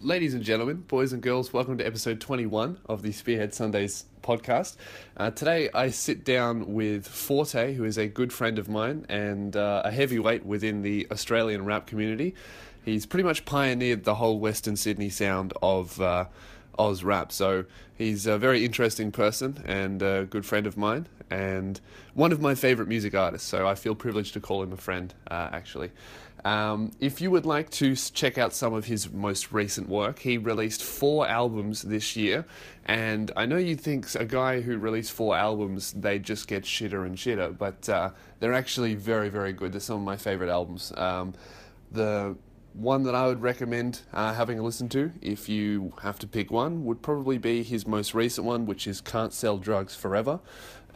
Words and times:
Ladies 0.00 0.32
and 0.32 0.44
gentlemen, 0.44 0.84
boys 0.86 1.12
and 1.12 1.20
girls, 1.20 1.52
welcome 1.52 1.76
to 1.78 1.84
episode 1.84 2.20
21 2.20 2.78
of 2.86 3.02
the 3.02 3.10
Spearhead 3.10 3.52
Sundays 3.52 4.04
podcast. 4.22 4.76
Uh, 5.16 5.32
today 5.32 5.70
I 5.74 5.90
sit 5.90 6.24
down 6.24 6.72
with 6.72 7.08
Fortay, 7.08 7.74
who 7.74 7.82
is 7.82 7.98
a 7.98 8.06
good 8.06 8.32
friend 8.32 8.60
of 8.60 8.68
mine 8.68 9.06
and 9.08 9.56
uh, 9.56 9.82
a 9.84 9.90
heavyweight 9.90 10.46
within 10.46 10.82
the 10.82 11.08
Australian 11.10 11.64
rap 11.64 11.88
community. 11.88 12.36
He's 12.84 13.06
pretty 13.06 13.24
much 13.24 13.44
pioneered 13.44 14.04
the 14.04 14.14
whole 14.14 14.38
Western 14.38 14.76
Sydney 14.76 15.10
sound 15.10 15.52
of 15.60 16.00
uh, 16.00 16.26
Oz 16.78 17.02
rap, 17.02 17.32
so 17.32 17.64
he's 17.96 18.24
a 18.24 18.38
very 18.38 18.64
interesting 18.64 19.10
person 19.10 19.64
and 19.66 20.00
a 20.00 20.28
good 20.30 20.46
friend 20.46 20.68
of 20.68 20.76
mine 20.76 21.08
and 21.28 21.80
one 22.14 22.32
of 22.32 22.40
my 22.40 22.54
favourite 22.54 22.88
music 22.88 23.14
artists, 23.14 23.48
so 23.48 23.66
I 23.66 23.74
feel 23.74 23.94
privileged 23.94 24.34
to 24.34 24.40
call 24.40 24.62
him 24.62 24.72
a 24.72 24.76
friend, 24.76 25.12
uh, 25.30 25.48
actually. 25.52 25.90
Um, 26.44 26.92
if 27.00 27.20
you 27.20 27.30
would 27.30 27.46
like 27.46 27.70
to 27.70 27.94
check 27.96 28.38
out 28.38 28.52
some 28.52 28.74
of 28.74 28.84
his 28.84 29.10
most 29.12 29.52
recent 29.52 29.88
work, 29.88 30.20
he 30.20 30.38
released 30.38 30.82
four 30.82 31.28
albums 31.28 31.82
this 31.82 32.16
year. 32.16 32.44
And 32.86 33.30
I 33.36 33.46
know 33.46 33.56
you 33.56 33.76
think 33.76 34.14
a 34.14 34.24
guy 34.24 34.60
who 34.60 34.78
released 34.78 35.12
four 35.12 35.36
albums, 35.36 35.92
they 35.92 36.18
just 36.18 36.48
get 36.48 36.64
shitter 36.64 37.04
and 37.06 37.16
shitter, 37.16 37.56
but 37.56 37.88
uh, 37.88 38.10
they're 38.40 38.54
actually 38.54 38.94
very, 38.94 39.28
very 39.28 39.52
good. 39.52 39.72
They're 39.72 39.80
some 39.80 39.98
of 39.98 40.04
my 40.04 40.16
favorite 40.16 40.50
albums. 40.50 40.92
Um, 40.96 41.34
the 41.92 42.36
one 42.74 43.02
that 43.02 43.14
I 43.14 43.26
would 43.26 43.42
recommend 43.42 44.02
uh, 44.12 44.32
having 44.34 44.58
a 44.58 44.62
listen 44.62 44.88
to, 44.90 45.10
if 45.20 45.48
you 45.48 45.92
have 46.02 46.18
to 46.20 46.26
pick 46.26 46.50
one, 46.50 46.84
would 46.84 47.02
probably 47.02 47.36
be 47.36 47.62
his 47.62 47.86
most 47.86 48.14
recent 48.14 48.46
one, 48.46 48.66
which 48.66 48.86
is 48.86 49.00
Can't 49.00 49.32
Sell 49.32 49.58
Drugs 49.58 49.96
Forever. 49.96 50.38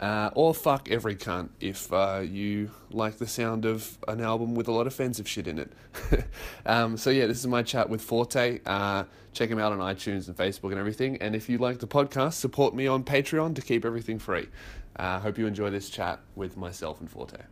Uh, 0.03 0.31
or 0.35 0.53
fuck 0.53 0.91
every 0.91 1.15
cunt 1.15 1.49
if 1.61 1.93
uh, 1.93 2.21
you 2.25 2.69
like 2.91 3.19
the 3.19 3.27
sound 3.27 3.65
of 3.65 3.99
an 4.09 4.21
album 4.21 4.53
with 4.53 4.67
a 4.67 4.73
lot 4.73 4.81
of 4.81 4.89
offensive 4.89 5.29
shit 5.29 5.47
in 5.47 5.61
it. 5.61 5.73
um, 6.67 6.97
so 6.97 7.09
yeah, 7.09 7.25
this 7.27 7.39
is 7.39 7.47
my 7.47 7.63
chat 7.63 7.89
with 7.89 8.05
Fortay. 8.05 8.61
Uh, 8.67 9.05
check 9.33 9.49
him 9.49 9.61
out 9.61 9.71
on 9.71 9.79
iTunes 9.79 10.27
and 10.27 10.37
Facebook 10.37 10.71
and 10.71 10.81
everything. 10.81 11.19
And 11.19 11.37
if 11.37 11.49
you 11.49 11.57
like 11.57 11.79
the 11.79 11.87
podcast, 11.87 12.33
support 12.33 12.75
me 12.75 12.89
on 12.89 13.05
Patreon 13.05 13.55
to 13.55 13.63
keep 13.63 13.85
everything 13.85 14.19
free. 14.19 14.49
I 14.97 15.15
uh, 15.15 15.21
hope 15.21 15.39
you 15.39 15.47
enjoy 15.47 15.71
this 15.71 15.89
chat 15.89 16.19
with 16.35 16.57
myself 16.57 17.01
and 17.01 17.09
Fortay. 17.09 17.43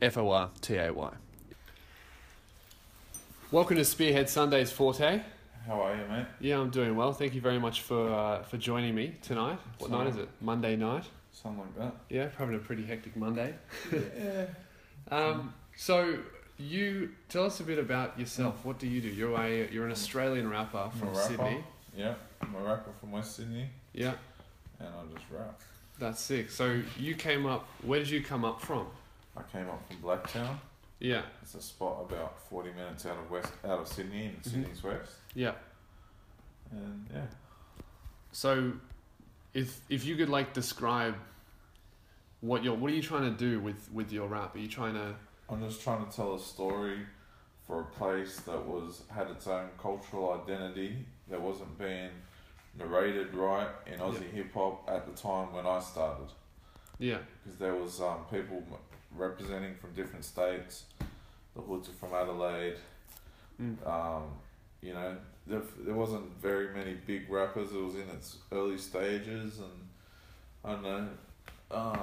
F 0.00 0.18
O 0.18 0.30
R 0.30 0.50
T 0.60 0.74
A 0.74 0.92
Y. 0.92 1.12
Welcome 3.52 3.76
to 3.76 3.84
Spearhead 3.84 4.28
Sundays, 4.28 4.72
Fortay. 4.72 5.22
How 5.68 5.80
are 5.80 5.94
you, 5.94 6.02
mate? 6.08 6.26
Yeah, 6.40 6.58
I'm 6.58 6.70
doing 6.70 6.96
well. 6.96 7.12
Thank 7.12 7.34
you 7.34 7.40
very 7.40 7.60
much 7.60 7.82
for 7.82 8.08
uh, 8.12 8.42
for 8.42 8.56
joining 8.56 8.96
me 8.96 9.14
tonight. 9.22 9.60
What 9.78 9.92
night 9.92 10.08
is 10.08 10.16
it? 10.16 10.28
Monday 10.40 10.74
night. 10.74 11.04
Something 11.32 11.60
like 11.60 11.78
that. 11.78 11.94
Yeah, 12.10 12.26
probably 12.36 12.56
a 12.56 12.60
pretty 12.60 12.84
hectic 12.84 13.16
Monday. 13.16 13.54
yeah. 13.92 14.44
um, 15.10 15.54
so 15.76 16.18
you 16.58 17.10
tell 17.28 17.44
us 17.44 17.58
a 17.60 17.64
bit 17.64 17.78
about 17.78 18.18
yourself. 18.18 18.64
What 18.64 18.78
do 18.78 18.86
you 18.86 19.00
do? 19.00 19.08
You're 19.08 19.34
a 19.40 19.68
you're 19.70 19.86
an 19.86 19.92
Australian 19.92 20.48
rapper 20.50 20.90
from 20.98 21.08
rapper. 21.08 21.20
Sydney. 21.22 21.64
Yeah, 21.96 22.14
I'm 22.40 22.54
a 22.54 22.58
rapper 22.60 22.90
from 23.00 23.12
West 23.12 23.36
Sydney, 23.36 23.68
Yeah, 23.92 24.14
and 24.78 24.88
I 24.88 25.12
just 25.14 25.26
rap. 25.30 25.60
that's 25.98 26.20
sick. 26.20 26.50
So 26.50 26.80
you 26.98 27.14
came 27.14 27.44
up. 27.46 27.66
Where 27.82 27.98
did 27.98 28.08
you 28.10 28.22
come 28.22 28.44
up 28.44 28.60
from? 28.62 28.86
I 29.36 29.42
came 29.50 29.68
up 29.68 29.82
from 29.88 29.96
Blacktown. 29.98 30.56
Yeah, 31.00 31.22
It's 31.42 31.54
a 31.54 31.60
spot 31.62 32.06
about 32.08 32.38
forty 32.48 32.70
minutes 32.72 33.04
out 33.06 33.16
of 33.18 33.30
west, 33.30 33.52
out 33.64 33.80
of 33.80 33.88
Sydney, 33.88 34.26
in 34.36 34.42
Sydney's 34.42 34.82
west. 34.84 35.12
yeah. 35.34 35.52
And 36.70 37.06
yeah, 37.12 37.22
So, 38.30 38.72
if 39.54 39.80
if 39.88 40.04
you 40.04 40.16
could 40.16 40.28
like 40.28 40.52
describe 40.52 41.14
what 42.40 42.64
you're, 42.64 42.74
what 42.74 42.90
are 42.90 42.94
you 42.94 43.02
trying 43.02 43.30
to 43.30 43.36
do 43.36 43.60
with 43.60 43.90
with 43.92 44.12
your 44.12 44.28
rap? 44.28 44.54
Are 44.54 44.58
you 44.58 44.68
trying 44.68 44.94
to? 44.94 45.14
I'm 45.48 45.62
just 45.62 45.82
trying 45.82 46.04
to 46.06 46.14
tell 46.14 46.34
a 46.34 46.40
story 46.40 46.98
for 47.66 47.80
a 47.80 47.84
place 47.84 48.40
that 48.40 48.66
was 48.66 49.02
had 49.08 49.28
its 49.28 49.46
own 49.46 49.68
cultural 49.80 50.40
identity 50.42 51.04
that 51.28 51.40
wasn't 51.40 51.78
being 51.78 52.10
narrated 52.78 53.34
right 53.34 53.68
in 53.86 53.98
Aussie 53.98 54.30
hip 54.32 54.52
hop 54.54 54.88
at 54.88 55.06
the 55.06 55.20
time 55.20 55.52
when 55.52 55.66
I 55.66 55.80
started. 55.80 56.28
Yeah, 56.98 57.18
because 57.42 57.58
there 57.58 57.74
was 57.74 58.00
um, 58.00 58.24
people 58.30 58.62
representing 59.14 59.74
from 59.74 59.92
different 59.92 60.24
states. 60.24 60.84
The 61.54 61.60
hoods 61.60 61.88
are 61.88 61.92
from 61.92 62.14
Adelaide. 62.14 62.76
Mm. 63.60 63.86
Um, 63.86 64.24
you 64.82 64.92
know, 64.92 65.16
there, 65.46 65.62
there 65.80 65.94
wasn't 65.94 66.24
very 66.40 66.74
many 66.74 66.94
big 67.06 67.30
rappers. 67.30 67.72
It 67.72 67.80
was 67.82 67.94
in 67.94 68.08
its 68.10 68.38
early 68.50 68.78
stages, 68.78 69.58
and 69.58 69.88
I 70.64 70.72
don't 70.72 70.82
know. 70.82 71.08
Uh, 71.70 71.98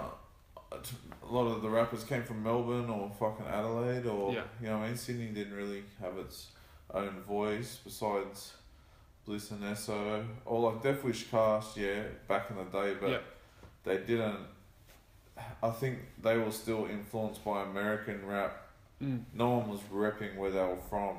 a 0.72 1.26
lot 1.32 1.48
of 1.48 1.62
the 1.62 1.70
rappers 1.70 2.04
came 2.04 2.24
from 2.24 2.44
Melbourne 2.44 2.90
or 2.90 3.10
fucking 3.20 3.46
Adelaide, 3.48 4.06
or 4.06 4.34
Yeah. 4.34 4.44
you 4.62 4.68
know, 4.68 4.78
I 4.78 4.88
mean, 4.88 4.98
Sydney 4.98 5.28
didn't 5.28 5.54
really 5.54 5.84
have 6.00 6.18
its 6.18 6.52
own 6.94 7.22
voice 7.28 7.80
besides 7.84 8.54
Bliss 9.26 9.52
and 9.52 9.64
Eso, 9.64 10.26
or 10.46 10.72
like 10.72 10.82
Def 10.82 11.04
Wish 11.04 11.30
Cast, 11.30 11.78
yeah, 11.78 12.04
back 12.28 12.50
in 12.50 12.58
the 12.58 12.64
day, 12.66 12.96
but 13.00 13.10
Yeah. 13.10 13.20
they 13.84 13.98
didn't. 13.98 14.46
I 15.64 15.70
think 15.72 16.00
they 16.22 16.38
were 16.38 16.52
still 16.52 16.86
influenced 16.86 17.44
by 17.46 17.64
American 17.64 18.26
rap. 18.26 18.68
mm. 19.02 19.24
No 19.34 19.52
one 19.58 19.70
was 19.70 19.80
repping 19.92 20.36
where 20.36 20.52
they 20.52 20.60
were 20.62 20.82
from. 20.90 21.18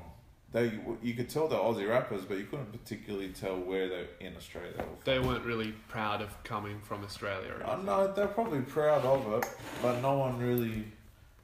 They 0.53 0.73
you 1.03 1.15
could 1.15 1.29
tell 1.29 1.47
they're 1.47 1.59
Aussie 1.61 1.89
rappers, 1.89 2.25
but 2.25 2.39
you 2.39 2.45
couldn't 2.45 2.73
particularly 2.73 3.29
tell 3.29 3.57
where 3.57 3.89
they're 3.89 4.07
in 4.19 4.37
Australia 4.37 4.73
they 4.77 4.83
were 4.83 4.89
from. 4.89 5.05
they 5.05 5.19
weren't 5.21 5.45
really 5.45 5.73
proud 5.89 6.21
of 6.23 6.43
coming 6.43 6.81
from 6.81 7.05
Australia. 7.05 7.53
Or 7.53 7.63
anything. 7.63 7.87
know 7.87 8.13
they're 8.13 8.27
probably 8.27 8.61
proud 8.63 9.05
of 9.05 9.33
it, 9.45 9.49
but 9.81 10.01
no 10.03 10.15
one 10.15 10.39
really 10.39 10.85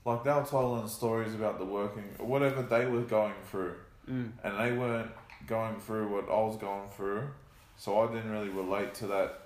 like 0.05 0.25
they 0.25 0.33
were 0.33 0.43
telling 0.45 0.89
stories 0.89 1.35
about 1.35 1.59
the 1.59 1.65
working 1.65 2.05
whatever 2.19 2.63
they 2.63 2.87
were 2.87 3.03
going 3.03 3.35
through, 3.51 3.75
Mm. 4.11 4.31
and 4.45 4.59
they 4.61 4.73
weren't 4.77 5.11
going 5.47 5.79
through 5.81 6.09
what 6.13 6.25
I 6.29 6.41
was 6.47 6.57
going 6.57 6.89
through, 6.91 7.29
so 7.77 8.01
I 8.01 8.13
didn't 8.13 8.31
really 8.31 8.49
relate 8.51 8.95
to 8.95 9.07
that. 9.09 9.43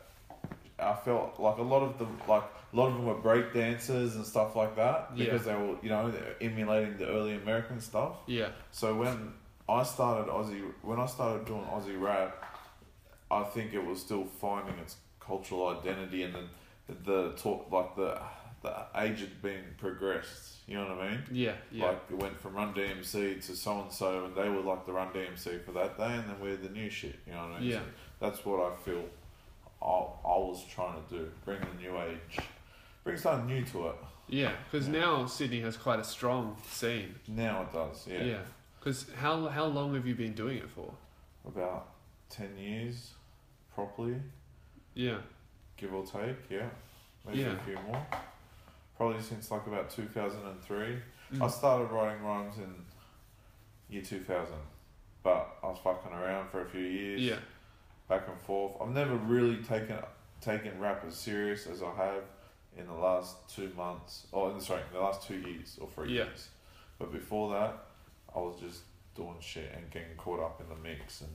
I 0.78 0.94
felt 0.94 1.38
like 1.38 1.59
a 1.59 1.62
lot 1.62 1.82
of 1.82 1.98
them, 1.98 2.19
like 2.27 2.44
a 2.72 2.77
lot 2.77 2.87
of 2.88 2.94
them 2.94 3.04
were 3.04 3.15
break 3.15 3.53
dancers 3.53 4.16
and 4.16 4.25
stuff 4.25 4.56
like 4.56 4.77
that 4.77 5.15
because 5.15 5.44
they 5.44 5.53
were, 5.54 5.77
you 5.82 5.91
know, 5.91 6.10
emulating 6.41 6.97
the 6.97 7.06
early 7.06 7.34
American 7.34 7.81
stuff. 7.81 8.16
Yeah, 8.27 8.48
So 8.71 8.94
when 8.94 9.34
I 9.71 9.83
started 9.85 10.31
Aussie, 10.31 10.63
when 10.83 10.99
I 10.99 11.07
started 11.07 11.47
doing 11.47 11.65
Aussie 11.65 12.01
rap, 12.01 12.45
I 13.31 13.43
think 13.45 13.73
it 13.75 13.85
was 13.85 14.01
still 14.01 14.25
finding 14.41 14.77
its 14.79 14.97
cultural 15.21 15.69
identity, 15.69 16.25
and 16.25 16.35
then 16.35 16.49
the 17.05 17.33
talk 17.37 17.71
like 17.71 17.95
the 17.97 18.21
the 18.63 18.75
age 18.97 19.21
had 19.21 19.41
been 19.41 19.63
progressed. 19.79 20.57
You 20.67 20.75
know 20.77 20.89
what 20.95 20.99
I 21.05 21.11
mean? 21.13 21.23
yeah, 21.33 21.53
yeah. 21.73 21.87
Like 21.87 22.01
it 22.11 22.17
went 22.19 22.39
from 22.41 22.55
Run 22.55 22.75
DMC 22.75 23.45
to 23.47 23.57
so 23.57 23.81
and 23.83 23.91
so, 23.93 24.25
and 24.27 24.35
they 24.37 24.49
were 24.49 24.61
like 24.61 24.85
the 24.87 24.93
Run 24.93 25.09
DMC 25.13 25.65
for 25.65 25.73
that 25.73 25.97
day, 25.97 26.15
and 26.15 26.25
then 26.29 26.37
we're 26.43 26.57
the 26.57 26.69
new 26.69 26.91
shit. 26.91 27.17
You 27.27 27.33
know 27.33 27.43
what 27.49 27.53
I 27.53 27.61
mean? 27.61 27.71
Yeah. 27.71 27.79
So 27.79 27.85
that's 28.21 28.45
what 28.45 28.61
I 28.61 28.75
feel. 28.85 29.05
I 29.83 29.87
I 29.87 30.37
was 30.39 30.65
trying 30.69 31.03
to 31.03 31.15
do, 31.19 31.31
bring 31.45 31.61
the 31.61 31.83
new 31.83 31.97
age, 31.99 32.45
bring 33.05 33.17
something 33.17 33.47
new 33.47 33.65
to 33.67 33.89
it. 33.89 33.95
Yeah, 34.29 34.53
because 34.71 34.89
Yeah. 34.89 35.01
now 35.01 35.27
Sydney 35.27 35.61
has 35.63 35.77
quite 35.77 35.99
a 36.01 36.05
strong 36.05 36.57
scene. 36.69 37.15
Now 37.29 37.63
it 37.63 37.73
does, 37.73 38.07
yeah. 38.09 38.23
Yeah. 38.23 38.39
Because 38.81 39.07
how 39.17 39.47
how 39.49 39.67
long 39.67 39.95
have 39.95 40.07
you 40.07 40.15
been 40.15 40.33
doing 40.33 40.59
it 40.59 40.71
for? 40.71 40.93
About 41.47 41.89
ten 42.31 42.57
years, 42.57 43.13
properly. 43.75 44.17
Yeah. 44.95 45.19
give 45.77 45.95
or 45.95 46.05
take, 46.05 46.37
yeah. 46.51 46.69
Maybe 47.27 47.39
Yeah. 47.39 47.53
a 47.53 47.59
few 47.61 47.75
more. 47.87 48.07
Probably 48.99 49.23
since 49.23 49.51
like 49.51 49.67
about 49.67 49.89
2003. 49.89 50.97
I 51.33 51.35
Mm. 51.37 51.51
started 51.51 51.87
writing 51.87 52.23
rhymes 52.23 52.59
in 52.59 52.85
year 53.89 54.03
2000, 54.03 54.59
but 55.23 55.57
I 55.63 55.69
was 55.69 55.79
fucking 55.79 56.13
around 56.13 56.51
for 56.51 56.61
a 56.61 56.69
few 56.69 56.83
years, 56.83 57.21
Yeah. 57.23 57.39
back 58.09 58.29
and 58.29 58.39
forth. 58.43 58.77
I've 58.79 58.91
never 58.91 59.15
really 59.17 59.63
taken 59.63 60.03
taken 60.43 60.79
rap 60.79 61.03
as 61.07 61.17
serious 61.17 61.67
as 61.67 61.83
I 61.83 61.95
have 61.95 62.25
in 62.77 62.87
the 62.87 62.93
last 62.95 63.37
two 63.49 63.73
months, 63.75 64.27
in, 64.35 64.61
sorry, 64.61 64.83
in 64.83 64.93
the 64.93 65.01
last 65.01 65.27
two 65.27 65.39
years 65.39 65.79
or 65.81 65.89
three 65.89 66.13
Yeah. 66.13 66.25
years. 66.25 66.51
But 66.99 67.11
before 67.11 67.53
that, 67.55 67.87
I 68.35 68.39
was 68.39 68.57
just 68.61 68.81
doing 69.15 69.37
shit 69.41 69.73
and 69.77 69.91
getting 69.91 70.17
caught 70.17 70.41
up 70.41 70.61
in 70.61 70.69
the 70.69 70.77
mix, 70.77 71.21
and 71.23 71.31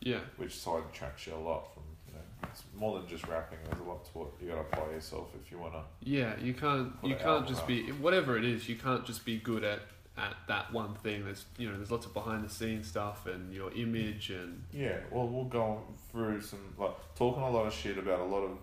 Yeah. 0.00 0.20
which 0.36 0.50
sidetracks 0.52 1.26
you 1.26 1.34
a 1.34 1.36
lot 1.36 1.72
from 1.72 1.82
you 2.08 2.14
know 2.14 2.48
it's 2.48 2.62
more 2.74 2.98
than 2.98 3.08
just 3.08 3.26
rapping. 3.26 3.58
There's 3.64 3.80
a 3.80 3.84
lot 3.84 4.04
to 4.12 4.22
it. 4.22 4.28
You 4.42 4.48
gotta 4.48 4.60
apply 4.60 4.90
yourself 4.92 5.28
if 5.42 5.50
you 5.50 5.58
wanna. 5.58 5.84
Yeah. 6.02 6.38
You 6.38 6.54
can't 6.54 6.92
you 7.02 7.16
can't 7.16 7.46
just 7.48 7.66
be 7.66 7.90
whatever 7.92 8.36
it 8.36 8.44
is. 8.44 8.68
You 8.68 8.76
can't 8.76 9.04
just 9.04 9.24
be 9.24 9.38
good 9.38 9.64
at 9.64 9.80
at 10.16 10.36
that 10.46 10.72
one 10.72 10.94
thing. 10.94 11.24
There's 11.24 11.44
you 11.58 11.68
know 11.68 11.76
there's 11.76 11.90
lots 11.90 12.06
of 12.06 12.14
behind 12.14 12.44
the 12.44 12.48
scenes 12.48 12.86
stuff 12.88 13.26
and 13.26 13.52
your 13.52 13.72
image 13.72 14.30
and 14.30 14.62
Yeah, 14.72 14.98
well, 15.10 15.26
we'll 15.26 15.44
go 15.46 15.82
through 16.12 16.40
some 16.42 16.74
like 16.78 16.94
talking 17.16 17.42
a 17.42 17.50
lot 17.50 17.66
of 17.66 17.72
shit 17.72 17.98
about 17.98 18.20
a 18.20 18.24
lot 18.24 18.42
of 18.44 18.58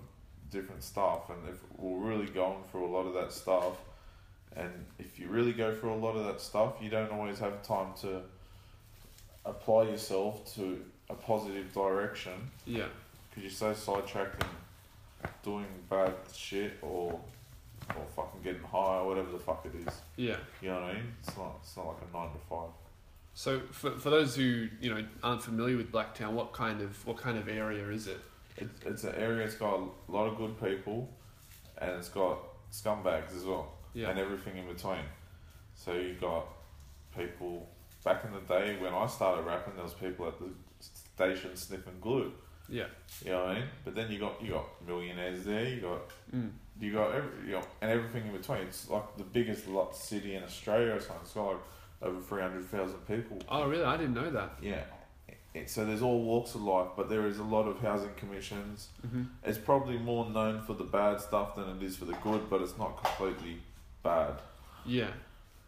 different 0.50 0.84
stuff, 0.84 1.30
and 1.30 1.40
if 1.50 1.58
we're 1.78 1.98
really 2.10 2.28
going 2.28 2.64
through 2.72 2.86
a 2.86 2.92
lot 2.92 3.06
of 3.08 3.14
that 3.16 3.32
stuff, 3.34 3.78
and 4.56 4.72
if 5.00 5.20
you 5.20 5.28
really 5.28 5.54
go 5.54 5.74
through 5.74 5.94
a 5.94 5.96
lot 5.96 6.16
of 6.16 6.26
that 6.26 6.42
stuff, 6.42 6.76
you 6.82 6.90
don't 6.90 7.12
always 7.12 7.40
have 7.40 7.64
time 7.64 7.94
to 8.02 8.22
apply 9.46 9.84
yourself 9.84 10.54
to 10.56 10.84
a 11.10 11.14
positive 11.14 11.74
direction 11.74 12.34
yeah. 12.66 12.86
because 13.30 13.44
you're 13.44 13.52
so 13.52 13.74
sidetracked 13.74 14.44
in 14.44 14.50
doing 15.44 15.66
bad 15.90 16.14
shit 16.34 16.78
or 16.82 17.20
or 17.90 18.06
fucking 18.16 18.42
getting 18.44 18.62
high 18.62 19.00
or 19.00 19.08
whatever 19.08 19.32
the 19.32 19.40
fuck 19.40 19.66
it 19.66 19.88
is. 19.88 20.02
Yeah. 20.16 20.36
You 20.62 20.70
know 20.70 20.76
what 20.76 20.84
I 20.84 20.94
mean? 20.94 21.14
It's 21.20 21.36
not 21.36 21.60
it's 21.62 21.76
not 21.76 21.88
like 21.88 21.98
a 22.10 22.18
nine 22.18 22.32
to 22.32 22.40
five. 22.50 22.70
So 23.34 23.62
for, 23.72 23.92
for 23.92 24.10
those 24.10 24.36
who 24.36 24.68
you 24.80 24.94
know 24.94 25.04
aren't 25.24 25.44
familiar 25.44 25.78
with 25.78 25.92
Blacktown, 25.92 26.32
what 26.32 26.54
kind 26.54 26.82
of 26.82 27.06
what 27.06 27.18
kind 27.18 27.38
of 27.38 27.48
area 27.48 27.88
is 27.90 28.08
it? 28.08 28.20
It's, 28.58 28.86
it's 28.86 29.04
an 29.04 29.16
area. 29.16 29.46
It's 29.46 29.56
got 29.56 29.80
a 29.80 30.12
lot 30.12 30.28
of 30.28 30.38
good 30.38 30.60
people, 30.62 31.10
and 31.78 31.92
it's 31.92 32.10
got 32.10 32.40
scumbags 32.72 33.36
as 33.36 33.44
well, 33.44 33.72
Yeah. 33.94 34.10
and 34.10 34.20
everything 34.20 34.58
in 34.58 34.68
between. 34.68 35.04
So 35.76 35.94
you 35.94 36.14
got 36.20 36.46
people 37.18 37.68
back 38.04 38.24
in 38.26 38.32
the 38.34 38.40
day 38.42 38.78
when 38.80 38.94
I 38.94 39.06
started 39.08 39.44
rapping. 39.46 39.76
There 39.76 39.84
was 39.84 39.94
people 39.94 40.28
at 40.28 40.40
the 40.40 40.50
station 40.80 41.56
sniffing 41.56 42.00
glue. 42.02 42.32
Yeah. 42.70 42.86
You 43.26 43.32
know 43.32 43.40
what 43.44 43.50
I 43.50 43.54
mean? 43.56 43.64
But 43.84 43.96
then 43.96 44.12
you 44.12 44.20
got 44.20 44.42
you 44.42 44.52
got 44.54 44.66
millionaires 44.88 45.44
there. 45.44 45.68
You 45.68 45.82
got 45.82 46.02
Mm. 46.34 46.52
you 46.80 46.94
got 46.94 47.14
every, 47.14 47.48
you 47.48 47.52
know, 47.54 47.62
and 47.82 47.92
everything 47.92 48.28
in 48.28 48.32
between. 48.32 48.60
It's 48.62 48.90
like 48.90 49.18
the 49.18 49.24
biggest 49.24 49.68
lot 49.68 49.96
city 49.96 50.36
in 50.36 50.44
Australia 50.44 50.94
or 50.94 51.00
something. 51.02 51.24
It's 51.24 51.34
got 51.34 51.48
like 51.48 51.58
over 52.02 52.22
three 52.22 52.42
hundred 52.42 52.66
thousand 52.66 53.00
people. 53.08 53.40
Oh 53.50 53.68
really? 53.68 53.84
I 53.84 53.98
didn't 53.98 54.14
know 54.14 54.30
that. 54.32 54.52
Yeah. 54.62 54.84
It, 55.54 55.70
so 55.70 55.84
there's 55.86 56.02
all 56.02 56.24
walks 56.24 56.56
of 56.56 56.62
life, 56.62 56.88
but 56.96 57.10
there 57.10 57.28
is 57.28 57.40
a 57.40 57.44
lot 57.44 57.64
of 57.68 57.78
housing 57.82 58.14
commissions. 58.16 58.88
Mm-hmm. 59.06 59.24
It's 59.44 59.58
probably 59.58 59.98
more 59.98 60.30
known 60.30 60.62
for 60.62 60.74
the 60.74 60.86
bad 60.86 61.20
stuff 61.20 61.58
than 61.58 61.68
it 61.76 61.84
is 61.84 61.98
for 61.98 62.06
the 62.06 62.14
good, 62.24 62.50
but 62.50 62.62
it's 62.62 62.78
not 62.78 63.04
completely 63.04 63.58
bad. 64.04 64.34
Yeah. 64.86 65.08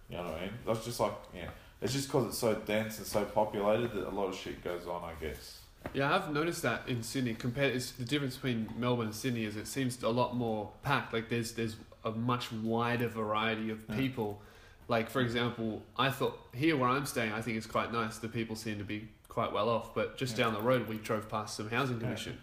You 0.09 0.17
know 0.17 0.23
what 0.23 0.37
I 0.37 0.41
mean? 0.41 0.53
That's 0.65 0.85
just 0.85 0.99
like 0.99 1.13
yeah. 1.35 1.49
It's 1.81 1.93
just 1.93 2.07
because 2.07 2.27
it's 2.27 2.37
so 2.37 2.53
dense 2.55 2.97
and 2.97 3.07
so 3.07 3.25
populated 3.25 3.93
that 3.93 4.07
a 4.07 4.11
lot 4.11 4.27
of 4.29 4.35
shit 4.35 4.63
goes 4.63 4.85
on. 4.87 5.03
I 5.03 5.13
guess. 5.23 5.59
Yeah, 5.93 6.15
I've 6.15 6.31
noticed 6.33 6.61
that 6.61 6.87
in 6.87 7.03
Sydney. 7.03 7.33
Compared, 7.33 7.75
it's 7.75 7.91
the 7.91 8.05
difference 8.05 8.35
between 8.35 8.69
Melbourne 8.77 9.07
and 9.07 9.15
Sydney 9.15 9.43
is 9.43 9.57
it 9.57 9.67
seems 9.67 10.01
a 10.01 10.09
lot 10.09 10.35
more 10.35 10.71
packed. 10.81 11.13
Like 11.13 11.29
there's 11.29 11.53
there's 11.53 11.75
a 12.05 12.11
much 12.11 12.51
wider 12.51 13.07
variety 13.07 13.69
of 13.69 13.83
Yeah. 13.89 13.95
people. 13.97 14.41
Like 14.87 15.09
for 15.09 15.21
example, 15.21 15.81
I 15.97 16.09
thought 16.09 16.39
here 16.53 16.77
where 16.77 16.89
I'm 16.89 17.05
staying, 17.05 17.31
I 17.33 17.41
think 17.41 17.57
it's 17.57 17.67
quite 17.67 17.91
nice. 17.91 18.17
The 18.17 18.29
people 18.29 18.55
seem 18.55 18.77
to 18.77 18.83
be 18.83 19.07
quite 19.29 19.51
well 19.51 19.67
off. 19.69 19.93
But 19.95 20.17
just 20.17 20.37
Yeah. 20.37 20.45
down 20.45 20.53
the 20.53 20.61
road, 20.61 20.87
we 20.87 20.97
drove 20.97 21.29
past 21.29 21.55
some 21.57 21.69
housing 21.69 21.97
Yeah. 21.97 22.03
commission. 22.07 22.37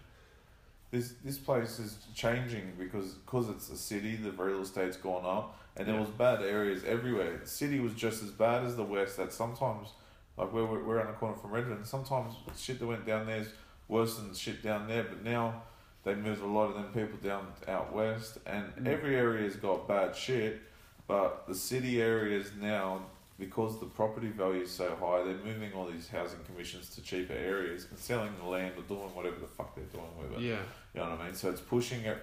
This 0.90 1.14
this 1.24 1.38
place 1.38 1.78
is 1.78 1.96
changing 2.14 2.72
because 2.78 3.14
cause 3.26 3.48
it's 3.48 3.70
a 3.70 3.76
city. 3.76 4.16
The 4.16 4.32
real 4.32 4.60
estate's 4.60 4.96
gone 4.96 5.24
up, 5.24 5.56
and 5.76 5.86
there 5.86 5.94
Yeah. 5.94 6.00
was 6.00 6.10
bad 6.10 6.42
areas 6.42 6.84
everywhere. 6.84 7.38
The 7.38 7.46
city 7.46 7.80
was 7.80 7.94
just 7.94 8.22
as 8.22 8.30
bad 8.30 8.64
as 8.64 8.76
the 8.76 8.82
west. 8.84 9.16
That 9.16 9.32
sometimes, 9.32 9.88
like 10.36 10.52
we're 10.52 10.64
we're 10.66 10.96
around 10.96 11.08
the 11.08 11.12
corner 11.14 11.36
from 11.36 11.50
Redfern. 11.52 11.84
Sometimes 11.84 12.34
shit 12.56 12.78
that 12.78 12.86
went 12.86 13.06
down 13.06 13.26
there 13.26 13.38
is 13.40 13.48
worse 13.88 14.16
than 14.16 14.34
shit 14.34 14.62
down 14.62 14.86
there. 14.88 15.04
But 15.04 15.22
now 15.24 15.62
they 16.04 16.14
moved 16.14 16.42
a 16.42 16.46
lot 16.46 16.68
of 16.70 16.74
them 16.74 16.92
people 16.92 17.18
down 17.22 17.46
out 17.68 17.92
west, 17.92 18.38
and 18.46 18.72
Mm. 18.76 18.86
every 18.86 19.16
area's 19.16 19.56
got 19.56 19.86
bad 19.88 20.14
shit. 20.16 20.60
But 21.06 21.46
the 21.48 21.54
city 21.54 22.00
areas 22.00 22.52
now, 22.60 23.06
because 23.38 23.80
the 23.80 23.86
property 23.86 24.28
value 24.28 24.62
is 24.62 24.70
so 24.70 24.94
high, 24.96 25.24
they're 25.24 25.44
moving 25.44 25.72
all 25.72 25.86
these 25.86 26.08
housing 26.08 26.38
commissions 26.44 26.94
to 26.94 27.02
cheaper 27.02 27.32
areas 27.32 27.86
and 27.90 27.98
selling 27.98 28.32
the 28.38 28.44
land 28.48 28.74
or 28.78 28.82
doing 28.82 29.12
whatever 29.14 29.40
the 29.40 29.46
fuck 29.48 29.74
they're 29.74 29.84
doing 29.86 30.16
with 30.18 30.32
it. 30.38 30.40
Yeah. 30.40 30.58
You 30.94 31.00
know 31.00 31.10
what 31.10 31.20
I 31.20 31.24
mean? 31.26 31.34
So 31.34 31.50
it's 31.50 31.60
pushing 31.60 32.02
it, 32.02 32.18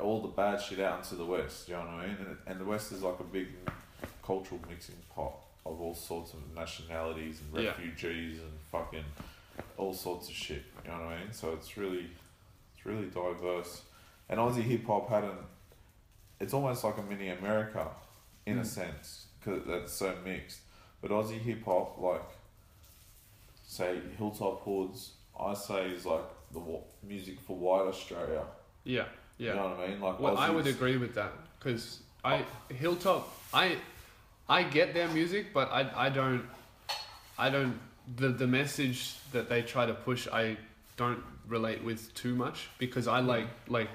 all 0.00 0.20
the 0.22 0.28
bad 0.28 0.60
shit 0.60 0.80
out 0.80 0.98
into 1.00 1.14
the 1.16 1.24
west. 1.24 1.68
You 1.68 1.74
know 1.74 1.80
what 1.80 1.88
I 1.90 2.06
mean? 2.06 2.16
And, 2.20 2.36
and 2.46 2.60
the 2.60 2.64
west 2.64 2.92
is 2.92 3.02
like 3.02 3.20
a 3.20 3.24
big 3.24 3.48
cultural 4.24 4.60
mixing 4.68 4.96
pot 5.14 5.34
of 5.64 5.80
all 5.80 5.94
sorts 5.94 6.32
of 6.34 6.40
nationalities 6.54 7.40
and 7.40 7.62
Yeah. 7.62 7.70
refugees 7.70 8.38
and 8.40 8.50
fucking 8.70 9.04
all 9.76 9.92
sorts 9.94 10.28
of 10.28 10.34
shit. 10.34 10.62
You 10.84 10.90
know 10.90 10.96
what 11.04 11.12
I 11.12 11.18
mean? 11.20 11.32
So 11.32 11.52
it's 11.52 11.76
really, 11.76 12.06
it's 12.74 12.84
really 12.86 13.06
diverse. 13.06 13.82
And 14.28 14.38
Aussie 14.40 14.62
hip 14.62 14.86
hop 14.86 15.08
had 15.08 15.24
an, 15.24 15.36
it's 16.40 16.54
almost 16.54 16.82
like 16.84 16.98
a 16.98 17.02
mini 17.02 17.28
America, 17.28 17.86
in 18.46 18.58
a 18.58 18.62
Mm. 18.62 18.66
sense, 18.66 19.26
because 19.38 19.64
that's 19.66 19.92
so 19.92 20.16
mixed. 20.24 20.60
But 21.00 21.10
Aussie 21.10 21.38
hip 21.38 21.64
hop, 21.64 21.98
like, 21.98 22.22
say 23.66 24.00
Hilltop 24.18 24.62
Hoods, 24.62 25.12
I 25.38 25.54
say 25.54 25.90
is 25.90 26.04
like 26.06 26.24
the 26.52 26.58
wa- 26.58 26.80
music 27.02 27.40
for 27.40 27.56
white 27.56 27.86
Australia. 27.86 28.44
Yeah. 28.84 29.06
Yeah. 29.42 29.50
You 29.50 29.56
know 29.56 29.68
what 29.70 29.80
I 29.80 29.88
mean? 29.88 30.00
Like 30.00 30.20
Well, 30.20 30.36
I 30.36 30.50
would 30.50 30.66
agree 30.66 30.96
with 30.96 31.14
that 31.14 31.32
because 31.58 32.00
oh. 32.24 32.28
I 32.30 32.44
Hilltop 32.72 33.22
I 33.52 33.76
I 34.48 34.62
get 34.62 34.94
their 34.94 35.08
music, 35.08 35.46
but 35.52 35.68
I 35.72 35.90
I 36.06 36.08
don't 36.10 36.44
I 37.38 37.50
don't 37.50 37.78
the 38.16 38.28
the 38.28 38.46
message 38.46 39.16
that 39.32 39.48
they 39.48 39.62
try 39.62 39.84
to 39.86 39.94
push 39.94 40.28
I 40.28 40.56
don't 40.96 41.22
relate 41.48 41.82
with 41.82 42.14
too 42.14 42.34
much 42.34 42.68
because 42.78 43.08
I 43.08 43.18
like 43.20 43.48
like 43.68 43.90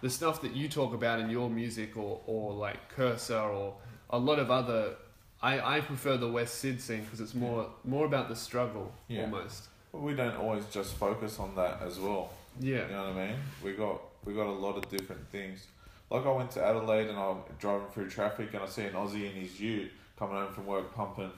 the 0.00 0.10
stuff 0.10 0.40
that 0.42 0.56
you 0.56 0.68
talk 0.68 0.92
about 0.94 1.20
in 1.20 1.30
your 1.30 1.48
music 1.48 1.96
or 1.96 2.20
or 2.26 2.52
like 2.52 2.80
Kerser 2.96 3.38
or 3.38 3.74
a 4.10 4.18
lot 4.18 4.38
of 4.38 4.50
other. 4.50 4.96
I, 5.42 5.76
I 5.76 5.80
prefer 5.80 6.18
the 6.18 6.28
West 6.28 6.56
Sid 6.56 6.82
scene 6.82 7.02
because 7.04 7.20
it's 7.20 7.34
more 7.34 7.66
more 7.84 8.04
about 8.04 8.28
the 8.28 8.36
struggle 8.36 8.92
Yeah. 9.08 9.22
almost. 9.22 9.68
But 9.92 10.02
we 10.02 10.14
don't 10.14 10.36
always 10.36 10.66
just 10.66 10.94
focus 10.94 11.38
on 11.38 11.54
that 11.56 11.80
as 11.82 11.98
well. 11.98 12.30
Yeah. 12.60 12.86
You 12.86 12.92
know 12.92 13.04
what 13.08 13.16
I 13.16 13.26
mean? 13.26 13.36
We 13.64 13.72
got 13.72 14.02
we 14.24 14.34
got 14.34 14.46
a 14.46 14.50
lot 14.52 14.76
of 14.76 14.88
different 14.88 15.28
things. 15.30 15.66
Like 16.10 16.26
I 16.26 16.32
went 16.32 16.50
to 16.52 16.64
Adelaide 16.64 17.08
and 17.08 17.18
I'm 17.18 17.38
driving 17.58 17.86
through 17.88 18.10
traffic 18.10 18.52
and 18.54 18.62
I 18.62 18.66
see 18.66 18.82
an 18.84 18.94
Aussie 18.94 19.30
in 19.30 19.40
his 19.40 19.60
ute 19.60 19.90
coming 20.18 20.36
home 20.36 20.52
from 20.52 20.66
work 20.66 20.94
pumping 20.94 21.30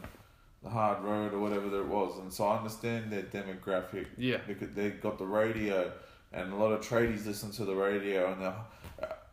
the 0.63 0.71
hard 0.71 1.03
road 1.03 1.35
or 1.35 1.41
whatever 1.41 1.69
that 1.69 1.79
it 1.81 1.87
was, 1.89 2.19
and 2.21 2.33
so 2.33 2.45
I 2.47 2.57
understand 2.57 3.11
their 3.11 3.25
demographic 3.25 4.07
Yeah. 4.17 4.39
because 4.47 4.71
they 4.75 4.91
got 4.91 5.19
the 5.19 5.27
radio 5.27 5.91
and 6.33 6.53
a 6.53 6.57
lot 6.57 6.71
of 6.73 6.81
tradies 6.87 7.27
listen 7.27 7.51
to 7.53 7.65
the 7.65 7.75
radio 7.75 8.33
and 8.33 8.43
a 8.43 8.65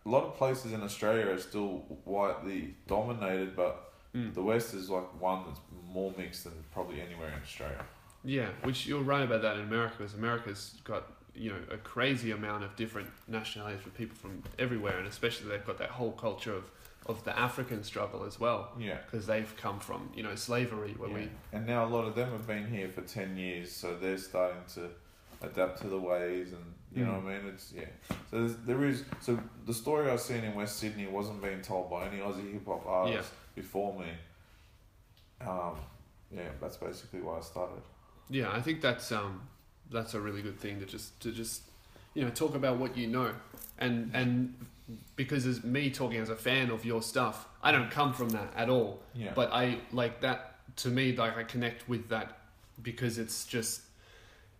lot 0.05 0.23
of 0.23 0.35
places 0.35 0.73
in 0.73 0.81
Australia 0.81 1.27
are 1.31 1.37
still 1.37 1.85
whitely 2.05 2.75
dominated, 2.87 3.55
but 3.55 3.85
Mm. 4.15 4.33
the 4.33 4.41
West 4.41 4.73
is 4.73 4.89
like 4.89 5.05
one 5.21 5.43
that's 5.45 5.59
more 5.85 6.11
mixed 6.17 6.45
than 6.45 6.53
probably 6.73 6.99
anywhere 6.99 7.27
in 7.29 7.39
Australia. 7.43 7.85
Yeah, 8.23 8.49
which 8.63 8.87
you're 8.87 9.03
right 9.03 9.21
about 9.21 9.43
that 9.43 9.57
in 9.57 9.61
America, 9.65 9.97
because 9.99 10.15
America's 10.15 10.81
got 10.83 11.03
you 11.35 11.49
know 11.51 11.59
a 11.71 11.77
crazy 11.77 12.31
amount 12.31 12.63
of 12.63 12.75
different 12.75 13.07
nationalities 13.27 13.83
with 13.85 13.95
people 13.95 14.15
from 14.17 14.43
everywhere, 14.57 14.97
and 14.97 15.07
especially 15.07 15.47
they've 15.49 15.65
got 15.65 15.77
that 15.79 15.89
whole 15.89 16.11
culture 16.11 16.53
of 16.55 16.69
of 17.05 17.23
the 17.23 17.37
African 17.37 17.83
struggle 17.83 18.23
as 18.25 18.39
well, 18.39 18.71
Yeah. 18.77 18.97
because 19.05 19.25
they've 19.25 19.51
come 19.57 19.79
from 19.79 20.11
you 20.15 20.21
know 20.23 20.35
slavery 20.35 20.93
where 20.97 21.09
yeah. 21.09 21.15
we 21.15 21.29
And 21.53 21.65
now 21.65 21.85
a 21.85 21.89
lot 21.89 22.05
of 22.05 22.13
them 22.15 22.29
have 22.31 22.45
been 22.45 22.67
here 22.67 22.89
for 22.89 23.01
ten 23.01 23.35
years, 23.37 23.71
so 23.71 23.95
they're 23.95 24.17
starting 24.17 24.61
to 24.75 24.89
adapt 25.41 25.81
to 25.81 25.87
the 25.87 25.97
ways, 25.97 26.51
and 26.51 26.65
you 26.93 27.05
know 27.05 27.13
Mm. 27.13 27.23
what 27.23 27.33
I 27.33 27.37
mean. 27.39 27.47
It's 27.53 27.71
yeah. 27.75 27.85
So 28.29 28.39
there's, 28.39 28.55
there 28.65 28.83
is 28.83 29.03
so 29.21 29.39
the 29.65 29.73
story 29.73 30.09
I've 30.11 30.19
seen 30.21 30.43
in 30.43 30.53
West 30.55 30.77
Sydney 30.77 31.07
wasn't 31.07 31.41
being 31.41 31.61
told 31.61 31.89
by 31.89 32.05
any 32.07 32.17
Aussie 32.19 32.51
hip 32.53 32.65
hop 32.67 32.85
artist 32.85 33.31
before 33.55 33.97
me. 33.99 34.07
Um, 35.41 35.75
yeah, 36.31 36.49
that's 36.61 36.77
basically 36.77 37.21
why 37.21 37.37
I 37.37 37.41
started. 37.41 37.81
yeah 38.29 38.51
I 38.51 38.61
think 38.61 38.81
that's 38.81 39.11
um 39.11 39.41
that's 39.91 40.13
a 40.13 40.19
really 40.19 40.41
good 40.41 40.59
thing 40.59 40.79
to 40.79 40.85
just 40.85 41.19
to 41.21 41.31
just 41.31 41.63
you 42.13 42.23
know 42.23 42.29
talk 42.29 42.55
about 42.55 42.77
what 42.77 42.97
you 42.97 43.07
know, 43.07 43.31
and 43.77 44.11
and 44.13 44.53
because 45.15 45.45
as 45.45 45.63
me 45.63 45.89
talking 45.89 46.17
as 46.19 46.29
a 46.29 46.35
fan 46.35 46.69
of 46.71 46.83
your 46.85 47.01
stuff, 47.01 47.47
I 47.61 47.71
don't 47.71 47.91
come 47.91 48.13
from 48.13 48.29
that 48.29 48.51
at 48.55 48.69
all. 48.69 48.99
Yeah. 49.13 49.31
but 49.35 49.51
I 49.53 49.79
like 49.91 50.21
that 50.21 50.55
to 50.77 50.89
me 50.89 51.15
like 51.15 51.37
I 51.37 51.43
connect 51.43 51.87
with 51.89 52.09
that 52.09 52.37
because 52.81 53.17
it's 53.17 53.45
just 53.45 53.81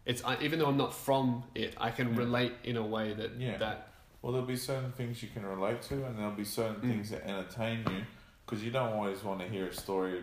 it's 0.06 0.24
I, 0.24 0.38
even 0.42 0.60
though 0.60 0.68
I'm 0.68 0.78
not 0.78 0.94
from 0.94 1.44
it 1.56 1.74
I 1.80 1.90
can 1.92 2.10
Yeah. 2.14 2.20
relate 2.20 2.54
in 2.64 2.78
a 2.78 2.86
way 2.86 3.14
that 3.14 3.32
Yeah. 3.38 3.58
that 3.58 3.88
Well, 4.22 4.34
there'll 4.34 4.48
be 4.48 4.58
certain 4.58 4.92
things 4.92 5.24
you 5.24 5.30
can 5.30 5.46
relate 5.46 5.82
to, 5.84 6.06
and 6.06 6.18
there'll 6.20 6.32
be 6.34 6.44
certain 6.44 6.76
Mm. 6.82 6.90
things 6.92 7.10
that 7.12 7.24
entertain 7.26 7.80
you, 7.90 8.02
because 8.46 8.62
you 8.64 8.70
don't 8.70 8.92
always 8.92 9.24
want 9.24 9.40
to 9.40 9.48
hear 9.48 9.68
a 9.68 9.74
story 9.74 10.22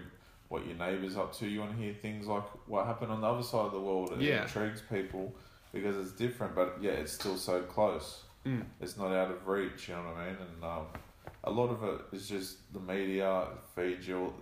what 0.48 0.66
your 0.66 0.76
neighbours 0.76 1.16
up 1.16 1.34
to. 1.38 1.46
You 1.46 1.60
want 1.60 1.72
to 1.76 1.82
hear 1.82 1.94
things 1.94 2.26
like 2.26 2.44
what 2.68 2.86
happened 2.86 3.10
on 3.12 3.20
the 3.20 3.26
other 3.26 3.42
side 3.42 3.66
of 3.66 3.72
the 3.72 3.80
world. 3.80 4.12
It 4.12 4.20
Yeah. 4.20 4.42
intrigues 4.42 4.82
people 4.88 5.34
because 5.72 5.96
it's 5.96 6.12
different, 6.12 6.54
but 6.54 6.78
yeah, 6.80 6.92
it's 6.92 7.12
still 7.12 7.36
so 7.36 7.62
close. 7.62 8.22
mm, 8.44 8.64
It's 8.80 8.96
not 8.96 9.12
out 9.12 9.30
of 9.30 9.46
reach. 9.46 9.88
You 9.88 9.94
know 9.96 10.02
what 10.04 10.16
I 10.18 10.26
mean? 10.28 10.36
And 10.40 10.64
um, 10.64 10.86
a 11.44 11.50
lot 11.50 11.68
of 11.70 11.82
it 11.84 12.00
is 12.16 12.28
just 12.28 12.72
the 12.72 12.80
media 12.80 13.46
feeds 13.74 14.06
you 14.08 14.18
all 14.18 14.34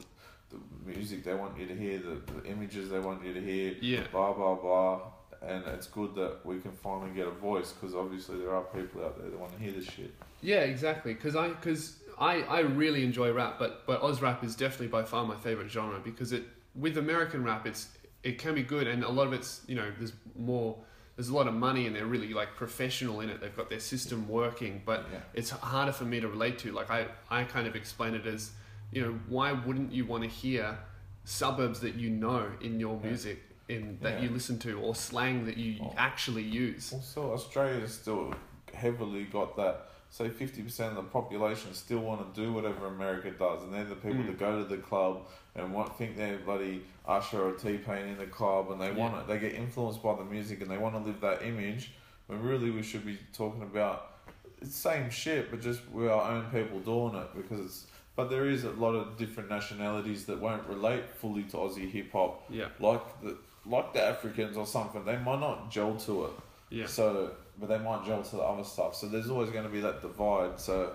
the 0.51 0.59
music 0.87 1.25
they 1.25 1.35
want 1.35 1.59
you 1.59 1.67
to 1.67 1.75
hear, 1.75 1.99
the, 1.99 2.21
the 2.33 2.45
images 2.47 2.91
they 2.91 3.01
want 3.01 3.25
you 3.25 3.33
to 3.33 3.41
hear 3.41 3.75
yeah 3.81 4.05
blah 4.13 4.33
blah 4.33 4.55
blah 4.55 5.01
and 5.43 5.65
it's 5.67 5.87
good 5.89 6.15
that 6.15 6.37
we 6.45 6.59
can 6.61 6.71
finally 6.73 7.11
get 7.11 7.27
a 7.27 7.31
voice 7.31 7.73
because 7.73 7.95
obviously 7.95 8.39
there 8.39 8.55
are 8.55 8.63
people 8.63 9.05
out 9.05 9.19
there 9.19 9.29
that 9.31 9.39
want 9.39 9.53
to 9.53 9.59
hear 9.59 9.73
this 9.73 9.85
shit 9.87 10.15
yeah 10.43 10.61
exactly 10.61 11.13
because 11.15 11.35
I 11.35 11.49
because 11.49 11.97
I 12.19 12.43
I 12.43 12.61
really 12.61 13.05
enjoy 13.05 13.33
rap 13.33 13.59
but 13.59 13.87
but 13.87 14.03
Oz 14.03 14.21
rap 14.23 14.43
is 14.45 14.55
definitely 14.55 14.89
by 14.89 15.03
far 15.05 15.25
my 15.27 15.37
favorite 15.37 15.71
genre 15.71 15.99
because 15.99 16.33
it 16.33 16.45
with 16.75 16.99
American 16.99 17.45
rap 17.45 17.67
it's 17.67 17.89
it 18.23 18.39
can 18.39 18.55
be 18.55 18.63
good 18.63 18.87
and 18.87 19.05
a 19.05 19.09
lot 19.11 19.27
of 19.27 19.33
it's 19.33 19.63
you 19.67 19.75
know 19.75 19.91
there's 19.99 20.13
more 20.37 20.77
there's 21.17 21.29
a 21.29 21.35
lot 21.35 21.47
of 21.47 21.55
money 21.55 21.87
and 21.87 21.95
they're 21.95 22.07
really 22.07 22.33
like 22.35 22.57
professional 22.57 23.21
in 23.21 23.29
it 23.31 23.41
they've 23.41 23.57
got 23.57 23.69
their 23.71 23.81
system 23.81 24.27
working 24.29 24.83
but 24.85 25.07
yeah 25.13 25.19
it's 25.35 25.51
harder 25.51 25.93
for 25.93 26.05
me 26.05 26.21
to 26.21 26.29
relate 26.29 26.59
to. 26.59 26.73
Like 26.73 26.91
I, 26.91 27.07
I 27.31 27.45
kind 27.45 27.67
of 27.67 27.75
explain 27.77 28.15
it 28.15 28.27
as, 28.27 28.53
you 28.93 29.03
know, 29.03 29.19
why 29.29 29.53
wouldn't 29.53 29.93
you 29.93 30.05
want 30.07 30.23
to 30.25 30.29
hear 30.29 30.79
suburbs 31.25 31.81
that 31.81 31.95
you 31.97 32.11
know 32.11 32.49
in 32.61 32.79
your 32.81 32.99
Yeah. 33.03 33.09
music 33.09 33.43
in 33.69 33.99
that 34.03 34.15
Yeah. 34.15 34.25
you 34.25 34.29
listen 34.31 34.59
to 34.61 34.79
or 34.81 34.95
slang 34.95 35.47
that 35.47 35.57
you 35.57 35.79
Oh. 35.83 35.95
actually 35.97 36.43
use? 36.43 36.93
also 36.93 37.33
australia's 37.33 37.95
still 37.95 38.35
heavily 38.75 39.25
got 39.25 39.57
that 39.57 39.89
say 40.15 40.29
fifty 40.29 40.63
percent 40.63 40.91
of 40.97 40.97
the 41.05 41.11
population 41.11 41.75
still 41.75 41.99
want 41.99 42.21
to 42.35 42.41
do 42.41 42.53
whatever 42.53 42.87
America 42.87 43.31
does, 43.33 43.65
and 43.65 43.75
they're 43.75 43.85
the 43.85 43.97
people 43.97 44.23
Mm. 44.23 44.27
that 44.29 44.39
go 44.39 44.59
to 44.63 44.65
the 44.65 44.77
club 44.81 45.27
and 45.57 45.75
want 45.75 45.99
think 45.99 46.17
they're 46.17 46.39
bloody 46.39 46.83
Usher 47.07 47.43
or 47.49 47.53
T 47.53 47.79
Pain 47.79 48.07
in 48.07 48.19
the 48.19 48.27
club, 48.27 48.71
and 48.71 48.81
they 48.81 48.91
Yeah. 48.93 48.97
want 49.03 49.17
it. 49.19 49.27
They 49.27 49.39
get 49.41 49.55
influenced 49.55 50.03
by 50.05 50.15
the 50.15 50.25
music, 50.25 50.61
and 50.63 50.71
they 50.71 50.79
want 50.79 50.95
to 50.95 51.01
live 51.01 51.21
that 51.21 51.43
image. 51.43 51.93
When 52.29 52.41
really 52.43 52.71
we 52.71 52.83
should 52.83 53.05
be 53.05 53.19
talking 53.33 53.63
about 53.63 54.13
it's 54.61 54.71
the 54.71 54.89
same 54.91 55.11
shit, 55.11 55.51
but 55.51 55.61
just 55.61 55.81
we're 55.91 56.11
our 56.11 56.31
own 56.31 56.45
people 56.53 56.79
doing 56.81 57.15
it 57.21 57.29
because 57.35 57.61
it's. 57.67 57.87
But 58.17 58.31
there 58.31 58.47
is 58.49 58.63
a 58.63 58.71
lot 58.71 58.95
of 58.95 59.17
different 59.17 59.51
nationalities 59.51 60.25
that 60.27 60.39
won't 60.41 60.65
relate 60.69 61.11
fully 61.21 61.43
to 61.51 61.57
Aussie 61.57 61.91
hip 61.91 62.13
hop, 62.13 62.45
Yeah. 62.49 62.69
like 62.79 63.03
the 63.21 63.37
like 63.67 63.93
the 63.95 64.03
Africans 64.03 64.57
or 64.57 64.67
something. 64.67 65.05
They 65.05 65.17
might 65.19 65.41
not 65.41 65.71
gel 65.71 65.97
to 65.97 66.27
it. 66.27 66.31
Yeah. 66.71 66.87
So, 66.87 67.33
but 67.59 67.69
they 67.69 67.79
might 67.79 68.05
gel 68.05 68.23
to 68.23 68.37
the 68.37 68.43
other 68.43 68.65
stuff. 68.65 68.95
So 68.97 69.09
there's 69.09 69.31
always 69.31 69.51
going 69.51 69.65
to 69.65 69.71
be 69.71 69.81
that 69.81 70.03
divide. 70.03 70.59
So, 70.61 70.93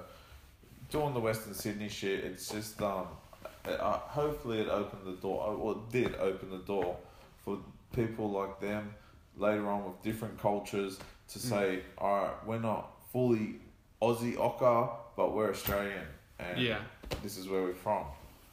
doing 0.92 1.14
the 1.14 1.20
Western 1.20 1.54
Sydney 1.54 1.90
shit, 1.90 2.24
it's 2.24 2.50
just 2.50 2.82
um, 2.82 3.08
it, 3.66 3.80
uh, 3.80 3.94
hopefully 4.00 4.60
it 4.60 4.68
opened 4.70 5.06
the 5.06 5.22
door. 5.22 5.50
uh, 5.50 5.58
Well, 5.58 5.74
it 5.88 5.92
did 5.92 6.16
open 6.16 6.50
the 6.50 6.58
door 6.60 6.98
for 7.44 7.58
people 7.94 8.30
like 8.30 8.60
them 8.60 8.94
later 9.38 9.68
on 9.70 9.86
with 9.86 10.02
different 10.04 10.40
cultures 10.40 11.00
to 11.30 11.40
say, 11.40 11.82
all 11.98 12.24
right, 12.24 12.46
we're 12.46 12.60
not 12.60 12.92
fully 13.12 13.56
Aussie 14.02 14.36
Ocker, 14.36 14.90
but 15.16 15.34
we're 15.36 15.52
Australian, 15.52 16.06
and 16.40 16.60
Yeah. 16.60 16.80
this 17.22 17.38
is 17.38 17.48
where 17.48 17.62
we're 17.64 17.74
from. 17.74 18.06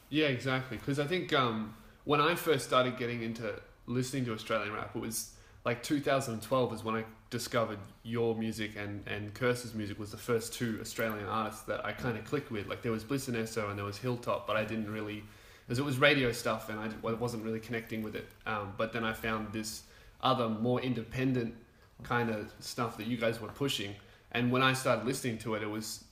Yeah, 0.09 0.27
exactly. 0.27 0.77
Because 0.77 0.99
I 0.99 1.05
think 1.07 1.33
um, 1.33 1.75
when 2.05 2.21
I 2.21 2.35
first 2.35 2.65
started 2.65 2.97
getting 2.97 3.21
into 3.23 3.53
listening 3.87 4.25
to 4.25 4.33
Australian 4.33 4.73
rap, 4.73 4.91
it 4.95 4.99
was 5.01 5.31
like 5.67 5.83
2012 5.83 6.73
is 6.73 6.83
when 6.85 6.95
I 6.95 7.03
discovered 7.29 7.79
your 8.01 8.33
music 8.35 8.77
and 8.77 9.05
and 9.05 9.33
Kerser's 9.33 9.73
music 9.73 9.99
was 9.99 10.11
the 10.11 10.23
first 10.29 10.53
two 10.53 10.77
Australian 10.79 11.25
artists 11.25 11.63
that 11.63 11.85
I 11.85 11.91
kind 11.91 12.17
of 12.17 12.23
clicked 12.23 12.51
with. 12.51 12.67
Like 12.67 12.81
there 12.83 12.93
was 12.93 13.03
Bliss 13.03 13.27
and 13.27 13.35
Eso 13.35 13.69
and 13.69 13.77
there 13.77 13.85
was 13.85 13.97
Hilltop, 13.97 14.47
but 14.47 14.55
I 14.55 14.63
didn't 14.63 14.89
really 14.89 15.25
because 15.65 15.77
it 15.77 15.83
was 15.83 15.97
radio 15.97 16.31
stuff 16.31 16.69
and 16.69 16.79
I 16.79 17.13
wasn't 17.15 17.43
really 17.43 17.59
connecting 17.59 18.01
with 18.01 18.15
it. 18.15 18.29
Um, 18.45 18.75
but 18.77 18.93
then 18.93 19.03
I 19.03 19.11
found 19.11 19.51
this 19.51 19.83
other 20.21 20.47
more 20.47 20.79
independent 20.79 21.53
kind 22.01 22.29
of 22.29 22.49
stuff 22.61 22.95
that 22.95 23.07
you 23.07 23.17
guys 23.17 23.41
were 23.41 23.49
pushing, 23.49 23.93
and 24.31 24.49
when 24.53 24.63
I 24.63 24.71
started 24.71 25.05
listening 25.05 25.37
to 25.39 25.55
it, 25.55 25.63
it 25.63 25.69
was 25.69 26.05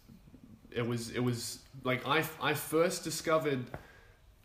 it 0.69 0.85
was 0.85 1.12
it 1.12 1.24
was 1.29 1.59
like 1.85 2.05
I 2.05 2.25
I 2.41 2.53
first 2.55 3.05
discovered 3.05 3.63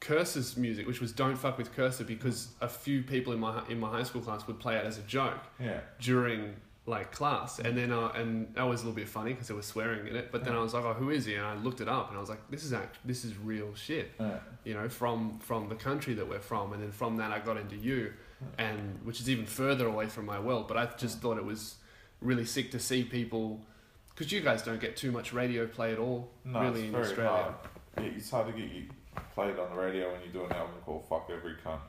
Kerser's 0.00 0.56
music, 0.56 0.86
which 0.86 1.00
was 1.00 1.12
"Don't 1.12 1.36
Fuck 1.36 1.58
with 1.58 1.74
Kerser," 1.74 2.04
because 2.04 2.48
a 2.60 2.68
few 2.68 3.02
people 3.02 3.32
in 3.32 3.40
my 3.40 3.62
in 3.68 3.78
my 3.78 3.90
high 3.90 4.02
school 4.02 4.22
class 4.22 4.46
would 4.46 4.58
play 4.58 4.76
it 4.76 4.84
as 4.84 4.98
a 4.98 5.02
joke 5.02 5.38
Yeah, 5.58 5.80
during 6.00 6.56
like 6.86 7.12
class, 7.12 7.58
and 7.58 7.76
then 7.76 7.92
uh, 7.92 8.08
and 8.16 8.52
that 8.54 8.62
was 8.62 8.80
a 8.80 8.84
little 8.86 8.96
bit 8.96 9.08
funny 9.08 9.32
because 9.32 9.48
there 9.48 9.56
was 9.56 9.66
swearing 9.66 10.06
in 10.06 10.16
it. 10.16 10.32
But 10.32 10.44
then 10.44 10.54
I 10.54 10.60
was 10.60 10.72
like, 10.72 10.84
"Oh, 10.84 10.94
who 10.94 11.10
is 11.10 11.26
he?" 11.26 11.34
And 11.34 11.44
I 11.44 11.54
looked 11.54 11.80
it 11.82 11.88
up, 11.88 12.08
and 12.08 12.16
I 12.16 12.20
was 12.20 12.30
like, 12.30 12.40
"This 12.50 12.64
is 12.64 12.72
act 12.72 12.96
this 13.04 13.24
is 13.24 13.36
real 13.36 13.74
shit." 13.74 14.12
yeah, 14.18 14.38
You 14.64 14.74
know, 14.74 14.88
from 14.88 15.38
from 15.38 15.68
the 15.68 15.76
country 15.76 16.14
that 16.14 16.26
we're 16.26 16.40
from, 16.40 16.72
and 16.72 16.82
then 16.82 16.92
from 16.92 17.18
that 17.18 17.30
I 17.30 17.38
got 17.38 17.58
into 17.58 17.76
you, 17.76 18.14
and 18.56 18.98
which 19.04 19.20
is 19.20 19.28
even 19.28 19.44
further 19.44 19.86
away 19.86 20.06
from 20.06 20.24
my 20.24 20.40
world. 20.40 20.66
But 20.66 20.78
I 20.78 20.86
just 20.96 21.20
thought 21.20 21.36
it 21.36 21.44
was 21.44 21.76
really 22.22 22.46
sick 22.46 22.70
to 22.72 22.78
see 22.80 23.04
people. 23.04 23.60
Because 24.08 24.32
you 24.32 24.40
guys 24.40 24.62
don't 24.62 24.80
get 24.80 24.96
too 24.98 25.12
much 25.12 25.32
radio 25.32 25.66
play 25.66 25.92
at 25.92 25.98
all, 25.98 26.30
no, 26.44 26.60
really, 26.60 26.88
in 26.88 26.94
Australia. 26.94 27.30
hard. 27.30 27.54
Yeah, 27.96 28.04
it's 28.16 28.30
hard 28.30 28.48
to 28.48 28.52
get 28.52 28.70
you 28.70 28.84
played 29.40 29.58
on 29.58 29.70
the 29.74 29.82
radio 29.82 30.12
when 30.12 30.20
you 30.20 30.28
do 30.28 30.44
an 30.44 30.52
album 30.52 30.74
called 30.84 31.02
"Fuck 31.08 31.30
Every 31.30 31.54
Cunt." 31.64 31.80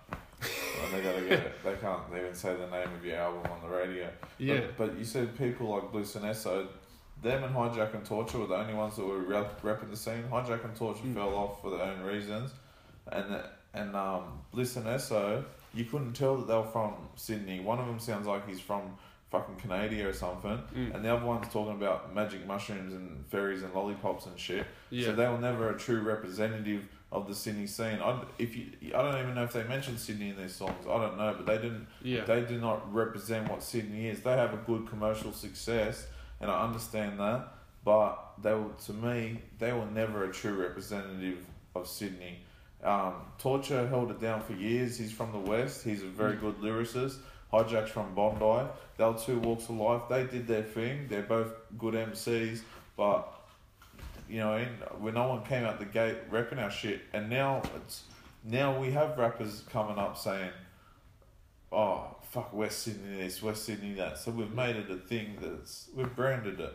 and 0.42 0.94
they 0.94 1.02
gotta 1.04 1.22
get 1.22 1.40
it. 1.40 1.64
They 1.64 1.76
can't 1.76 2.00
even 2.16 2.34
say 2.34 2.56
the 2.56 2.68
name 2.68 2.88
of 2.98 3.06
your 3.06 3.18
album 3.18 3.52
on 3.52 3.62
the 3.70 3.76
radio. 3.76 4.10
Yeah, 4.40 4.62
But, 4.78 4.78
but 4.92 4.98
you 4.98 5.04
said 5.06 5.38
people 5.38 5.68
like 5.68 5.92
Blue 5.92 6.06
and 6.16 6.26
Eso, 6.26 6.68
them 7.22 7.44
and 7.44 7.54
Hijack 7.54 7.94
and 7.94 8.04
Torture 8.06 8.40
were 8.40 8.48
the 8.48 8.56
only 8.56 8.74
ones 8.74 8.96
that 8.96 9.06
were 9.06 9.20
rep, 9.20 9.62
repping 9.62 9.92
the 9.92 9.98
scene. 9.98 10.24
Hijack 10.32 10.64
and 10.64 10.76
Torture 10.76 11.04
Mm. 11.04 11.14
fell 11.14 11.36
off 11.36 11.62
for 11.62 11.70
their 11.72 11.82
own 11.84 12.02
reasons, 12.02 12.52
and 13.12 13.44
and 13.74 13.96
um, 13.96 14.40
Bliss 14.52 14.76
and 14.78 14.88
Eso, 14.88 15.44
you 15.74 15.86
couldn't 15.86 16.14
tell 16.14 16.38
that 16.38 16.48
they 16.48 16.56
were 16.56 16.64
from 16.64 16.94
Sydney. 17.16 17.60
One 17.60 17.80
of 17.80 17.86
them 17.88 18.00
sounds 18.00 18.28
like 18.28 18.48
he's 18.48 18.60
from 18.60 18.82
fucking 19.30 19.56
Canada 19.58 20.08
or 20.10 20.14
something, 20.14 20.58
Mm. 20.76 20.96
and 20.96 21.06
the 21.06 21.14
other 21.16 21.26
one's 21.26 21.48
talking 21.54 21.74
about 21.74 22.14
magic 22.16 22.46
mushrooms 22.48 22.94
and 22.94 23.26
fairies 23.28 23.62
and 23.64 23.74
lollipops 23.74 24.26
and 24.26 24.38
shit. 24.40 24.66
yeah. 24.90 25.06
So 25.08 25.16
they 25.16 25.28
were 25.28 25.38
never 25.38 25.70
a 25.70 25.78
true 25.78 26.02
representative 26.02 26.88
of 27.12 27.28
the 27.28 27.36
Sydney 27.36 27.68
scene. 27.68 28.00
I, 28.02 28.22
if 28.40 28.56
you, 28.56 28.68
I 28.96 29.02
don't 29.02 29.20
even 29.20 29.36
know 29.36 29.44
if 29.44 29.54
they 29.54 29.64
mentioned 29.64 30.00
Sydney 30.00 30.30
in 30.30 30.38
their 30.38 30.48
songs. 30.48 30.86
I 30.90 30.98
don't 30.98 31.18
know, 31.18 31.36
but 31.36 31.46
they 31.46 31.58
didn't 31.58 31.88
yeah. 32.02 32.24
they 32.24 32.42
do 32.42 32.60
not 32.60 32.94
represent 32.94 33.50
what 33.50 33.64
Sydney 33.64 34.08
is. 34.08 34.22
They 34.22 34.32
have 34.32 34.54
a 34.54 34.58
good 34.58 34.88
commercial 34.88 35.34
success, 35.34 36.08
and 36.40 36.50
I 36.50 36.64
understand 36.64 37.20
that. 37.20 37.48
But 37.84 38.34
they 38.42 38.54
were, 38.54 38.70
to 38.86 38.94
me, 38.94 39.40
they 39.60 39.74
were 39.74 39.88
never 39.88 40.24
a 40.26 40.32
true 40.32 40.54
representative 40.54 41.40
of 41.76 41.88
Sydney. 41.88 42.44
Um, 42.84 43.14
Torture 43.38 43.88
held 43.88 44.12
it 44.12 44.20
down 44.20 44.42
for 44.42 44.54
years. 44.54 44.98
He's 44.98 45.12
from 45.12 45.32
the 45.32 45.40
West. 45.40 45.84
He's 45.84 46.04
a 46.04 46.08
very 46.08 46.36
good 46.36 46.60
lyricist. 46.62 47.18
Hijack's 47.52 47.92
from 47.92 48.14
Bondi. 48.16 48.70
They 48.98 49.04
were 49.04 49.18
two 49.18 49.40
walks 49.40 49.66
of 49.66 49.72
life. 49.72 50.04
They 50.10 50.24
did 50.26 50.48
their 50.48 50.64
thing. 50.64 51.08
They're 51.10 51.22
both 51.24 51.52
good 51.78 51.96
MCs, 51.96 52.62
but 52.96 53.41
you 54.32 54.40
know, 54.40 54.66
when 55.00 55.14
no 55.16 55.28
one 55.28 55.44
came 55.44 55.66
out 55.66 55.78
the 55.80 55.86
gate 55.86 56.32
repping 56.32 56.58
our 56.58 56.72
shit, 56.72 57.02
and 57.14 57.30
now 57.30 57.62
it's 57.76 58.04
now 58.44 58.80
we 58.80 58.92
have 58.92 59.18
rappers 59.18 59.64
coming 59.70 59.98
up 59.98 60.18
saying, 60.18 60.52
"Oh, 61.72 62.16
fuck 62.30 62.54
West 62.54 62.80
Sydney 62.84 63.18
this, 63.18 63.42
West 63.42 63.66
Sydney 63.66 63.94
that." 63.96 64.18
So 64.18 64.32
we've 64.32 64.54
made 64.54 64.76
it 64.76 64.90
a 64.90 64.98
thing 64.98 65.38
that's 65.42 65.90
we've 65.96 66.16
branded 66.16 66.60
it. 66.60 66.74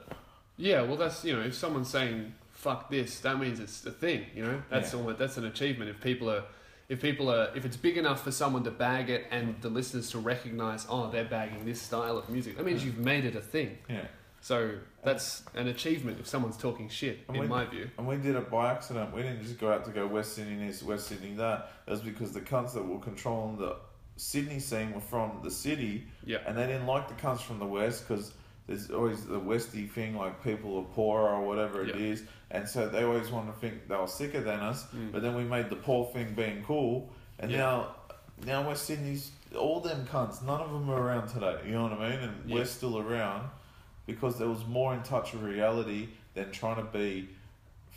Yeah, 0.56 0.82
well, 0.82 0.96
that's 0.96 1.25
you 1.25 1.34
know, 1.34 1.42
if 1.42 1.54
someone's 1.54 1.88
saying 1.90 2.34
"fuck 2.52 2.90
this," 2.90 3.20
that 3.20 3.38
means 3.38 3.60
it's 3.60 3.84
a 3.86 3.90
thing. 3.90 4.26
You 4.34 4.44
know, 4.44 4.62
that's 4.70 4.92
Yeah. 4.92 4.98
almost, 5.00 5.18
that's 5.18 5.36
an 5.36 5.44
achievement. 5.46 5.90
If 5.90 6.00
people 6.00 6.30
are, 6.30 6.44
if 6.88 7.00
people 7.00 7.30
are, 7.30 7.50
if 7.56 7.64
it's 7.64 7.76
big 7.76 7.96
enough 7.96 8.22
for 8.22 8.30
someone 8.32 8.64
to 8.64 8.70
bag 8.70 9.10
it 9.10 9.26
and 9.30 9.60
the 9.60 9.68
listeners 9.68 10.10
to 10.10 10.18
recognize, 10.18 10.86
oh, 10.88 11.10
they're 11.10 11.25
bagging 11.25 11.64
this 11.64 11.80
style 11.82 12.16
of 12.16 12.28
music, 12.28 12.56
that 12.56 12.64
means 12.64 12.84
you've 12.84 12.98
made 12.98 13.25
it 13.25 13.34
a 13.34 13.40
thing. 13.40 13.78
Yeah, 13.88 14.06
So 14.40 14.76
that's 15.06 15.44
an 15.54 15.68
achievement 15.68 16.18
if 16.18 16.26
someone's 16.26 16.56
talking 16.56 16.88
shit, 16.88 17.20
And 17.28 17.36
in 17.36 17.42
we- 17.44 17.48
my 17.48 17.64
view. 17.64 17.88
and 17.96 18.06
we 18.08 18.16
did 18.16 18.34
it 18.34 18.50
by 18.50 18.72
accident. 18.72 19.14
We 19.14 19.22
didn't 19.22 19.42
just 19.42 19.58
go 19.58 19.72
out 19.72 19.84
to 19.84 19.90
go 19.92 20.06
West 20.06 20.32
Sydney 20.34 20.66
this, 20.66 20.82
West 20.82 21.06
Sydney 21.06 21.34
that. 21.36 21.70
Was 21.86 22.00
because 22.00 22.32
the 22.32 22.40
cunts 22.40 22.75
that 22.75 22.84
were 22.84 22.98
controlling 22.98 23.56
the 23.58 23.76
Sydney 24.16 24.58
scene 24.58 24.92
were 24.92 25.00
from 25.00 25.40
the 25.44 25.50
city, 25.50 26.08
Yeah, 26.25 26.38
and 26.46 26.56
they 26.58 26.66
didn't 26.66 26.86
like 26.86 27.06
the 27.08 27.14
cunts 27.14 27.40
from 27.40 27.58
the 27.60 27.66
west 27.66 28.08
because 28.08 28.32
there's 28.66 28.90
always 28.90 29.25
the 29.26 29.38
westy 29.38 29.86
thing 29.86 30.16
like 30.16 30.42
people 30.42 30.76
are 30.78 30.84
poorer 30.94 31.28
or 31.36 31.46
whatever 31.46 31.82
it 31.84 31.94
Yeah. 31.94 32.02
is, 32.12 32.25
and 32.50 32.68
so 32.68 32.88
they 32.88 33.04
always 33.04 33.30
want 33.30 33.46
to 33.54 33.60
think 33.60 33.86
they 33.88 33.94
were 33.96 34.08
sicker 34.08 34.40
than 34.40 34.58
us. 34.60 34.86
Mm. 34.88 35.12
But 35.12 35.22
then 35.22 35.36
we 35.36 35.44
made 35.44 35.70
the 35.70 35.76
poor 35.76 36.06
thing 36.12 36.34
being 36.34 36.64
cool, 36.64 37.08
and 37.38 37.50
Yeah. 37.50 37.58
now 37.58 37.94
now 38.44 38.66
West 38.68 38.84
Sydney's 38.86 39.30
all 39.56 39.80
them 39.80 40.04
cunts. 40.12 40.42
None 40.42 40.60
of 40.60 40.70
them 40.72 40.90
are 40.90 41.00
around 41.00 41.28
today. 41.28 41.58
You 41.64 41.72
know 41.72 41.84
what 41.84 41.92
I 41.92 42.10
mean? 42.10 42.18
And 42.18 42.34
Yeah. 42.50 42.54
we're 42.56 42.64
still 42.66 42.98
around 42.98 43.48
because 44.06 44.38
there 44.38 44.48
was 44.48 44.64
more 44.66 44.94
in 44.94 45.02
touch 45.02 45.32
with 45.32 45.42
reality 45.42 46.08
than 46.34 46.50
trying 46.52 46.76
to 46.76 46.84
be 46.84 47.28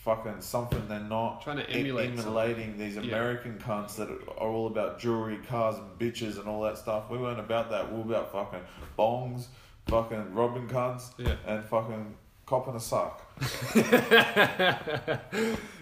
fucking 0.05 0.39
something 0.41 0.81
they're 0.87 0.99
not 1.01 1.41
trying 1.41 1.57
to 1.57 1.69
em- 1.69 1.79
emulate. 1.81 2.07
something. 2.17 2.25
emulating 2.25 2.77
these 2.77 2.95
Yeah. 2.95 3.01
American 3.03 3.57
cunts 3.59 3.95
that 3.97 4.09
are 4.09 4.47
all 4.47 4.67
about 4.67 4.97
jewelry, 4.99 5.37
cars, 5.49 5.75
and 5.75 5.99
bitches 5.99 6.39
and 6.39 6.47
all 6.47 6.61
that 6.63 6.77
stuff. 6.77 7.09
We 7.09 7.17
weren't 7.17 7.39
about 7.39 7.69
that. 7.71 7.91
We 7.91 8.01
were 8.01 8.15
about 8.15 8.31
fucking 8.31 8.61
bongs, 8.97 9.47
fucking 9.87 10.33
robbing 10.33 10.67
cunts, 10.69 11.11
Yeah. 11.17 11.35
and 11.45 11.63
fucking 11.65 12.15
copping 12.45 12.75
a 12.75 12.79
suck. 12.79 13.21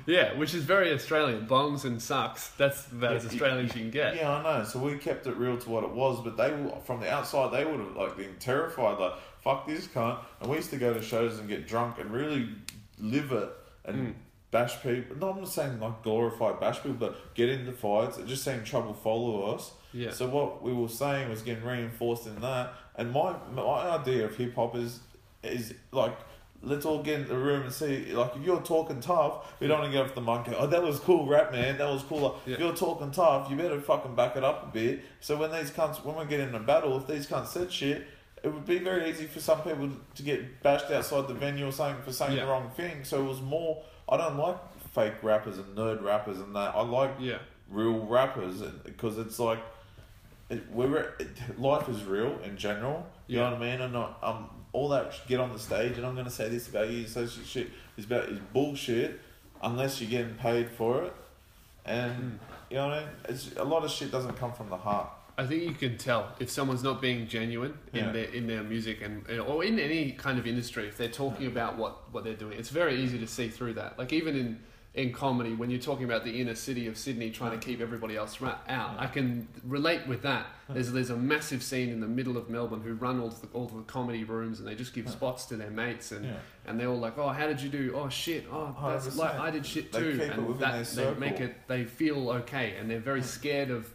yeah, 0.06 0.34
which 0.38 0.54
is 0.54 0.64
very 0.64 0.92
Australian. 0.94 1.48
Bongs 1.48 1.86
and 1.86 2.02
sucks. 2.02 2.50
That's 2.50 2.92
about 2.92 3.16
as 3.16 3.24
Yeah, 3.26 3.30
Australian 3.32 3.66
as 3.66 3.76
you 3.76 3.82
can 3.84 3.92
get. 3.92 4.16
Yeah, 4.16 4.32
I 4.32 4.44
know. 4.44 4.64
So 4.66 4.80
we 4.80 4.98
kept 4.98 5.28
it 5.28 5.36
real 5.38 5.58
to 5.58 5.70
what 5.70 5.84
it 5.84 5.92
was, 5.92 6.22
but 6.24 6.38
they 6.38 6.52
were- 6.52 6.80
from 6.86 7.00
the 7.02 7.12
outside 7.12 7.52
they 7.52 7.66
would 7.66 7.80
have 7.80 7.96
like 7.96 8.18
been 8.18 8.36
terrified, 8.40 8.98
like 9.00 9.14
fuck 9.44 9.68
this 9.68 9.88
cunt. 9.88 10.20
And 10.40 10.50
we 10.50 10.58
used 10.58 10.70
to 10.72 10.78
go 10.78 10.94
to 10.94 11.02
shows 11.02 11.40
and 11.40 11.48
get 11.48 11.68
drunk 11.68 12.00
and 12.00 12.12
really 12.12 12.50
live 13.00 13.32
it 13.32 13.50
and 13.86 14.10
Mm. 14.10 14.14
bash 14.52 14.82
people. 14.82 15.16
No, 15.18 15.30
I'm 15.32 15.40
not 15.40 15.48
saying 15.50 15.80
like 15.80 16.02
glorify 16.04 16.54
bash 16.54 16.78
people, 16.82 16.94
but 16.98 17.34
get 17.36 17.50
into 17.50 17.72
fights 17.72 18.18
and 18.18 18.28
just 18.28 18.44
saying 18.44 18.64
trouble 18.64 18.94
follow 18.94 19.54
us. 19.54 19.72
Yeah. 19.94 20.12
So 20.12 20.28
what 20.28 20.62
we 20.62 20.74
were 20.74 20.90
saying 20.90 21.30
was 21.30 21.42
getting 21.42 21.64
reinforced 21.64 22.28
in 22.28 22.40
that. 22.42 22.74
And 22.96 23.12
my 23.12 23.36
my 23.54 23.62
idea 23.62 24.26
of 24.26 24.36
hip 24.36 24.56
hop 24.56 24.76
is 24.76 25.00
is 25.44 25.74
like 25.92 26.18
let's 26.64 26.86
all 26.88 27.04
get 27.04 27.20
in 27.22 27.28
the 27.28 27.38
room 27.38 27.62
and 27.62 27.72
see 27.72 28.12
like 28.14 28.36
if 28.36 28.42
you're 28.44 28.60
talking 28.62 29.00
tough, 29.00 29.54
we 29.60 29.68
don't 29.68 29.80
want 29.80 29.92
to 29.92 29.98
get 29.98 30.06
off 30.08 30.16
the 30.16 30.22
monkey. 30.22 30.52
Oh, 30.58 30.66
that 30.66 30.82
was 30.82 31.00
cool, 31.00 31.28
rap 31.28 31.52
man. 31.52 31.78
That 31.78 31.88
was 31.90 32.02
cool. 32.04 32.20
Like, 32.22 32.34
If 32.54 32.60
you're 32.60 32.76
talking 32.76 33.12
tough, 33.12 33.50
you 33.52 33.56
better 33.56 33.80
fucking 33.80 34.16
back 34.16 34.36
it 34.36 34.44
up 34.44 34.64
a 34.64 34.72
bit. 34.72 35.02
So 35.20 35.38
when 35.38 35.52
these 35.52 35.70
cunts, 35.70 36.04
when 36.04 36.16
we 36.16 36.26
get 36.26 36.40
in 36.40 36.56
a 36.56 36.60
battle, 36.60 36.98
if 36.98 37.06
these 37.08 37.28
cunts 37.28 37.48
said 37.50 37.72
shit. 37.72 38.08
It 38.44 38.54
would 38.54 38.66
be 38.66 38.78
very 38.80 39.10
easy 39.10 39.26
for 39.26 39.40
some 39.40 39.62
people 39.62 39.90
to 40.16 40.24
get 40.24 40.62
bashed 40.62 40.90
outside 40.92 41.28
the 41.28 41.34
venue 41.34 41.68
or 41.68 41.72
something 41.72 42.02
for 42.04 42.14
saying 42.14 42.38
Yeah. 42.38 42.46
the 42.46 42.52
wrong 42.52 42.70
thing. 42.76 43.04
So 43.04 43.22
it 43.24 43.28
was 43.28 43.42
more. 43.42 43.82
I 44.08 44.18
don't 44.18 44.38
like 44.38 44.58
fake 44.94 45.16
rappers 45.24 45.58
and 45.58 45.76
nerd 45.78 46.04
rappers 46.04 46.40
and 46.40 46.56
that. 46.56 46.76
I 46.76 46.82
like 46.82 47.12
Yeah. 47.20 47.40
real 47.70 48.00
rappers 48.06 48.62
because 48.84 49.18
it's 49.18 49.40
like 49.40 49.60
it, 50.50 50.64
we're 50.72 51.14
it, 51.20 51.60
life 51.60 51.90
is 51.90 52.04
real 52.06 52.40
in 52.44 52.56
general. 52.58 53.06
You 53.28 53.40
Yeah. 53.40 53.50
know 53.50 53.56
what 53.58 53.62
I 53.64 53.72
mean? 53.72 53.82
And 53.82 53.94
not, 53.94 54.18
um, 54.24 54.50
all 54.72 54.88
that 54.90 55.14
get 55.28 55.40
on 55.42 55.52
the 55.52 55.60
stage 55.60 55.98
and 55.98 56.06
I'm 56.06 56.16
gonna 56.16 56.30
say 56.30 56.48
this 56.48 56.70
about 56.70 56.90
you, 56.90 57.06
so 57.08 57.26
shit, 57.28 57.46
shit 57.46 57.72
is 57.98 58.06
about 58.06 58.26
is 58.30 58.40
bullshit, 58.54 59.20
unless 59.62 60.00
you're 60.00 60.10
getting 60.10 60.36
paid 60.36 60.70
for 60.70 61.04
it, 61.04 61.14
and 61.86 62.40
Mm. 62.40 62.40
you 62.70 62.78
know 62.78 62.88
what 62.90 62.98
I 62.98 63.00
mean. 63.02 63.10
It's 63.30 63.56
a 63.58 63.64
lot 63.64 63.84
of 63.84 63.92
shit 63.92 64.12
doesn't 64.12 64.36
come 64.38 64.54
from 64.54 64.70
the 64.70 64.78
heart. 64.78 65.10
I 65.40 65.46
think 65.46 65.62
you 65.64 65.74
can 65.74 65.98
tell 65.98 66.32
if 66.40 66.50
someone's 66.50 66.82
not 66.84 67.00
being 67.02 67.28
genuine 67.28 67.78
Yeah. 67.94 68.08
in 68.08 68.14
their 68.14 68.26
in 68.26 68.48
their 68.48 68.64
music 68.64 69.02
and 69.04 69.24
or 69.40 69.64
in 69.64 69.78
any 69.80 70.12
kind 70.14 70.40
of 70.40 70.48
industry. 70.48 70.88
If 70.88 70.98
they're 70.98 71.10
talking 71.10 71.46
about 71.48 71.78
what 71.78 72.12
what 72.14 72.24
they're 72.24 72.34
doing, 72.34 72.58
it's 72.58 72.70
very 72.70 72.96
easy 73.02 73.20
to 73.20 73.28
see 73.28 73.48
through 73.48 73.74
that. 73.76 74.00
Like 74.00 74.12
even 74.14 74.36
in 74.36 74.60
in 74.96 75.14
comedy, 75.14 75.54
when 75.54 75.70
you're 75.70 75.80
talking 75.80 76.06
about 76.06 76.24
the 76.24 76.42
inner 76.42 76.56
city 76.56 76.88
of 76.88 76.98
Sydney 76.98 77.30
trying 77.30 77.52
to 77.52 77.64
keep 77.64 77.82
everybody 77.82 78.16
else 78.18 78.42
ra- 78.42 78.58
out, 78.68 78.96
I 78.98 79.06
can 79.06 79.48
relate 79.64 80.08
with 80.08 80.24
that. 80.24 80.48
There's 80.70 80.92
there's 80.92 81.12
a 81.12 81.16
massive 81.18 81.62
scene 81.62 81.90
in 81.90 82.00
the 82.00 82.08
middle 82.08 82.36
of 82.36 82.50
Melbourne 82.50 82.82
who 82.82 82.96
run 82.96 83.20
all 83.20 83.30
the 83.30 83.48
all 83.54 83.68
the 83.68 83.84
comedy 83.84 84.24
rooms 84.24 84.58
and 84.60 84.68
they 84.68 84.74
just 84.74 84.96
give 84.96 85.08
spots 85.08 85.46
to 85.48 85.56
their 85.56 85.70
mates 85.70 86.12
and. 86.12 86.26
Yeah. 86.26 86.32
And 86.66 86.78
they're 86.80 86.90
all 86.90 87.00
like, 87.00 87.18
"Oh, 87.18 87.30
how 87.30 87.48
did 87.48 87.62
you 87.62 87.70
do? 87.70 87.94
Oh 87.96 88.10
shit! 88.10 88.46
Oh, 88.52 88.76
that's 88.92 89.08
100%. 89.08 89.16
like 89.18 89.40
I 89.40 89.52
did 89.52 89.66
shit 89.66 89.94
too." 89.94 90.20
and 90.34 90.60
that 90.60 90.86
they 90.86 91.14
make 91.14 91.40
it. 91.40 91.56
They 91.68 91.86
feel 91.86 92.30
okay, 92.42 92.76
and 92.78 92.90
they're 92.90 93.00
very 93.00 93.22
scared 93.22 93.70
of 93.70 93.94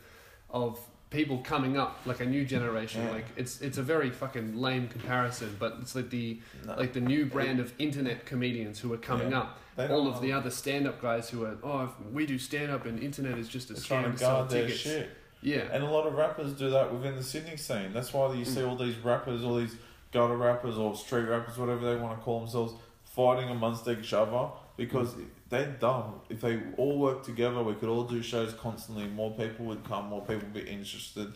of 0.48 0.78
people 1.12 1.38
coming 1.38 1.76
up, 1.76 1.98
like 2.06 2.20
a 2.20 2.24
new 2.24 2.44
generation. 2.44 3.04
Yeah. 3.04 3.12
Like 3.12 3.26
it's 3.36 3.60
it's 3.60 3.78
a 3.78 3.82
very 3.82 4.10
fucking 4.10 4.56
lame 4.56 4.88
comparison, 4.88 5.56
but 5.58 5.76
it's 5.80 5.94
like 5.94 6.10
the 6.10 6.40
No. 6.66 6.74
like 6.76 6.94
the 6.94 7.00
new 7.00 7.26
brand 7.26 7.60
of 7.60 7.72
internet 7.78 8.24
comedians 8.26 8.80
who 8.80 8.92
are 8.92 8.98
coming 8.98 9.30
Yeah. 9.30 9.40
up. 9.40 9.58
They 9.76 9.86
All 9.88 10.08
of 10.08 10.20
the 10.20 10.32
other 10.32 10.50
stand 10.50 10.86
up 10.86 11.00
guys 11.00 11.30
who 11.30 11.44
are, 11.44 11.56
oh, 11.62 11.94
we 12.12 12.26
do 12.26 12.38
stand 12.38 12.70
up 12.70 12.84
and 12.84 12.98
internet 12.98 13.38
is 13.38 13.48
just 13.48 13.70
a 13.70 13.74
scam 13.74 13.86
trying 13.86 14.04
to 14.04 14.12
to 14.12 14.18
sell 14.18 14.46
tickets. 14.46 14.78
shit. 14.78 15.10
Yeah. 15.40 15.68
And 15.72 15.82
a 15.82 15.90
lot 15.90 16.06
of 16.06 16.14
rappers 16.14 16.52
do 16.52 16.70
that 16.70 16.92
within 16.92 17.16
the 17.16 17.22
Sydney 17.22 17.56
scene. 17.56 17.92
That's 17.92 18.12
why 18.12 18.32
you 18.34 18.44
see 18.44 18.60
hmm. 18.60 18.68
all 18.68 18.76
these 18.76 18.96
rappers, 18.98 19.44
all 19.44 19.56
these 19.56 19.76
gutter 20.12 20.36
rappers 20.36 20.76
or 20.76 20.94
street 20.94 21.24
rappers, 21.24 21.56
whatever 21.58 21.84
they 21.86 22.00
want 22.00 22.18
to 22.18 22.22
call 22.22 22.40
themselves, 22.40 22.74
fighting 23.04 23.48
amongst 23.48 23.88
each 23.88 24.12
other 24.12 24.48
because 24.76 25.14
they're 25.48 25.76
dumb. 25.80 26.20
If 26.28 26.40
they 26.40 26.60
all 26.76 26.98
work 26.98 27.22
together, 27.24 27.62
we 27.62 27.74
could 27.74 27.88
all 27.88 28.04
do 28.04 28.22
shows 28.22 28.54
constantly. 28.54 29.06
More 29.06 29.30
people 29.32 29.66
would 29.66 29.84
come, 29.84 30.06
more 30.06 30.20
people 30.22 30.48
would 30.52 30.64
be 30.64 30.70
interested. 30.70 31.32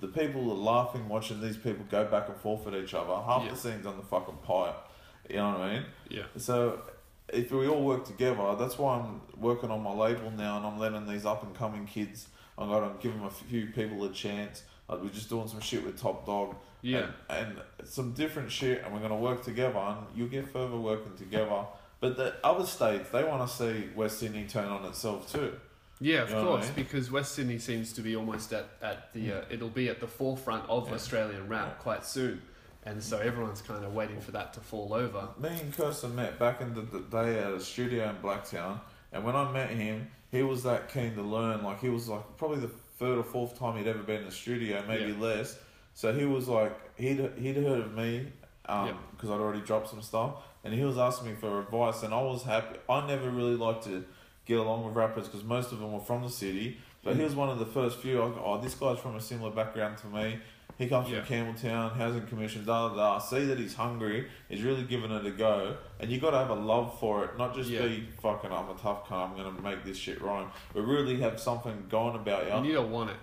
The 0.00 0.08
people 0.08 0.42
are 0.50 0.54
laughing 0.54 1.08
watching 1.08 1.40
these 1.40 1.56
people 1.56 1.84
go 1.90 2.04
back 2.04 2.28
and 2.28 2.36
forth 2.38 2.66
at 2.68 2.74
each 2.74 2.94
other. 2.94 3.14
Half 3.14 3.44
Yeah. 3.44 3.50
the 3.50 3.56
scene's 3.56 3.86
on 3.86 3.96
the 3.96 4.02
fucking 4.04 4.38
pipe. 4.44 4.76
You 5.28 5.36
know 5.36 5.50
what 5.52 5.60
I 5.62 5.72
mean? 5.74 5.84
Yeah. 6.08 6.22
So 6.36 6.82
if 7.32 7.50
we 7.50 7.66
all 7.66 7.82
work 7.84 8.04
together, 8.06 8.54
that's 8.58 8.78
why 8.78 8.96
I'm 8.98 9.20
working 9.36 9.70
on 9.70 9.82
my 9.82 9.92
label 9.92 10.30
now, 10.30 10.56
and 10.56 10.64
I'm 10.66 10.78
letting 10.78 11.06
these 11.06 11.26
up 11.26 11.42
and 11.42 11.54
coming 11.54 11.84
kids. 11.84 12.28
I'm 12.56 12.68
gonna 12.68 12.92
give 13.00 13.12
them 13.12 13.24
a 13.24 13.30
few 13.30 13.66
people 13.66 14.04
a 14.04 14.12
chance. 14.12 14.62
Like 14.88 15.02
we're 15.02 15.08
just 15.10 15.28
doing 15.28 15.48
some 15.48 15.60
shit 15.60 15.84
with 15.84 16.00
Top 16.00 16.24
Dog, 16.24 16.54
Yeah. 16.80 17.08
and, 17.28 17.58
and 17.78 17.88
some 17.88 18.12
different 18.12 18.50
shit, 18.50 18.82
and 18.84 18.94
we're 18.94 19.00
gonna 19.00 19.16
work 19.16 19.42
together, 19.42 19.78
and 19.78 19.98
you'll 20.14 20.28
get 20.28 20.48
further 20.48 20.76
working 20.76 21.14
together. 21.16 21.66
But 22.00 22.16
the 22.16 22.34
other 22.44 22.64
states, 22.64 23.10
they 23.10 23.24
want 23.24 23.48
to 23.48 23.54
see 23.54 23.88
West 23.96 24.18
Sydney 24.20 24.44
turn 24.44 24.66
on 24.68 24.84
itself 24.84 25.32
too. 25.32 25.54
Yeah, 26.00 26.22
of 26.22 26.28
You 26.30 26.36
know 26.36 26.40
what 26.42 26.48
I 26.48 26.52
course, 26.62 26.66
mean? 26.66 26.74
because 26.84 27.10
West 27.10 27.32
Sydney 27.34 27.58
seems 27.58 27.92
to 27.94 28.02
be 28.02 28.14
almost 28.14 28.52
at, 28.52 28.66
at 28.80 29.12
the 29.12 29.32
uh, 29.32 29.44
it'll 29.50 29.68
be 29.68 29.88
at 29.88 29.98
the 30.00 30.06
forefront 30.06 30.68
of 30.68 30.88
Yeah. 30.88 30.94
Australian 30.94 31.48
rap 31.48 31.66
Yeah. 31.76 31.82
quite 31.82 32.04
soon, 32.04 32.40
and 32.84 33.02
so 33.02 33.18
everyone's 33.18 33.62
kind 33.62 33.84
of 33.84 33.92
waiting 33.94 34.20
for 34.20 34.30
that 34.30 34.52
to 34.54 34.60
fall 34.60 34.94
over. 34.94 35.28
Me 35.40 35.48
and 35.60 35.76
Kerser 35.76 36.06
met 36.08 36.38
back 36.38 36.60
in 36.60 36.72
the, 36.74 36.82
the 36.82 37.00
day 37.00 37.40
at 37.40 37.52
a 37.52 37.60
studio 37.60 38.10
in 38.10 38.16
Blacktown, 38.16 38.80
and 39.12 39.24
when 39.24 39.34
I 39.34 39.50
met 39.50 39.70
him, 39.70 40.08
he 40.30 40.44
was 40.44 40.62
that 40.62 40.88
keen 40.92 41.16
to 41.16 41.22
learn. 41.22 41.64
Like 41.64 41.80
he 41.80 41.88
was 41.88 42.08
like 42.08 42.22
probably 42.36 42.60
the 42.60 42.70
third 43.00 43.18
or 43.18 43.24
fourth 43.24 43.58
time 43.58 43.76
he'd 43.76 43.88
ever 43.88 44.02
been 44.04 44.20
in 44.20 44.26
the 44.26 44.30
studio, 44.30 44.84
maybe 44.86 45.10
Yeah. 45.12 45.18
less. 45.18 45.58
So 45.94 46.12
he 46.12 46.26
was 46.26 46.46
like 46.46 46.78
he'd 46.96 47.18
he'd 47.38 47.56
heard 47.56 47.80
of 47.80 47.92
me 47.96 48.30
because 48.62 48.88
Yeah. 49.24 49.34
I'd 49.34 49.40
already 49.40 49.62
dropped 49.62 49.88
some 49.88 50.02
stuff, 50.02 50.36
and 50.68 50.78
he 50.78 50.84
was 50.84 50.98
asking 50.98 51.28
me 51.30 51.34
for 51.34 51.60
advice, 51.60 52.02
and 52.02 52.12
I 52.12 52.20
was 52.20 52.42
happy. 52.42 52.78
I 52.88 53.06
never 53.06 53.30
really 53.30 53.56
liked 53.56 53.84
to 53.84 54.04
get 54.44 54.58
along 54.58 54.84
with 54.84 54.94
rappers 54.94 55.26
because 55.26 55.42
most 55.44 55.72
of 55.72 55.78
them 55.80 55.92
were 55.92 56.00
from 56.00 56.22
the 56.22 56.28
city, 56.28 56.78
but 57.02 57.14
he 57.16 57.20
Mm. 57.22 57.24
was 57.24 57.34
one 57.34 57.48
of 57.48 57.58
the 57.58 57.66
first 57.66 57.98
few. 57.98 58.22
I 58.22 58.28
go, 58.28 58.42
oh, 58.44 58.60
this 58.60 58.74
guy's 58.74 58.98
from 58.98 59.16
a 59.16 59.20
similar 59.20 59.50
background 59.50 59.96
to 59.98 60.06
me. 60.08 60.38
He 60.76 60.88
comes 60.88 61.10
Yeah. 61.10 61.22
from 61.22 61.34
Campbelltown, 61.34 61.96
housing 61.96 62.26
commission, 62.26 62.64
da 62.64 62.88
da 62.88 62.94
da. 62.94 63.16
I 63.16 63.18
see 63.18 63.44
that 63.46 63.58
he's 63.58 63.74
hungry. 63.74 64.28
He's 64.48 64.62
really 64.62 64.84
giving 64.84 65.10
it 65.10 65.24
a 65.26 65.30
go, 65.30 65.76
and 65.98 66.10
you 66.10 66.20
got 66.20 66.30
to 66.32 66.38
have 66.38 66.50
a 66.50 66.54
love 66.54 66.98
for 67.00 67.24
it, 67.24 67.36
not 67.38 67.54
just 67.54 67.68
Yeah. 67.70 67.82
be 67.82 68.06
fucking. 68.22 68.52
I'm 68.52 68.68
a 68.68 68.74
tough 68.74 69.08
cunt. 69.08 69.30
I'm 69.30 69.36
gonna 69.36 69.60
make 69.60 69.84
this 69.84 69.96
shit 69.96 70.20
rhyme, 70.20 70.50
but 70.74 70.82
really 70.82 71.18
have 71.20 71.40
something 71.40 71.86
going 71.88 72.14
about 72.14 72.44
you. 72.46 72.52
And 72.52 72.66
you 72.66 72.74
don't 72.74 72.90
want 72.92 73.10
it. 73.10 73.16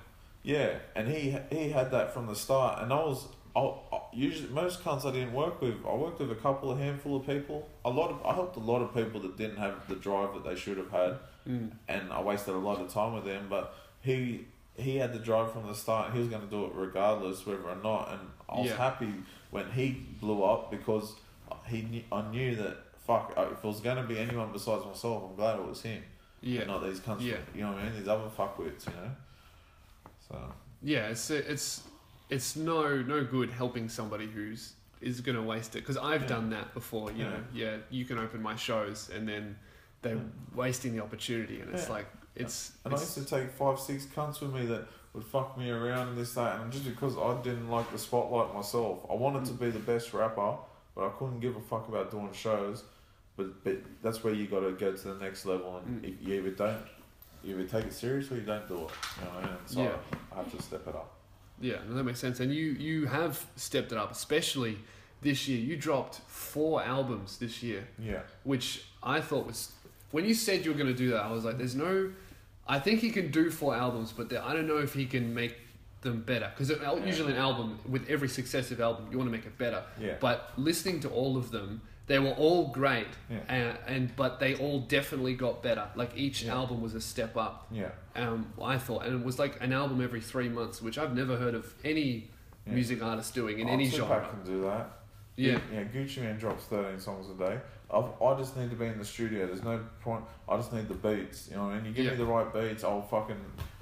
Yeah, 0.44 0.72
and 0.96 1.08
he 1.08 1.38
he 1.52 1.70
had 1.70 1.92
that 1.92 2.14
from 2.14 2.26
the 2.28 2.36
start, 2.36 2.82
and 2.82 2.92
I 2.92 2.98
was. 2.98 3.28
I, 3.56 3.60
I 3.94 4.00
usually 4.14 4.50
most 4.50 4.84
cunts 4.84 5.06
I 5.06 5.12
didn't 5.12 5.34
work 5.34 5.62
with. 5.62 5.76
I 5.88 5.94
worked 5.96 6.20
with 6.20 6.32
a 6.32 6.36
couple, 6.36 6.72
a 6.72 6.78
handful 6.78 7.16
of 7.16 7.26
people. 7.26 7.68
A 7.86 7.90
lot 7.90 8.10
of 8.12 8.26
I 8.26 8.34
helped 8.34 8.58
a 8.58 8.60
lot 8.60 8.82
of 8.82 8.94
people 8.94 9.22
that 9.22 9.38
didn't 9.38 9.58
have 9.58 9.88
the 9.88 9.96
drive 9.96 10.34
that 10.34 10.44
they 10.44 10.56
should 10.56 10.78
have 10.78 10.92
had 10.92 11.18
Mm. 11.48 11.70
and 11.88 12.12
I 12.12 12.20
wasted 12.24 12.56
a 12.56 12.58
lot 12.58 12.82
of 12.82 12.92
time 12.92 13.14
with 13.14 13.26
them. 13.26 13.46
But 13.50 13.76
he 14.02 14.46
he 14.76 14.98
had 14.98 15.14
the 15.14 15.20
drive 15.20 15.52
from 15.54 15.68
the 15.68 15.76
start. 15.76 16.12
He 16.12 16.20
was 16.20 16.28
going 16.28 16.42
to 16.42 16.50
do 16.50 16.66
it 16.66 16.72
regardless, 16.74 17.46
whether 17.46 17.70
or 17.70 17.76
not. 17.78 18.10
And 18.12 18.20
I 18.50 18.60
was 18.60 18.70
Yeah. 18.72 18.78
happy 18.78 19.14
when 19.52 19.72
he 19.72 19.92
blew 20.20 20.44
up 20.44 20.70
because 20.72 21.14
he 21.68 21.84
knew, 21.84 22.04
I 22.12 22.22
knew 22.32 22.56
that 22.56 22.78
fuck 23.08 23.34
uh, 23.38 23.44
if 23.52 23.60
it 23.60 23.64
was 23.64 23.80
going 23.80 23.98
to 23.98 24.04
be 24.04 24.18
anyone 24.18 24.52
besides 24.52 24.84
myself, 24.86 25.24
I'm 25.30 25.36
glad 25.36 25.60
it 25.60 25.66
was 25.68 25.82
him. 25.84 26.02
Yeah. 26.42 26.66
not 26.66 26.84
these 26.84 27.00
cunts. 27.00 27.22
Yeah. 27.22 27.38
You 27.54 27.62
know 27.62 27.72
what 27.74 27.82
I 27.82 27.84
mean? 27.86 27.96
These 28.00 28.08
other 28.08 28.28
fuckwits. 28.38 28.88
You 28.88 28.94
know. 28.94 29.12
So 30.28 30.54
Yeah, 30.82 31.08
it's 31.08 31.30
it's 31.30 31.84
it's 32.30 32.56
no 32.56 33.02
no 33.02 33.24
good 33.24 33.50
helping 33.52 33.88
somebody 33.90 34.28
who's 34.28 34.74
is 35.02 35.22
gonna 35.22 35.44
waste 35.44 35.76
it 35.76 35.80
because 35.80 35.98
I've 35.98 36.22
Yeah. 36.24 36.28
done 36.28 36.50
that 36.52 36.74
before. 36.74 37.12
You 37.12 37.26
Yeah. 37.26 37.30
know, 37.30 37.44
yeah, 37.54 37.78
you 37.90 38.06
can 38.06 38.18
open 38.18 38.42
my 38.42 38.56
shows 38.56 39.10
and 39.10 39.28
then 39.28 39.58
they're 40.02 40.16
Yeah. 40.16 40.22
wasting 40.56 40.96
the 40.96 41.04
opportunity, 41.04 41.62
and 41.62 41.74
it's 41.74 41.90
like 41.90 42.08
it's, 42.36 42.74
and 42.84 42.94
I 42.94 43.00
used 43.00 43.14
to 43.16 43.24
take 43.26 43.50
five 43.52 43.80
six 43.80 44.06
cunts 44.06 44.42
with 44.42 44.54
me 44.54 44.66
that 44.66 44.88
would 45.14 45.24
fuck 45.24 45.58
me 45.58 45.70
around 45.72 46.10
and 46.10 46.18
this 46.18 46.34
that, 46.34 46.60
and 46.60 46.72
just 46.72 46.84
because 46.86 47.18
I 47.18 47.42
didn't 47.42 47.70
like 47.70 47.90
the 47.92 47.98
spotlight 47.98 48.54
myself, 48.54 49.06
I 49.10 49.14
wanted 49.14 49.46
to 49.46 49.54
Mm. 49.54 49.60
be 49.60 49.70
the 49.72 49.80
best 49.80 50.14
rapper, 50.14 50.58
but 50.94 51.06
I 51.08 51.10
couldn't 51.18 51.40
give 51.40 51.56
a 51.56 51.62
fuck 51.62 51.88
about 51.88 52.12
doing 52.12 52.32
shows. 52.34 52.84
But 53.38 53.64
but 53.64 53.78
that's 54.02 54.24
where 54.24 54.34
you 54.34 54.48
got 54.48 54.62
to 54.62 54.72
go 54.74 54.92
to 54.94 55.08
the 55.14 55.20
next 55.24 55.46
level, 55.46 55.78
and 55.78 56.02
Mm. 56.04 56.10
if 56.22 56.28
you 56.28 56.34
either 56.36 56.52
don't, 56.52 56.86
you 57.44 57.58
either 57.58 57.68
take 57.70 57.86
it 57.86 57.94
serious 57.94 58.30
or 58.32 58.36
you 58.36 58.42
don't 58.42 58.68
do 58.68 58.76
it. 58.76 58.80
You 58.82 59.26
know, 59.26 59.30
what 59.36 59.44
I 59.44 59.48
mean? 59.48 59.58
so 59.66 59.82
Yeah. 59.84 59.98
I 60.32 60.36
have 60.36 60.52
to 60.56 60.62
step 60.62 60.88
it 60.88 60.96
up. 60.96 61.15
Yeah, 61.62 61.78
no, 61.88 61.96
that 61.96 62.04
makes 62.04 62.20
sense. 62.20 62.40
And 62.40 62.54
you 62.54 62.72
you 62.72 63.06
have 63.08 63.46
stepped 63.56 63.92
it 63.92 63.98
up, 63.98 64.12
especially 64.12 64.78
this 65.22 65.48
year. 65.48 65.60
You 65.60 65.76
dropped 65.78 66.16
four 66.28 66.84
albums 66.84 67.38
this 67.38 67.64
year. 67.64 67.88
Yeah, 68.00 68.22
which 68.44 68.86
I 69.04 69.22
thought 69.22 69.48
was 69.48 69.72
when 70.12 70.26
you 70.26 70.34
said 70.34 70.66
you 70.66 70.72
were 70.72 70.78
going 70.78 70.92
to 70.92 70.98
do 70.98 71.12
that, 71.12 71.24
I 71.24 71.32
was 71.32 71.46
like, 71.46 71.58
"There's 71.58 71.76
no." 71.76 72.12
I 72.68 72.80
think 72.80 73.00
he 73.02 73.12
can 73.12 73.30
do 73.30 73.52
four 73.52 73.76
albums, 73.76 74.12
but 74.12 74.34
I 74.36 74.54
don't 74.54 74.68
know 74.68 74.80
if 74.80 74.94
he 74.94 75.06
can 75.06 75.34
make 75.36 75.56
them 76.02 76.22
better 76.22 76.52
because 76.54 76.70
usually 77.06 77.34
an 77.34 77.38
album 77.40 77.80
with 77.88 78.10
every 78.10 78.28
successive 78.28 78.80
album 78.82 79.08
you 79.12 79.18
want 79.18 79.28
to 79.28 79.32
make 79.32 79.46
it 79.46 79.58
better. 79.58 79.84
yeah, 80.00 80.14
But 80.20 80.52
listening 80.58 81.00
to 81.02 81.10
all 81.10 81.38
of 81.38 81.52
them, 81.52 81.82
they 82.08 82.20
were 82.20 82.32
all 82.32 82.68
great, 82.68 83.08
Yeah. 83.30 83.38
and, 83.48 83.78
and 83.88 84.16
but 84.16 84.40
they 84.40 84.56
all 84.56 84.80
definitely 84.82 85.34
got 85.36 85.64
better. 85.64 85.88
Like 85.96 86.12
each 86.16 86.44
Yeah. 86.44 86.56
album 86.56 86.82
was 86.82 86.94
a 86.96 87.02
step 87.02 87.36
up. 87.38 87.68
yeah. 87.72 87.90
Um, 88.16 88.54
I 88.62 88.78
thought, 88.78 89.06
and 89.06 89.20
it 89.22 89.26
was 89.26 89.40
like 89.40 89.62
an 89.62 89.74
album 89.74 90.02
every 90.02 90.22
three 90.22 90.50
months, 90.50 90.82
which 90.82 90.98
I've 90.98 91.16
never 91.16 91.36
heard 91.38 91.56
of 91.56 91.74
any 91.84 92.30
Yeah. 92.66 92.74
music 92.74 93.02
artist 93.04 93.34
doing 93.34 93.60
in 93.60 93.68
I'll 93.68 93.74
any 93.74 93.90
sit 93.90 93.98
genre. 94.00 94.30
and 94.34 94.46
do 94.46 94.62
that. 94.64 94.90
Yeah, 95.36 95.60
Yeah, 95.74 95.84
Gucci 95.84 96.22
Mane 96.22 96.38
drops 96.38 96.64
13 96.66 97.00
songs 97.00 97.30
a 97.30 97.34
day. 97.34 97.60
I've, 97.94 98.06
I 98.22 98.36
just 98.38 98.56
need 98.56 98.70
to 98.70 98.76
be 98.76 98.86
in 98.86 98.98
the 98.98 99.04
studio. 99.06 99.46
There's 99.48 99.64
no 99.64 99.80
point. 100.02 100.24
I 100.48 100.56
just 100.58 100.72
need 100.74 100.88
the 100.88 100.94
beats. 100.96 101.50
You 101.50 101.58
know 101.58 101.64
what 101.66 101.74
I 101.74 101.76
mean? 101.78 101.86
You 101.88 101.92
give 101.94 102.12
me 102.14 102.18
the 102.18 102.26
right 102.26 102.52
beats, 102.54 102.84
I'll 102.84 103.02
fucking. 103.02 103.36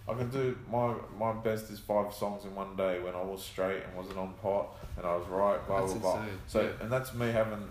I 0.10 0.14
can 0.16 0.30
do 0.30 0.58
my 0.70 0.94
my 1.18 1.32
best 1.32 1.70
is 1.72 1.80
five 1.80 2.14
songs 2.14 2.44
in 2.44 2.54
one 2.56 2.76
day 2.76 3.00
when 3.00 3.16
I 3.16 3.22
was 3.22 3.42
straight 3.42 3.84
and 3.84 3.96
wasn't 3.96 4.18
on 4.18 4.34
pot 4.42 4.76
and 4.98 5.06
I 5.06 5.16
was 5.16 5.26
right. 5.28 5.66
Blah 5.66 5.80
That's 5.82 5.94
blah 5.94 6.02
blah. 6.16 6.22
insane. 6.24 6.40
So 6.48 6.62
Yeah. 6.64 6.70
and 6.82 6.92
that's 6.92 7.14
me 7.14 7.32
having 7.32 7.66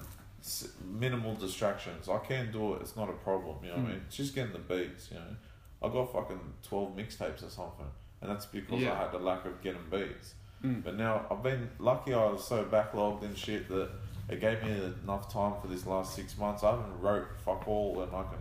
minimal 0.84 1.34
distractions. 1.34 2.08
I 2.08 2.18
can 2.18 2.50
do 2.52 2.74
it. 2.74 2.82
It's 2.82 2.96
not 2.96 3.08
a 3.08 3.12
problem. 3.12 3.56
You 3.62 3.70
know 3.70 3.76
what 3.76 3.82
I 3.82 3.84
Mm. 3.84 3.88
mean? 3.92 4.02
It's 4.06 4.16
just 4.16 4.34
getting 4.34 4.52
the 4.52 4.58
beats. 4.58 5.10
You 5.10 5.18
know, 5.18 5.36
I 5.82 5.88
got 5.88 6.12
fucking 6.12 6.40
12 6.62 6.96
mixtapes 6.96 7.42
or 7.46 7.50
something, 7.50 7.86
and 8.20 8.30
that's 8.30 8.46
because 8.46 8.80
Yeah. 8.80 8.92
I 8.92 8.96
had 8.96 9.12
the 9.12 9.18
lack 9.18 9.44
of 9.44 9.60
getting 9.62 9.88
beats. 9.90 10.34
Mm. 10.62 10.82
But 10.84 10.96
now 10.96 11.26
I've 11.30 11.42
been 11.42 11.70
lucky. 11.78 12.14
I 12.14 12.24
was 12.26 12.44
so 12.44 12.64
backlogged 12.64 13.22
and 13.22 13.36
shit 13.36 13.68
that 13.68 13.90
it 14.28 14.40
gave 14.40 14.62
me 14.62 14.70
enough 15.02 15.32
time 15.32 15.60
for 15.60 15.66
this 15.68 15.86
last 15.86 16.14
six 16.14 16.36
months. 16.38 16.62
I 16.62 16.70
haven't 16.70 17.00
wrote 17.00 17.26
fuck 17.44 17.66
all, 17.66 18.00
and 18.02 18.14
I 18.14 18.22
can 18.22 18.38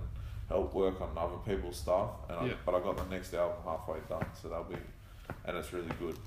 help 0.49 0.73
work 0.73 0.99
on 1.01 1.17
other 1.17 1.37
people's 1.45 1.77
stuff. 1.77 2.09
And 2.29 2.37
I, 2.51 2.53
but 2.65 2.75
I 2.75 2.79
got 2.79 2.97
the 2.97 3.05
next 3.05 3.33
album 3.33 3.63
halfway 3.63 3.99
done, 4.09 4.25
so 4.39 4.49
that'll 4.49 4.65
be, 4.65 4.75
and 5.45 5.57
it's 5.57 5.71
really 5.73 5.91
good. 5.99 6.17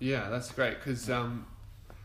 Yeah, 0.00 0.28
that's 0.30 0.50
great 0.50 0.78
because 0.78 1.08
um, 1.10 1.46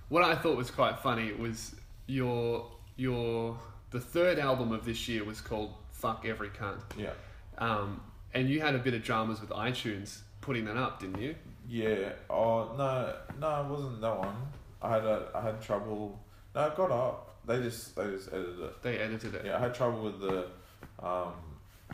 what 0.09 0.23
I 0.23 0.35
thought 0.35 0.57
was 0.57 0.69
quite 0.69 0.99
funny 0.99 1.31
was 1.33 1.75
your 2.05 2.69
your 2.99 3.57
the 3.91 3.99
third 3.99 4.37
album 4.37 4.71
of 4.71 4.85
this 4.85 5.07
year 5.07 5.23
was 5.23 5.41
called 5.41 5.73
"Fuck 5.91 6.25
Every 6.25 6.49
Cunt," 6.49 6.81
Yeah, 6.97 7.11
um, 7.57 8.01
and 8.33 8.49
you 8.49 8.61
had 8.61 8.75
a 8.75 8.79
bit 8.79 8.93
of 8.93 9.03
dramas 9.03 9.41
with 9.41 9.49
iTunes 9.51 10.19
putting 10.41 10.65
that 10.65 10.77
up, 10.77 10.99
didn't 10.99 11.21
you? 11.21 11.35
yeah. 11.67 12.09
Oh 12.29 12.71
no, 12.77 13.15
no, 13.39 13.61
it 13.61 13.67
wasn't 13.67 14.01
that 14.01 14.17
one. 14.17 14.35
I 14.81 14.93
had 14.93 15.03
a, 15.03 15.29
I 15.35 15.41
had 15.41 15.61
trouble 15.61 16.19
No, 16.55 16.67
it 16.67 16.75
got 16.75 16.91
up. 16.91 17.35
They 17.45 17.61
just 17.61 17.95
they 17.95 18.05
just 18.11 18.29
edited 18.31 18.59
it. 18.59 18.83
They 18.83 18.97
edited 18.97 19.35
it. 19.35 19.45
Yeah, 19.45 19.57
I 19.57 19.59
had 19.59 19.73
trouble 19.73 20.03
with 20.03 20.19
the 20.19 20.47
um, 21.01 21.33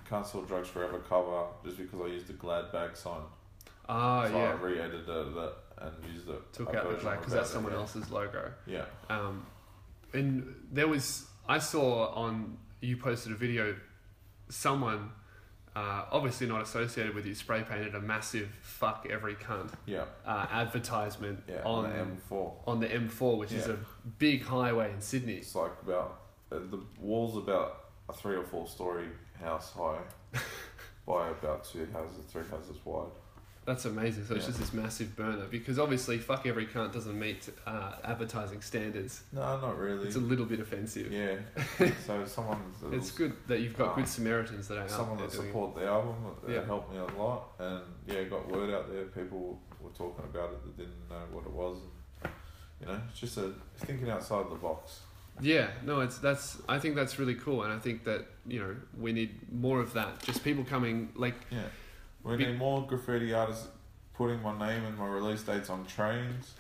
"Can't 0.10 0.26
Sell 0.26 0.42
Drugs 0.42 0.70
Forever" 0.70 1.00
cover 1.00 1.46
just 1.64 1.78
because 1.78 2.00
I 2.02 2.08
used 2.08 2.28
the 2.28 2.34
Glad 2.34 2.72
Bag 2.72 2.96
sign. 2.96 3.22
Ah, 3.88 4.28
so 4.28 4.38
yeah. 4.38 4.44
I 4.46 4.54
re-edited 4.54 5.08
it 5.08 5.54
and 5.78 5.92
used 6.12 6.28
it. 6.28 6.54
Took 6.54 6.74
out 6.74 6.90
the 6.90 6.96
black 6.96 7.20
because 7.20 7.34
that's 7.34 7.50
someone 7.50 7.74
yeah. 7.74 7.80
else's 7.80 8.10
logo. 8.10 8.52
Yeah. 8.66 8.86
Um, 9.10 9.46
and 10.16 10.56
there 10.72 10.88
was 10.88 11.26
I 11.48 11.60
saw 11.60 12.08
on 12.14 12.58
you 12.82 12.98
posted 12.98 13.32
a 13.32 13.36
video, 13.36 13.76
someone, 14.50 15.10
uh, 15.76 16.06
obviously 16.12 16.48
not 16.48 16.62
associated 16.62 17.14
with 17.16 17.26
you, 17.26 17.36
spray 17.36 17.64
painted 17.64 17.96
a 17.96 18.02
massive 18.02 18.50
"fuck 18.62 19.08
every 19.10 19.36
cunt" 19.36 19.72
Yeah. 19.86 20.06
uh, 20.26 20.48
advertisement 20.52 21.44
Yeah. 21.48 21.62
on 21.64 21.86
On 21.86 21.92
the 21.92 21.98
M4. 22.36 22.54
on 22.68 22.80
the 22.80 22.88
M4, 22.88 23.38
which 23.38 23.52
is 23.52 23.68
a 23.68 23.78
big 24.18 24.44
highway 24.44 24.92
in 24.94 25.02
Sydney. 25.02 25.34
It's 25.36 25.56
like 25.56 25.72
about 25.84 26.22
uh, 26.52 26.60
the 26.60 26.80
wall's 27.00 27.38
about 27.38 27.86
a 28.10 28.14
three 28.14 28.36
or 28.36 28.44
four 28.44 28.68
story 28.68 29.08
house 29.40 29.72
high 29.72 30.00
by 31.08 31.30
about 31.30 31.64
two 31.66 31.88
houses, 31.92 32.26
three 32.32 32.44
houses 32.50 32.78
wide. 32.86 33.10
That's 33.66 33.86
amazing. 33.86 34.26
So 34.26 34.36
it's 34.36 34.46
just 34.46 34.60
this 34.60 34.74
massive 34.74 35.16
burner 35.16 35.46
because 35.50 35.80
obviously 35.80 36.20
"fuck 36.20 36.46
every 36.46 36.68
cunt" 36.68 36.94
doesn't 36.94 37.18
meet 37.18 37.50
uh, 37.66 37.94
advertising 38.04 38.62
standards. 38.62 39.24
No, 39.34 39.60
not 39.60 39.78
really. 39.80 40.06
It's 40.06 40.16
a 40.16 40.20
little 40.20 40.46
bit 40.46 40.60
offensive. 40.60 41.12
yeah. 41.12 41.38
so 42.06 42.24
someone 42.26 42.62
It's 42.92 43.10
good 43.12 43.34
that 43.48 43.62
you've 43.62 43.76
got 43.76 43.90
Um, 43.90 43.96
good 43.96 44.08
Samaritans 44.08 44.68
that 44.68 44.78
are 44.78 44.82
out 44.84 44.90
someone 44.92 45.18
that 45.18 45.32
support 45.32 45.74
the 45.76 45.86
album 45.86 46.16
that 46.46 46.54
Yeah. 46.54 46.66
helped 46.66 46.92
me 46.94 47.00
a 47.00 47.06
lot 47.22 47.54
and 47.60 47.82
yeah 48.08 48.24
got 48.26 48.48
word 48.52 48.72
out 48.72 48.92
there 48.92 49.06
people 49.06 49.60
were 49.82 49.90
talking 49.98 50.26
about 50.26 50.52
it 50.52 50.64
that 50.64 50.78
didn't 50.78 51.10
know 51.10 51.24
what 51.32 51.46
it 51.46 51.52
was 51.52 51.78
and, 52.24 52.32
you 52.82 52.86
know 52.88 53.02
it's 53.10 53.20
just 53.20 53.38
a 53.38 53.52
thinking 53.78 54.10
outside 54.12 54.46
the 54.52 54.56
box 54.56 55.00
Yeah, 55.42 55.68
no, 55.84 56.00
it's 56.02 56.18
that's. 56.20 56.58
I 56.70 56.80
think 56.80 56.96
that's 56.96 57.20
really 57.20 57.36
cool, 57.36 57.64
and 57.64 57.74
I 57.74 57.80
think 57.80 58.04
that 58.06 58.22
you 58.48 58.60
know 58.62 58.76
we 58.98 59.12
need 59.12 59.32
more 59.52 59.82
of 59.82 59.92
that. 59.94 60.22
Just 60.24 60.44
people 60.46 60.64
coming 60.64 61.10
like 61.16 61.36
yeah 61.52 61.68
we 62.26 62.36
need 62.38 62.58
more 62.58 62.86
graffiti 62.86 63.34
artists 63.34 63.68
putting 64.16 64.42
my 64.42 64.52
name 64.58 64.84
and 64.86 64.98
my 64.98 65.08
release 65.08 65.44
dates 65.44 65.70
on 65.70 65.86
trains 65.86 66.54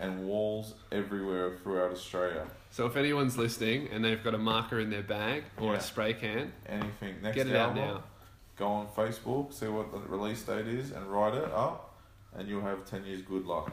and 0.00 0.26
walls 0.26 0.74
everywhere 0.92 1.56
throughout 1.62 1.90
australia 1.92 2.44
so. 2.70 2.84
If 2.84 2.96
anyone's 2.96 3.38
listening 3.38 3.88
and 3.90 4.04
they've 4.04 4.22
got 4.22 4.34
a 4.34 4.38
marker 4.38 4.78
in 4.80 4.90
their 4.90 5.02
bag 5.02 5.44
or 5.58 5.72
Yeah. 5.72 5.78
a 5.78 5.80
spray 5.80 6.12
can, 6.12 6.52
anything 6.68 7.14
next 7.22 7.36
get 7.36 7.46
it 7.46 7.56
out 7.56 7.74
now. 7.74 8.02
go 8.56 8.66
on 8.66 8.86
facebook 8.88 9.54
see 9.54 9.68
what 9.68 9.90
the 9.92 9.98
release 10.00 10.42
date 10.42 10.66
is 10.66 10.90
and 10.90 11.06
write 11.06 11.34
it 11.34 11.50
up 11.52 11.94
and 12.34 12.46
you'll 12.48 12.60
have 12.60 12.84
10 12.84 13.04
years 13.06 13.22
good 13.22 13.46
luck 13.46 13.72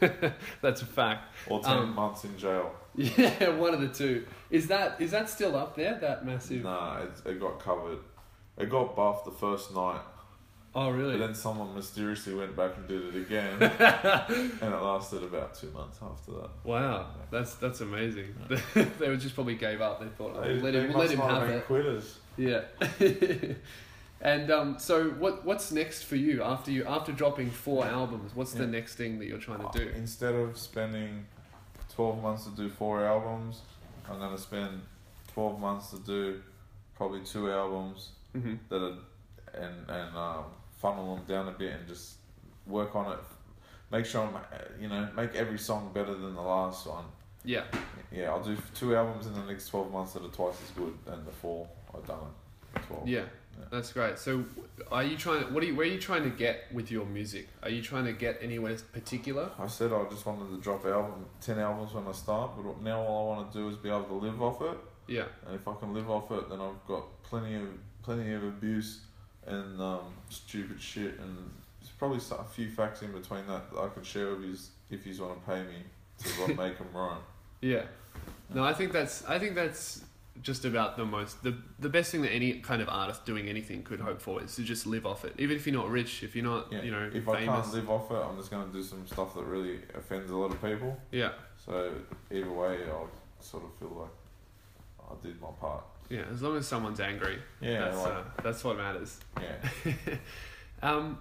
That's 0.60 0.82
a 0.82 0.86
fact. 0.86 1.32
or 1.46 1.60
10 1.62 1.70
Um, 1.78 1.94
months 1.94 2.24
in 2.24 2.36
jail 2.36 2.74
Yeah, 2.96 3.50
one 3.56 3.72
of 3.72 3.80
the 3.80 3.86
two. 3.88 4.26
Is 4.50 4.66
that 4.66 5.00
is 5.00 5.12
that 5.12 5.30
still 5.30 5.54
up 5.56 5.76
there? 5.76 5.94
That 6.00 6.26
massive. 6.26 6.64
Nah, 6.64 7.02
it, 7.02 7.10
it 7.30 7.40
got 7.40 7.60
covered. 7.60 7.98
It 8.58 8.68
got 8.68 8.96
buffed 8.96 9.24
the 9.26 9.30
first 9.30 9.72
night, 9.74 10.00
Oh 10.74 10.88
really? 10.90 11.18
but 11.18 11.26
then 11.26 11.34
someone 11.34 11.74
mysteriously 11.74 12.34
went 12.34 12.56
back 12.56 12.72
and 12.78 12.88
did 12.88 13.14
it 13.14 13.20
again, 13.20 13.60
and 13.60 14.74
it 14.74 14.82
lasted 14.82 15.22
about 15.22 15.54
two 15.54 15.70
months 15.72 15.98
after 16.02 16.32
that. 16.32 16.50
Wow, 16.64 17.08
that's 17.30 17.54
that's 17.56 17.82
amazing. 17.82 18.34
they 18.98 19.08
would 19.10 19.20
just 19.20 19.34
probably 19.34 19.54
gave 19.56 19.80
up. 19.82 20.00
They 20.00 20.06
thought, 20.08 20.34
oh, 20.36 20.40
They, 20.42 20.54
we'll 20.54 20.62
let 20.62 20.72
they 20.72 20.80
him, 20.80 20.88
we'll 20.88 20.98
let 20.98 21.10
him 21.10 21.20
have 21.20 21.48
it. 21.50 21.66
quitters. 21.66 22.18
Yeah. 22.38 22.62
and 24.22 24.50
um, 24.50 24.78
so 24.78 25.10
what 25.10 25.44
what's 25.44 25.72
next 25.72 26.04
for 26.04 26.16
you 26.16 26.42
after 26.42 26.70
you 26.70 26.84
after 26.86 27.12
dropping 27.12 27.50
four 27.50 27.84
albums? 27.84 28.34
What's 28.34 28.52
the 28.52 28.66
next 28.66 28.94
thing 28.94 29.18
that 29.18 29.26
you're 29.26 29.38
trying 29.38 29.68
to 29.68 29.78
do? 29.78 29.90
Instead 29.90 30.34
of 30.34 30.56
spending 30.56 31.26
twelve 31.94 32.22
months 32.22 32.44
to 32.44 32.50
do 32.50 32.70
four 32.70 33.04
albums, 33.04 33.60
I'm 34.08 34.18
gonna 34.18 34.38
spend 34.38 34.80
twelve 35.32 35.60
months 35.60 35.90
to 35.90 35.98
do 35.98 36.40
probably 36.94 37.20
two 37.20 37.50
albums 37.50 38.10
hmm 38.32 38.54
that 38.70 38.82
are 38.82 38.96
and 39.54 39.90
and 39.90 40.16
um, 40.16 40.44
funnel 40.82 41.14
them 41.14 41.24
down 41.26 41.48
a 41.48 41.52
bit 41.52 41.72
and 41.72 41.88
just 41.88 42.16
work 42.66 42.94
on 42.96 43.12
it. 43.12 43.18
Make 43.90 44.04
sure 44.04 44.22
I'm, 44.22 44.34
you 44.80 44.88
know, 44.88 45.08
make 45.14 45.34
every 45.34 45.58
song 45.58 45.92
better 45.94 46.14
than 46.14 46.34
the 46.34 46.42
last 46.42 46.86
one. 46.86 47.04
Yeah. 47.44 47.64
Yeah, 48.10 48.30
I'll 48.30 48.42
do 48.42 48.56
two 48.74 48.96
albums 48.96 49.26
in 49.26 49.34
the 49.34 49.44
next 49.44 49.68
12 49.68 49.92
months 49.92 50.12
that 50.14 50.24
are 50.24 50.28
twice 50.28 50.56
as 50.62 50.70
good 50.70 50.94
than 51.04 51.24
the 51.24 51.30
four 51.30 51.68
I've 51.94 52.06
done 52.06 52.18
in 52.74 52.82
12. 52.82 53.08
Yeah. 53.08 53.20
Yeah. 53.58 53.66
That's 53.70 53.92
great. 53.92 54.18
So, 54.18 54.44
are 54.90 55.04
you 55.04 55.16
trying? 55.16 55.52
What 55.52 55.62
are 55.62 55.66
you? 55.66 55.76
Where 55.76 55.86
are 55.86 55.90
you 55.90 56.00
trying 56.00 56.22
to 56.24 56.30
get 56.30 56.72
with 56.72 56.90
your 56.90 57.04
music? 57.04 57.48
Are 57.62 57.68
you 57.68 57.82
trying 57.82 58.06
to 58.06 58.14
get 58.14 58.38
anywhere 58.40 58.74
particular? 58.94 59.50
I 59.58 59.66
said 59.66 59.92
I 59.92 60.04
just 60.08 60.24
wanted 60.24 60.48
to 60.56 60.60
drop 60.62 60.86
album, 60.86 61.26
10 61.42 61.58
albums 61.58 61.92
when 61.92 62.06
I 62.08 62.12
start, 62.12 62.52
but 62.56 62.80
now 62.80 63.02
all 63.02 63.32
I 63.32 63.36
want 63.36 63.52
to 63.52 63.58
do 63.58 63.68
is 63.68 63.76
be 63.76 63.90
able 63.90 64.04
to 64.04 64.14
live 64.14 64.40
off 64.40 64.62
it. 64.62 64.78
Yeah. 65.06 65.24
And 65.46 65.54
if 65.54 65.68
I 65.68 65.74
can 65.74 65.92
live 65.92 66.08
off 66.08 66.30
it, 66.30 66.48
then 66.48 66.62
I've 66.62 66.86
got 66.88 67.22
plenty 67.24 67.56
of 67.56 67.68
plenty 68.02 68.32
of 68.32 68.42
abuse 68.42 69.00
and 69.46 69.80
um, 69.80 70.00
stupid 70.30 70.80
shit. 70.80 71.18
And 71.20 71.50
there's 71.80 71.90
probably 71.98 72.18
a 72.18 72.44
few 72.44 72.68
facts 72.70 73.02
in 73.02 73.12
between 73.12 73.46
that, 73.48 73.70
that 73.72 73.80
I 73.80 73.88
could 73.88 74.06
share 74.06 74.30
with 74.34 74.44
you 74.44 74.56
if 74.90 75.06
you 75.06 75.22
want 75.22 75.40
to 75.44 75.50
pay 75.50 75.62
me 75.62 75.82
to 76.18 76.40
like, 76.46 76.56
make 76.56 76.78
them 76.78 76.88
rhyme. 76.94 77.18
Yeah. 77.60 77.82
No, 78.52 78.64
I 78.64 78.74
think 78.74 78.92
that's. 78.92 79.24
I 79.26 79.38
think 79.38 79.54
that's 79.54 80.04
just 80.42 80.64
about 80.64 80.96
the 80.96 81.04
most 81.04 81.42
the 81.42 81.54
the 81.78 81.90
best 81.90 82.10
thing 82.10 82.22
that 82.22 82.30
any 82.32 82.54
kind 82.54 82.80
of 82.80 82.88
artist 82.88 83.24
doing 83.26 83.48
anything 83.48 83.82
could 83.82 84.00
hope 84.00 84.20
for 84.20 84.42
is 84.42 84.56
to 84.56 84.62
just 84.62 84.86
live 84.86 85.04
off 85.06 85.24
it. 85.24 85.34
Even 85.38 85.56
if 85.56 85.66
you're 85.66 85.76
not 85.76 85.88
rich, 85.90 86.22
if 86.22 86.34
you're 86.34 86.44
not, 86.44 86.72
Yeah. 86.72 86.82
you 86.82 86.90
know, 86.90 87.10
if 87.12 87.28
I 87.28 87.40
famous. 87.40 87.64
can't 87.66 87.74
live 87.74 87.90
off 87.90 88.10
it, 88.10 88.14
I'm 88.16 88.36
just 88.36 88.50
going 88.50 88.66
to 88.66 88.72
do 88.72 88.82
some 88.82 89.06
stuff 89.06 89.34
that 89.34 89.44
really 89.44 89.78
offends 89.94 90.30
a 90.30 90.36
lot 90.36 90.50
of 90.50 90.60
people. 90.62 90.98
yeah. 91.10 91.32
So 91.64 91.92
either 92.30 92.50
way, 92.50 92.78
I'll 92.88 93.08
sort 93.40 93.64
of 93.64 93.74
feel 93.78 93.96
like 94.00 95.10
I 95.10 95.26
did 95.26 95.40
my 95.40 95.48
part. 95.60 95.84
Yeah. 96.12 96.24
As 96.32 96.42
long 96.42 96.56
as 96.56 96.66
someone's 96.68 97.00
angry, 97.00 97.38
Yeah, 97.60 97.80
that's 97.86 97.96
like, 97.96 98.12
uh, 98.12 98.22
that's 98.42 98.62
what 98.64 98.76
matters. 98.76 99.18
yeah, 99.40 99.94
Um, 100.82 101.18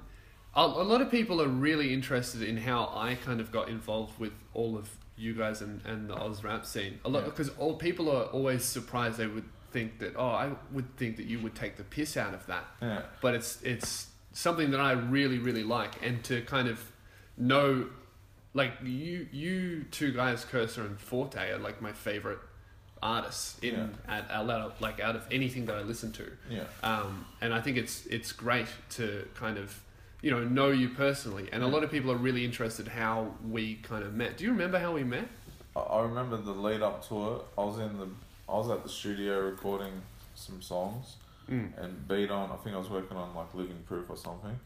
a, 0.55 0.61
a 0.61 0.83
lot 0.83 1.01
of 1.01 1.09
people 1.11 1.41
are 1.41 1.47
really 1.47 1.93
interested 1.93 2.41
in 2.41 2.57
how 2.57 2.91
I 2.93 3.15
kind 3.15 3.39
of 3.39 3.51
got 3.51 3.69
involved 3.69 4.19
with 4.19 4.33
all 4.53 4.77
of 4.77 4.89
you 5.15 5.33
guys 5.33 5.61
and, 5.61 5.81
and 5.85 6.09
the 6.09 6.15
Oz 6.15 6.43
rap 6.43 6.65
scene. 6.65 6.99
A 7.05 7.09
lot 7.09 7.19
Yeah. 7.23 7.29
because 7.29 7.49
all 7.57 7.75
people 7.75 8.09
are 8.09 8.23
always 8.25 8.63
surprised. 8.65 9.17
They 9.17 9.27
would 9.27 9.45
think 9.71 9.99
that 9.99 10.15
oh, 10.17 10.27
I 10.27 10.51
would 10.73 10.97
think 10.97 11.15
that 11.17 11.25
you 11.27 11.39
would 11.39 11.55
take 11.55 11.77
the 11.77 11.83
piss 11.83 12.17
out 12.17 12.33
of 12.33 12.45
that, 12.47 12.65
yeah, 12.81 13.03
but 13.21 13.35
it's 13.35 13.61
it's 13.61 14.07
something 14.33 14.71
that 14.71 14.81
I 14.81 14.91
really 14.93 15.37
really 15.37 15.63
like, 15.63 15.93
and 16.05 16.21
to 16.25 16.41
kind 16.41 16.67
of 16.67 16.91
know, 17.37 17.87
like 18.53 18.73
you 18.83 19.27
you 19.31 19.85
two 19.91 20.11
guys, 20.11 20.43
Kerser 20.43 20.81
and 20.81 20.97
Fortay, 20.99 21.53
are 21.53 21.57
like 21.59 21.81
my 21.81 21.93
favorite 21.93 22.39
artists 23.03 23.57
in 23.61 23.73
Yeah. 23.73 23.87
at, 24.17 24.29
out 24.31 24.49
of 24.49 24.79
like 24.81 24.99
out 24.99 25.15
of 25.15 25.25
anything 25.31 25.65
that 25.65 25.75
I 25.75 25.81
listen 25.81 26.11
to 26.13 26.25
yeah, 26.49 26.63
um, 26.83 27.25
and 27.41 27.53
I 27.53 27.59
think 27.61 27.77
it's 27.77 28.05
it's 28.07 28.31
great 28.31 28.67
to 28.91 29.27
kind 29.35 29.57
of 29.57 29.81
you 30.21 30.29
know 30.31 30.43
know 30.43 30.69
you 30.69 30.89
personally, 30.89 31.49
and 31.51 31.63
a 31.63 31.67
lot 31.67 31.83
of 31.83 31.89
people 31.91 32.11
are 32.11 32.17
really 32.17 32.45
interested 32.45 32.87
how 32.87 33.33
we 33.49 33.75
kind 33.75 34.03
of 34.03 34.13
met. 34.13 34.37
Do 34.37 34.43
you 34.43 34.51
remember 34.51 34.77
how 34.79 34.91
we 34.93 35.03
met? 35.03 35.27
I, 35.75 36.01
remember 36.01 36.37
the 36.37 36.51
lead 36.51 36.81
up 36.81 37.07
to 37.09 37.15
it. 37.35 37.41
I 37.57 37.63
was 37.63 37.79
in 37.79 37.97
the, 37.97 38.07
I 38.47 38.55
was 38.57 38.69
at 38.69 38.83
the 38.83 38.89
studio 38.89 39.39
recording 39.41 39.93
some 40.35 40.61
songs, 40.61 41.15
Mm. 41.49 41.69
and 41.83 42.07
Beat 42.07 42.29
On. 42.29 42.51
I 42.51 42.55
think 42.57 42.75
I 42.75 42.79
was 42.79 42.89
working 42.89 43.17
on 43.17 43.33
like 43.33 43.53
Living 43.55 43.81
Proof 43.87 44.09
or 44.09 44.15
something, 44.17 44.59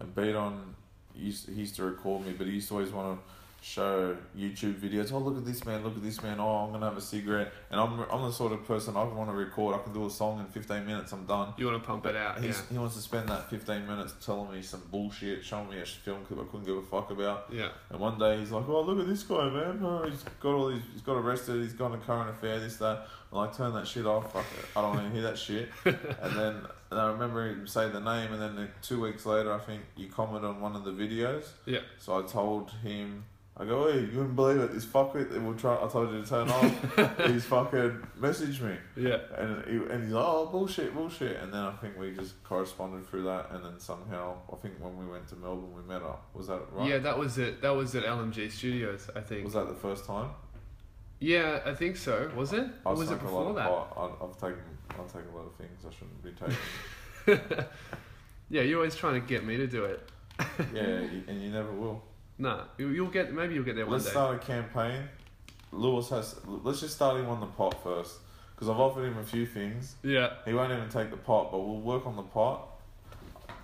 and 0.00 0.14
Beat 0.14 0.34
On. 0.34 0.74
Used, 1.14 1.48
he 1.48 1.54
used 1.60 1.76
to 1.76 1.84
record 1.84 2.26
me, 2.26 2.32
but 2.36 2.46
he 2.46 2.54
used 2.54 2.68
to 2.68 2.74
always 2.74 2.90
want 2.90 3.18
to 3.18 3.24
show 3.66 4.16
YouTube 4.38 4.74
videos. 4.80 5.12
Oh, 5.12 5.18
look 5.18 5.36
at 5.36 5.44
this 5.44 5.64
man! 5.64 5.82
Look 5.82 5.96
at 5.96 6.02
this 6.02 6.22
man! 6.22 6.38
Oh, 6.38 6.58
I'm 6.64 6.70
gonna 6.72 6.86
have 6.86 6.96
a 6.96 7.00
cigarette. 7.00 7.52
And 7.70 7.80
I'm 7.80 7.98
I'm 8.12 8.22
the 8.22 8.30
sort 8.32 8.52
of 8.52 8.64
person 8.64 8.96
I 8.96 9.02
want 9.02 9.28
to 9.28 9.34
record. 9.34 9.74
I 9.74 9.82
can 9.82 9.92
do 9.92 10.06
a 10.06 10.10
song 10.10 10.38
in 10.38 10.46
15 10.46 10.86
minutes. 10.86 11.12
I'm 11.12 11.26
done. 11.26 11.52
You 11.56 11.66
want 11.66 11.82
to 11.82 11.86
pump 11.86 12.06
it 12.06 12.14
out? 12.14 12.40
Yeah, 12.42 12.52
He 12.70 12.78
wants 12.78 12.94
to 12.94 13.02
spend 13.02 13.28
that 13.28 13.50
15 13.50 13.86
minutes 13.86 14.14
telling 14.24 14.52
me 14.52 14.62
some 14.62 14.82
bullshit, 14.90 15.44
showing 15.44 15.68
me 15.68 15.80
a 15.80 15.84
film 15.84 16.24
clip 16.24 16.38
I 16.40 16.44
couldn't 16.44 16.64
give 16.64 16.76
a 16.76 16.82
fuck 16.82 17.10
about. 17.10 17.46
yeah, 17.52 17.70
And 17.90 17.98
one 17.98 18.18
day 18.18 18.38
he's 18.38 18.52
like, 18.52 18.68
"Oh, 18.68 18.82
look 18.82 19.00
at 19.00 19.08
this 19.08 19.24
guy, 19.24 19.48
man! 19.50 19.80
Oh, 19.82 20.08
he's 20.08 20.22
got 20.40 20.54
all 20.54 20.68
these, 20.68 20.82
he's 20.92 21.02
got 21.02 21.14
arrested. 21.16 21.60
He's 21.62 21.72
got 21.72 21.92
a 21.92 21.98
current 21.98 22.30
affair. 22.30 22.60
This, 22.60 22.76
that." 22.76 23.08
I'm 23.32 23.38
like, 23.38 23.56
"Turn 23.56 23.74
that 23.74 23.88
shit 23.88 24.06
off. 24.06 24.32
Fuck 24.32 24.46
it. 24.60 24.64
I 24.76 24.82
don't 24.82 24.94
want 24.94 25.06
to 25.08 25.12
hear 25.12 25.22
that 25.22 25.36
shit." 25.38 25.70
and 25.84 26.36
then 26.36 26.54
and 26.92 27.00
I 27.00 27.06
remember 27.08 27.48
him 27.48 27.66
say 27.66 27.88
the 27.88 27.98
name, 28.00 28.32
and 28.32 28.40
then 28.40 28.68
two 28.80 29.00
weeks 29.02 29.26
later, 29.26 29.52
I 29.52 29.58
think 29.58 29.82
you 29.96 30.06
commented 30.08 30.48
on 30.48 30.60
one 30.60 30.76
of 30.76 30.84
the 30.84 30.92
videos. 30.92 31.46
yeah. 31.64 31.80
So 31.98 32.16
I 32.16 32.22
told 32.22 32.70
him, 32.84 33.24
I 33.58 33.64
go, 33.64 33.90
"Hey, 33.90 34.00
you 34.00 34.18
wouldn't 34.18 34.36
believe 34.36 34.60
it. 34.60 34.72
This 34.74 34.84
fuckwit 34.84 35.30
that 35.30 35.40
we'll 35.40 35.54
try. 35.54 35.74
I 35.82 35.88
told 35.88 36.12
you 36.12 36.22
to 36.22 36.28
turn 36.28 36.50
off. 36.50 37.16
he's 37.26 37.44
fucking 37.46 38.06
messaged 38.20 38.60
me." 38.60 38.76
Yeah, 38.96 39.18
And 39.36 39.64
he, 39.64 39.76
and 39.92 40.04
he's 40.04 40.12
like, 40.12 40.24
oh 40.26 40.46
bullshit, 40.46 40.94
bullshit, 40.94 41.40
and 41.40 41.52
then 41.52 41.60
I 41.62 41.72
think 41.72 41.98
we 41.98 42.12
just 42.12 42.42
corresponded 42.44 43.06
through 43.08 43.22
that, 43.24 43.50
and 43.52 43.64
then 43.64 43.78
somehow 43.80 44.36
I 44.52 44.56
think 44.56 44.74
when 44.78 44.96
we 44.98 45.06
went 45.06 45.26
to 45.28 45.36
Melbourne 45.36 45.74
we 45.74 45.82
met 45.82 46.02
up. 46.02 46.28
Was 46.34 46.48
that 46.48 46.60
right? 46.72 46.88
yeah. 46.90 46.98
That 46.98 47.18
was 47.18 47.38
it. 47.38 47.62
That 47.62 47.70
was 47.70 47.94
at 47.94 48.04
LMG 48.04 48.52
Studios, 48.52 49.08
I 49.16 49.20
think. 49.20 49.44
Was 49.44 49.54
that 49.54 49.68
the 49.68 49.74
first 49.74 50.04
time? 50.04 50.30
yeah, 51.18 51.60
I 51.64 51.72
think 51.72 51.96
so. 51.96 52.30
Was 52.36 52.52
it? 52.52 52.66
Or 52.84 52.92
I've 52.92 52.98
was 52.98 53.10
it 53.10 53.14
a 53.14 53.14
lot 53.14 53.22
before 53.22 53.54
that? 53.54 53.68
pot. 53.68 53.96
I, 54.20 54.24
I've 54.24 54.34
taken 54.34 54.62
I've 54.90 55.06
taken 55.12 55.28
a 55.32 55.36
lot 55.36 55.46
of 55.46 55.54
things 55.54 55.82
I 55.86 55.90
shouldn't 55.94 56.22
be 56.22 56.32
taking. 56.32 57.64
Yeah, 58.48 58.62
you're 58.62 58.78
always 58.78 58.94
trying 58.94 59.20
to 59.20 59.26
get 59.26 59.44
me 59.44 59.56
to 59.56 59.66
do 59.66 59.84
it. 59.86 60.08
yeah, 60.72 60.84
and 61.26 61.42
you 61.42 61.50
never 61.50 61.72
will. 61.72 62.02
Nah, 62.38 62.64
you, 62.78 62.88
you'll 62.88 63.08
get. 63.10 63.32
Maybe 63.32 63.54
you'll 63.54 63.64
get 63.64 63.76
there 63.76 63.86
one 63.86 63.94
Let's 63.94 64.04
day. 64.06 64.10
start 64.10 64.36
a 64.36 64.38
campaign. 64.46 65.02
Lewis 65.72 66.08
has. 66.10 66.36
Let's 66.46 66.80
just 66.80 66.94
start 66.94 67.18
him 67.18 67.28
on 67.28 67.40
the 67.40 67.46
pot 67.46 67.82
first, 67.82 68.16
because 68.54 68.68
I've 68.68 68.78
offered 68.78 69.04
him 69.06 69.18
a 69.18 69.24
few 69.24 69.46
things. 69.46 69.96
Yeah. 70.02 70.34
He 70.44 70.52
won't 70.54 70.72
even 70.72 70.88
take 70.88 71.10
the 71.10 71.16
pot, 71.16 71.50
but 71.50 71.58
we'll 71.58 71.80
work 71.80 72.06
on 72.06 72.16
the 72.16 72.22
pot. 72.22 72.68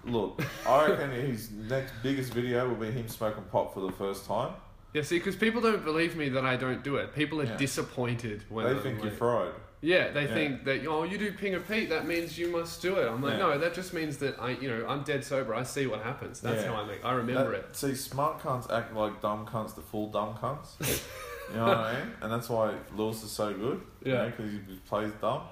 Look, 0.04 0.42
I 0.66 0.86
reckon 0.90 1.10
his 1.12 1.50
next 1.50 1.92
biggest 2.02 2.32
video 2.32 2.68
will 2.68 2.74
be 2.76 2.90
him 2.90 3.08
smoking 3.08 3.44
pot 3.44 3.72
for 3.74 3.80
the 3.80 3.92
first 3.92 4.26
time. 4.26 4.52
Yeah, 4.94 5.02
see, 5.02 5.18
because 5.18 5.36
people 5.36 5.60
don't 5.62 5.84
believe 5.84 6.16
me 6.16 6.28
that 6.30 6.44
I 6.44 6.56
don't 6.56 6.82
do 6.84 6.96
it. 6.96 7.14
People 7.14 7.40
are 7.40 7.44
Yeah. 7.44 7.56
disappointed 7.56 8.42
when 8.50 8.64
They 8.66 8.72
I'm 8.72 8.80
think 8.82 8.96
you're 8.98 9.06
like- 9.10 9.18
fried. 9.18 9.52
Yeah, 9.84 10.10
they 10.12 10.26
Yeah. 10.28 10.34
think 10.34 10.64
that 10.64 10.86
oh, 10.86 11.02
you 11.02 11.18
do 11.18 11.32
Ping 11.32 11.54
of 11.54 11.66
Pete, 11.68 11.88
that 11.90 12.06
means 12.06 12.38
you 12.38 12.48
must 12.48 12.80
do 12.80 12.94
it. 12.96 13.08
I'm 13.08 13.20
like, 13.20 13.32
Yeah. 13.32 13.38
no, 13.40 13.58
that 13.58 13.74
just 13.74 13.92
means 13.92 14.16
that 14.18 14.38
I, 14.40 14.50
you 14.50 14.68
know, 14.70 14.86
I'm 14.88 15.02
dead 15.02 15.24
sober. 15.24 15.54
I 15.54 15.64
see 15.64 15.86
what 15.88 16.02
happens. 16.02 16.40
That's 16.40 16.62
Yeah. 16.62 16.72
how 16.72 16.82
I 16.82 16.86
make. 16.86 17.04
I 17.04 17.12
remember 17.12 17.50
That- 17.50 17.70
it. 17.70 17.76
See, 17.76 17.94
smart 17.96 18.38
cunts 18.40 18.70
act 18.72 18.94
like 18.94 19.20
dumb 19.20 19.44
cunts, 19.44 19.74
the 19.74 19.82
full 19.82 20.08
dumb 20.08 20.34
cunts. 20.36 20.78
you 21.50 21.56
know 21.56 21.66
what 21.66 21.76
I 21.78 21.92
mean? 21.98 22.12
And 22.22 22.32
that's 22.32 22.48
why 22.48 22.74
Lewis 22.96 23.24
is 23.24 23.32
so 23.32 23.52
good. 23.52 23.82
Yeah. 24.04 24.26
Because 24.26 24.52
he 24.52 24.58
plays 24.88 25.12
dumb. 25.20 25.42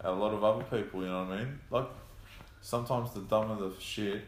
And 0.00 0.08
a 0.08 0.12
lot 0.12 0.34
of 0.34 0.44
other 0.44 0.64
people, 0.64 1.00
you 1.02 1.08
know 1.08 1.24
what 1.24 1.32
I 1.32 1.38
mean? 1.38 1.58
Like, 1.70 1.88
sometimes 2.60 3.12
the 3.14 3.20
dumber 3.20 3.56
the 3.68 3.74
shit, 3.80 4.22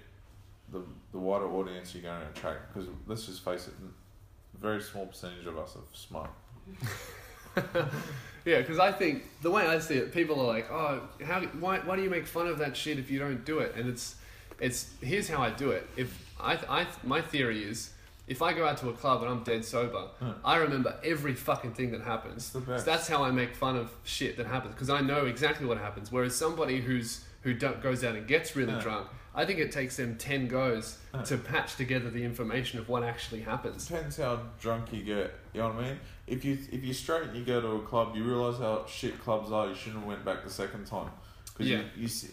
the 0.72 0.82
the 1.12 1.18
wider 1.18 1.46
audience 1.46 1.94
you're 1.94 2.02
going 2.04 2.20
to 2.22 2.28
attract. 2.28 2.72
Because 2.72 2.88
let's 3.06 3.26
just 3.26 3.44
face 3.44 3.68
it, 3.68 3.74
a 3.82 4.58
very 4.58 4.80
small 4.80 5.06
percentage 5.06 5.44
of 5.46 5.58
us 5.58 5.76
are 5.76 5.80
smart. 5.92 6.30
Yeah, 8.46 8.58
because 8.60 8.78
I 8.78 8.90
think 8.90 9.24
the 9.42 9.50
way 9.50 9.66
I 9.66 9.78
see 9.80 9.96
it, 9.96 10.12
people 10.14 10.40
are 10.40 10.46
like, 10.46 10.70
oh, 10.70 11.02
how, 11.24 11.40
why, 11.60 11.78
why 11.80 11.96
do 11.96 12.02
you 12.02 12.08
make 12.08 12.26
fun 12.26 12.46
of 12.46 12.58
that 12.58 12.74
shit 12.74 12.98
if 12.98 13.10
you 13.10 13.18
don't 13.18 13.44
do 13.44 13.58
it? 13.58 13.74
And 13.76 13.86
it's, 13.86 14.16
it's 14.58 14.90
here's 15.02 15.28
how 15.28 15.42
I 15.42 15.50
do 15.50 15.72
it. 15.72 15.86
If 15.94 16.32
I, 16.40 16.54
I, 16.68 16.86
my 17.04 17.20
theory 17.20 17.62
is, 17.62 17.90
if 18.26 18.40
I 18.40 18.54
go 18.54 18.66
out 18.66 18.78
to 18.78 18.88
a 18.88 18.92
club 18.94 19.20
and 19.22 19.30
I'm 19.30 19.42
dead 19.42 19.62
sober, 19.64 20.06
Hmm. 20.20 20.30
I 20.42 20.56
remember 20.56 20.96
every 21.04 21.34
fucking 21.34 21.74
thing 21.74 21.90
that 21.92 22.00
happens. 22.00 22.46
So 22.46 22.60
that's 22.60 23.06
how 23.08 23.22
I 23.24 23.30
make 23.30 23.54
fun 23.54 23.76
of 23.76 23.90
shit 24.04 24.38
that 24.38 24.46
happens 24.46 24.74
because 24.74 24.88
I 24.88 25.02
know 25.02 25.26
exactly 25.26 25.66
what 25.66 25.76
happens. 25.76 26.10
Whereas 26.10 26.34
somebody 26.34 26.80
who's 26.80 27.24
who 27.42 27.54
goes 27.54 28.04
out 28.04 28.14
and 28.16 28.26
gets 28.26 28.54
really 28.54 28.72
Yeah. 28.72 28.80
drunk, 28.80 29.08
I 29.34 29.44
think 29.46 29.58
it 29.58 29.72
takes 29.72 29.96
them 29.96 30.16
ten 30.16 30.46
goes 30.46 30.98
to 31.26 31.36
patch 31.38 31.76
together 31.76 32.08
the 32.10 32.22
information 32.24 32.78
of 32.78 32.88
what 32.88 33.02
actually 33.02 33.40
happens. 33.40 33.86
Depends 33.88 34.16
how 34.18 34.40
drunk 34.60 34.92
you 34.92 35.02
get. 35.02 35.34
You 35.52 35.60
know 35.62 35.68
what 35.68 35.76
I 35.76 35.88
mean? 35.88 36.00
If 36.30 36.44
you 36.44 36.56
if 36.72 36.84
you're 36.84 36.94
straight 36.94 37.24
and 37.24 37.36
you 37.36 37.44
go 37.44 37.60
to 37.60 37.68
a 37.76 37.80
club, 37.80 38.14
you 38.14 38.22
realise 38.24 38.58
how 38.58 38.86
shit 38.86 39.20
clubs 39.20 39.50
are. 39.52 39.68
You 39.68 39.74
shouldn't 39.74 39.96
have 40.00 40.08
went 40.08 40.24
back 40.24 40.44
the 40.44 40.50
second 40.50 40.86
time. 40.86 41.10
Because 41.46 41.68
Yeah. 41.68 41.78
you, 41.78 42.02
you 42.02 42.08
see, 42.08 42.28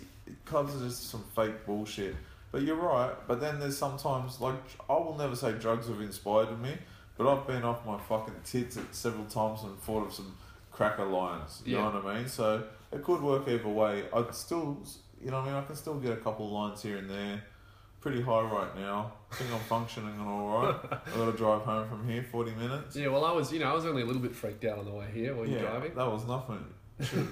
clubs 0.45 0.75
are 0.75 0.86
just 0.88 1.10
some 1.10 1.23
fake 1.36 1.65
bullshit. 1.65 2.15
But 2.51 2.62
you're 2.62 2.75
right. 2.77 3.13
But 3.27 3.41
then 3.41 3.60
there's 3.60 3.77
sometimes 3.77 4.39
like 4.39 4.55
I 4.89 4.93
will 4.93 5.15
never 5.17 5.36
say 5.36 5.51
drugs 5.53 5.88
have 5.88 5.99
inspired 5.99 6.57
me, 6.62 6.77
but 7.17 7.27
I've 7.27 7.45
been 7.47 7.63
off 7.63 7.86
my 7.86 7.97
fucking 7.97 8.36
tits 8.45 8.77
at 8.77 8.93
several 8.95 9.25
times 9.25 9.63
and 9.63 9.77
thought 9.81 10.05
of 10.07 10.13
some 10.13 10.36
cracker 10.71 11.05
lines. 11.05 11.62
You 11.65 11.77
know 11.77 11.89
what 11.89 12.05
I 12.05 12.19
mean? 12.19 12.27
So 12.29 12.63
it 12.91 13.03
could 13.03 13.21
work 13.21 13.47
either 13.47 13.67
way. 13.67 14.05
I'd 14.13 14.33
still, 14.36 14.77
you 15.23 15.31
know 15.31 15.38
what 15.41 15.47
I 15.49 15.51
mean? 15.53 15.55
I 15.55 15.65
can 15.65 15.75
still 15.75 15.95
get 15.95 16.13
a 16.13 16.17
couple 16.17 16.45
of 16.45 16.51
lines 16.51 16.81
here 16.83 16.97
and 16.97 17.10
there. 17.10 17.43
Pretty 17.99 18.21
high 18.21 18.41
right 18.43 18.75
now. 18.75 19.13
I 19.31 19.35
think 19.35 19.51
I'm 19.53 19.59
functioning 19.59 20.13
and 20.19 20.27
all 20.27 20.61
right. 20.63 20.75
I 20.91 21.17
got 21.17 21.31
to 21.31 21.37
drive 21.37 21.61
home 21.61 21.87
from 21.89 22.07
here, 22.07 22.23
forty 22.23 22.51
minutes. 22.55 22.95
Yeah, 22.95 23.07
well, 23.09 23.25
I 23.25 23.31
was, 23.31 23.51
you 23.51 23.59
know, 23.59 23.69
I 23.69 23.73
was 23.73 23.85
only 23.85 24.01
a 24.01 24.05
little 24.05 24.21
bit 24.21 24.33
freaked 24.35 24.63
out 24.65 24.79
on 24.79 24.85
the 24.85 24.91
way 24.91 25.07
here 25.13 25.35
while 25.35 25.45
you're 25.47 25.59
driving. 25.59 25.93
that 25.95 26.11
was 26.11 26.25
nothing. 26.25 26.63
Should- 27.01 27.27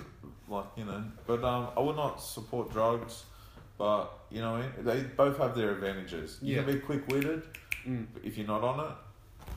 like 0.47 0.65
you 0.75 0.86
know, 0.86 1.03
but 1.25 1.43
um, 1.43 1.69
I 1.75 1.79
would 1.79 1.95
not 1.95 2.21
support 2.21 2.71
drugs. 2.71 3.23
But 3.79 4.12
you 4.29 4.41
know, 4.41 4.63
they 4.84 5.01
both 5.01 5.38
have 5.39 5.55
their 5.55 5.71
advantages. 5.71 6.38
You 6.41 6.55
can 6.58 6.65
be 6.65 6.79
quick 6.79 7.08
witted 7.08 7.43
Mm. 7.88 8.05
if 8.23 8.36
you're 8.38 8.47
not 8.47 8.63
on 8.63 8.79
it, 8.79 8.95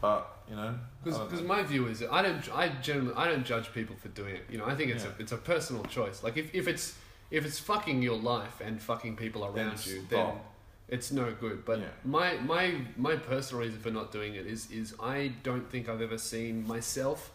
but 0.02 0.38
you 0.50 0.54
know, 0.56 0.74
Because 1.04 1.40
my 1.42 1.62
view 1.62 1.86
is 1.86 2.02
I 2.10 2.20
don't 2.22 2.42
I 2.56 2.68
generally 2.82 3.14
I 3.16 3.26
don't 3.28 3.44
judge 3.44 3.72
people 3.72 3.96
for 3.96 4.08
doing 4.08 4.34
it. 4.36 4.44
You 4.50 4.58
know, 4.58 4.66
I 4.66 4.74
think 4.74 4.90
it's 4.90 5.04
Yeah. 5.04 5.10
a 5.18 5.22
it's 5.22 5.32
a 5.32 5.36
personal 5.38 5.82
choice. 5.84 6.22
Like 6.22 6.36
if, 6.36 6.54
if 6.54 6.68
it's 6.68 6.94
if 7.30 7.44
it's 7.46 7.58
fucking 7.58 8.00
your 8.02 8.16
life 8.18 8.60
and 8.64 8.80
fucking 8.82 9.16
people 9.16 9.50
Then 9.52 9.66
around 9.68 9.86
you, 9.86 10.02
then. 10.08 10.32
It's 10.88 11.10
no 11.12 11.32
good. 11.32 11.64
But 11.64 11.80
Yeah. 11.80 11.86
my 12.04 12.34
my 12.38 12.80
my 12.96 13.16
personal 13.16 13.62
reason 13.64 13.78
for 13.80 13.90
not 13.90 14.10
doing 14.12 14.34
it 14.34 14.46
is 14.46 14.70
is 14.70 14.94
I 15.00 15.32
don't 15.42 15.68
think 15.70 15.88
I've 15.88 16.00
ever 16.02 16.18
seen 16.18 16.66
myself, 16.66 17.32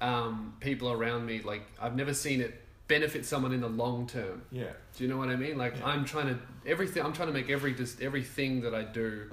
um, 0.00 0.54
people 0.60 0.90
around 0.90 1.26
me 1.26 1.40
like 1.42 1.62
I've 1.80 1.96
never 1.96 2.14
seen 2.14 2.40
it 2.40 2.62
benefit 2.88 3.24
someone 3.26 3.52
in 3.52 3.60
the 3.60 3.68
long 3.68 4.06
term. 4.06 4.42
yeah, 4.52 4.70
Do 4.96 5.02
you 5.04 5.10
know 5.10 5.16
what 5.18 5.28
I 5.28 5.36
mean? 5.36 5.58
Like 5.58 5.76
Yeah. 5.78 5.86
I'm 5.86 6.04
trying 6.04 6.28
to 6.28 6.38
everything. 6.64 7.02
I'm 7.04 7.12
trying 7.12 7.28
to 7.28 7.34
make 7.34 7.50
every 7.50 7.74
just 7.74 8.00
everything 8.00 8.60
that 8.62 8.74
I 8.74 8.82
do 8.84 9.30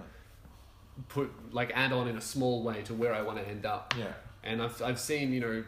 put 1.09 1.31
like 1.53 1.71
add 1.75 1.91
on 1.91 2.07
in 2.07 2.17
a 2.17 2.21
small 2.21 2.63
way 2.63 2.81
to 2.83 2.93
where 2.93 3.13
I 3.13 3.21
want 3.21 3.39
to 3.39 3.47
end 3.47 3.65
up. 3.65 3.93
yeah, 3.97 4.13
And 4.43 4.61
I've 4.61 4.81
I've 4.81 4.99
seen 4.99 5.33
you 5.33 5.39
know 5.39 5.63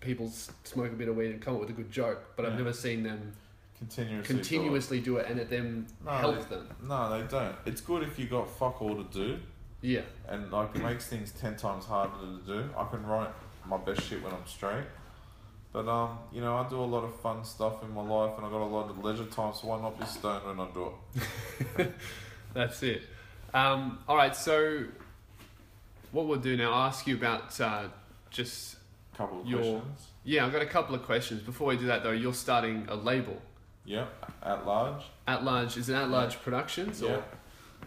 people 0.00 0.30
smoke 0.64 0.92
a 0.92 0.94
bit 0.96 1.08
of 1.08 1.16
weed 1.16 1.30
and 1.30 1.40
come 1.40 1.54
up 1.54 1.60
with 1.60 1.70
a 1.70 1.72
good 1.72 1.90
joke, 1.90 2.22
but 2.36 2.44
I've 2.46 2.56
never 2.56 2.72
seen 2.72 3.02
them 3.02 3.32
continuously. 3.78 4.14
do 4.16 4.20
it. 4.20 4.24
continuously 4.42 5.00
do 5.00 5.16
it 5.18 5.26
and 5.30 5.40
it 5.40 5.50
them 5.50 5.86
No, 6.04 6.10
help 6.12 6.48
they- 6.48 6.56
them. 6.56 6.68
No, 6.82 7.10
they 7.20 7.26
don't. 7.28 7.56
It's 7.66 7.80
good 7.80 8.02
if 8.02 8.18
you 8.18 8.26
got 8.26 8.48
fuck 8.48 8.80
all 8.82 8.96
to 8.96 9.04
do, 9.04 9.38
Yeah, 9.82 10.02
and 10.28 10.50
like 10.50 10.74
it 10.74 10.82
makes 10.82 11.06
things 11.06 11.32
ten 11.32 11.56
times 11.56 11.84
harder 11.84 12.12
to 12.20 12.40
do. 12.46 12.70
I 12.76 12.84
can 12.88 13.04
write 13.06 13.30
my 13.66 13.76
best 13.78 14.02
shit 14.02 14.22
when 14.22 14.32
I'm 14.32 14.46
straight. 14.46 14.84
But 15.72 15.88
um, 15.88 16.18
you 16.32 16.40
know, 16.40 16.56
I 16.56 16.66
do 16.68 16.80
a 16.80 16.84
lot 16.84 17.04
of 17.04 17.14
fun 17.20 17.44
stuff 17.44 17.82
in 17.82 17.92
my 17.92 18.02
life, 18.02 18.32
and 18.38 18.46
I 18.46 18.50
got 18.50 18.62
a 18.62 18.64
lot 18.64 18.88
of 18.88 19.04
leisure 19.04 19.26
time. 19.26 19.52
So 19.54 19.66
why 19.68 19.80
not 19.80 19.98
be 20.00 20.06
stoned 20.06 20.46
when 20.46 20.60
I 20.60 20.68
do 20.72 20.92
it? 21.78 21.92
that's 22.54 22.82
it. 22.82 23.02
Um, 23.52 23.98
all 24.08 24.16
right, 24.16 24.34
so 24.34 24.84
what 26.12 26.26
we'll 26.26 26.38
do 26.38 26.56
now, 26.56 26.72
I'll 26.72 26.88
ask 26.88 27.06
you 27.06 27.14
about 27.16 27.60
uh, 27.60 27.88
just 28.30 28.76
Couple 29.16 29.40
of 29.40 29.46
Your- 29.46 29.60
questions. 29.60 30.06
yeah. 30.24 30.44
I've 30.46 30.52
got 30.52 30.62
a 30.62 30.66
couple 30.66 30.94
of 30.94 31.02
questions. 31.02 31.42
Before 31.42 31.68
we 31.68 31.76
do 31.76 31.86
that 31.86 32.02
though, 32.02 32.12
you're 32.12 32.34
starting 32.34 32.86
a 32.88 32.94
label. 32.96 33.40
Yeah, 33.86 34.06
at 34.42 34.66
large. 34.66 35.04
At 35.26 35.44
large, 35.44 35.76
is 35.76 35.88
it 35.88 35.94
at 35.94 36.10
large 36.10 36.40
productions 36.42 37.02
or 37.02 37.10
Yeah. 37.10 37.20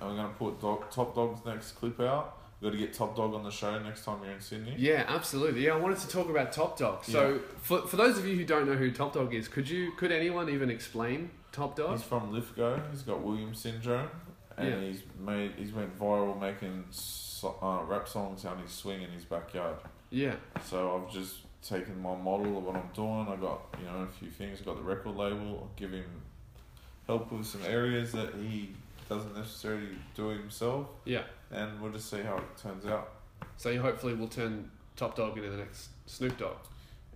And 0.02 0.10
we're 0.12 0.16
gonna 0.16 0.34
put 0.38 0.62
dog, 0.62 0.90
Top 0.92 1.14
Dog's 1.14 1.46
next 1.46 1.74
clip 1.74 2.00
out. 2.00 2.38
We 2.62 2.68
got 2.68 2.72
to 2.74 2.78
get 2.78 2.94
Top 2.94 3.16
Dog 3.16 3.34
on 3.34 3.44
the 3.44 3.52
show 3.52 3.80
next 3.80 4.04
time 4.04 4.20
you're 4.22 4.34
in 4.34 4.42
Sydney. 4.42 4.76
Yeah, 4.78 5.06
absolutely. 5.08 5.66
Yeah, 5.66 5.74
I 5.74 5.78
wanted 5.78 5.98
to 6.00 6.10
talk 6.10 6.28
about 6.30 6.52
Top 6.52 6.78
Dog. 6.78 7.06
So, 7.06 7.34
Yeah. 7.34 7.38
for, 7.62 7.88
for 7.88 7.96
those 7.96 8.18
of 8.18 8.26
you 8.26 8.36
who 8.36 8.44
don't 8.44 8.66
know 8.68 8.74
who 8.76 8.92
Top 8.92 9.14
Dog 9.14 9.34
is, 9.34 9.48
could 9.48 9.70
you 9.70 9.94
could 9.94 10.12
anyone 10.12 10.50
even 10.50 10.70
explain 10.70 11.32
Top 11.54 11.78
Dog? 11.78 11.92
He's 11.98 12.04
from 12.06 12.34
Lithgow. 12.34 12.82
He's 12.92 13.02
got 13.04 13.22
Williams 13.22 13.60
syndrome, 13.62 14.10
and 14.58 14.68
Yeah. 14.70 14.82
he's 14.82 15.04
made 15.18 15.54
he's 15.58 15.72
went 15.72 15.98
viral 15.98 16.38
making 16.40 16.84
so, 16.92 17.56
uh, 17.62 17.82
rap 17.86 18.10
songs 18.10 18.44
on 18.44 18.58
his 18.60 18.72
swing 18.72 19.02
in 19.04 19.10
his 19.12 19.24
backyard. 19.24 19.78
Yeah, 20.10 20.36
So 20.66 20.98
I've 21.06 21.14
just 21.14 21.38
taken 21.62 22.02
my 22.02 22.16
model 22.16 22.58
of 22.58 22.64
what 22.64 22.76
I'm 22.76 22.90
doing. 22.94 23.28
I 23.28 23.36
got 23.36 23.62
you 23.80 23.86
know 23.86 24.04
a 24.04 24.08
few 24.08 24.30
things. 24.30 24.62
I 24.62 24.66
got 24.66 24.78
the 24.78 24.84
record 24.84 25.16
label. 25.16 25.60
I'll 25.62 25.72
give 25.76 25.92
him 25.92 26.06
help 27.08 27.32
with 27.32 27.46
some 27.46 27.62
areas 27.66 28.12
that 28.12 28.34
he 28.36 28.70
doesn't 29.10 29.36
necessarily 29.36 29.90
do 30.16 30.28
himself, 30.28 30.88
yeah. 31.06 31.24
and 31.52 31.82
we'll 31.82 31.92
just 31.92 32.10
see 32.10 32.22
how 32.22 32.38
it 32.38 32.58
turns 32.62 32.86
out. 32.86 33.10
So 33.58 33.70
you 33.70 33.82
hopefully 33.82 34.14
will 34.14 34.28
turn 34.28 34.70
Top 34.96 35.16
Dog 35.16 35.38
into 35.38 35.50
the 35.50 35.58
next 35.58 35.90
Snoop 36.06 36.38
Dogg. 36.38 36.58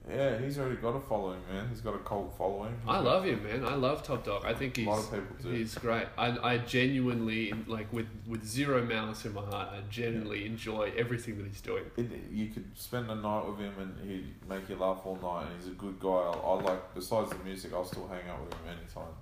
Yeah, 0.10 0.38
he's 0.38 0.60
already 0.60 0.76
got 0.76 0.96
a 0.96 1.00
following, 1.00 1.40
man. 1.50 1.70
He's 1.70 1.80
got 1.80 1.96
a 1.96 2.00
cult 2.00 2.36
following. 2.38 2.72
He's 2.82 2.90
I 2.90 3.00
love 3.00 3.24
him, 3.24 3.42
man. 3.44 3.64
I 3.64 3.76
love 3.76 4.04
Top 4.04 4.26
Dog. 4.26 4.44
I 4.46 4.54
think 4.54 4.76
he's 4.76 4.86
A 4.86 4.90
he's 4.92 5.00
lot 5.06 5.14
of 5.14 5.28
people 5.30 5.36
do. 5.52 5.58
he's 5.58 5.76
great. 5.76 6.08
I, 6.18 6.38
I 6.54 6.58
genuinely 6.58 7.54
like 7.68 7.92
with 7.94 8.08
with 8.28 8.46
zero 8.46 8.84
malice 8.84 9.24
in 9.26 9.34
my 9.34 9.42
heart. 9.46 9.70
I 9.72 9.80
genuinely 9.90 10.46
enjoy 10.46 10.92
everything 10.98 11.38
that 11.38 11.48
he's 11.48 11.62
doing. 11.62 11.86
It, 11.96 12.10
you 12.30 12.48
could 12.50 12.78
spend 12.78 13.10
a 13.10 13.16
night 13.16 13.48
with 13.48 13.60
him 13.60 13.74
and 13.80 14.10
he'd 14.10 14.50
make 14.50 14.68
you 14.68 14.76
laugh 14.76 15.00
all 15.06 15.18
night. 15.22 15.48
And 15.50 15.62
he's 15.62 15.72
a 15.72 15.76
good 15.76 16.00
guy. 16.00 16.10
I, 16.10 16.32
I 16.34 16.54
like. 16.62 16.94
Besides 16.94 17.30
the 17.30 17.38
music, 17.44 17.72
I'll 17.74 17.86
still 17.86 18.08
hang 18.10 18.30
out 18.30 18.42
with 18.44 18.54
him 18.54 18.78
anytime. 18.78 19.14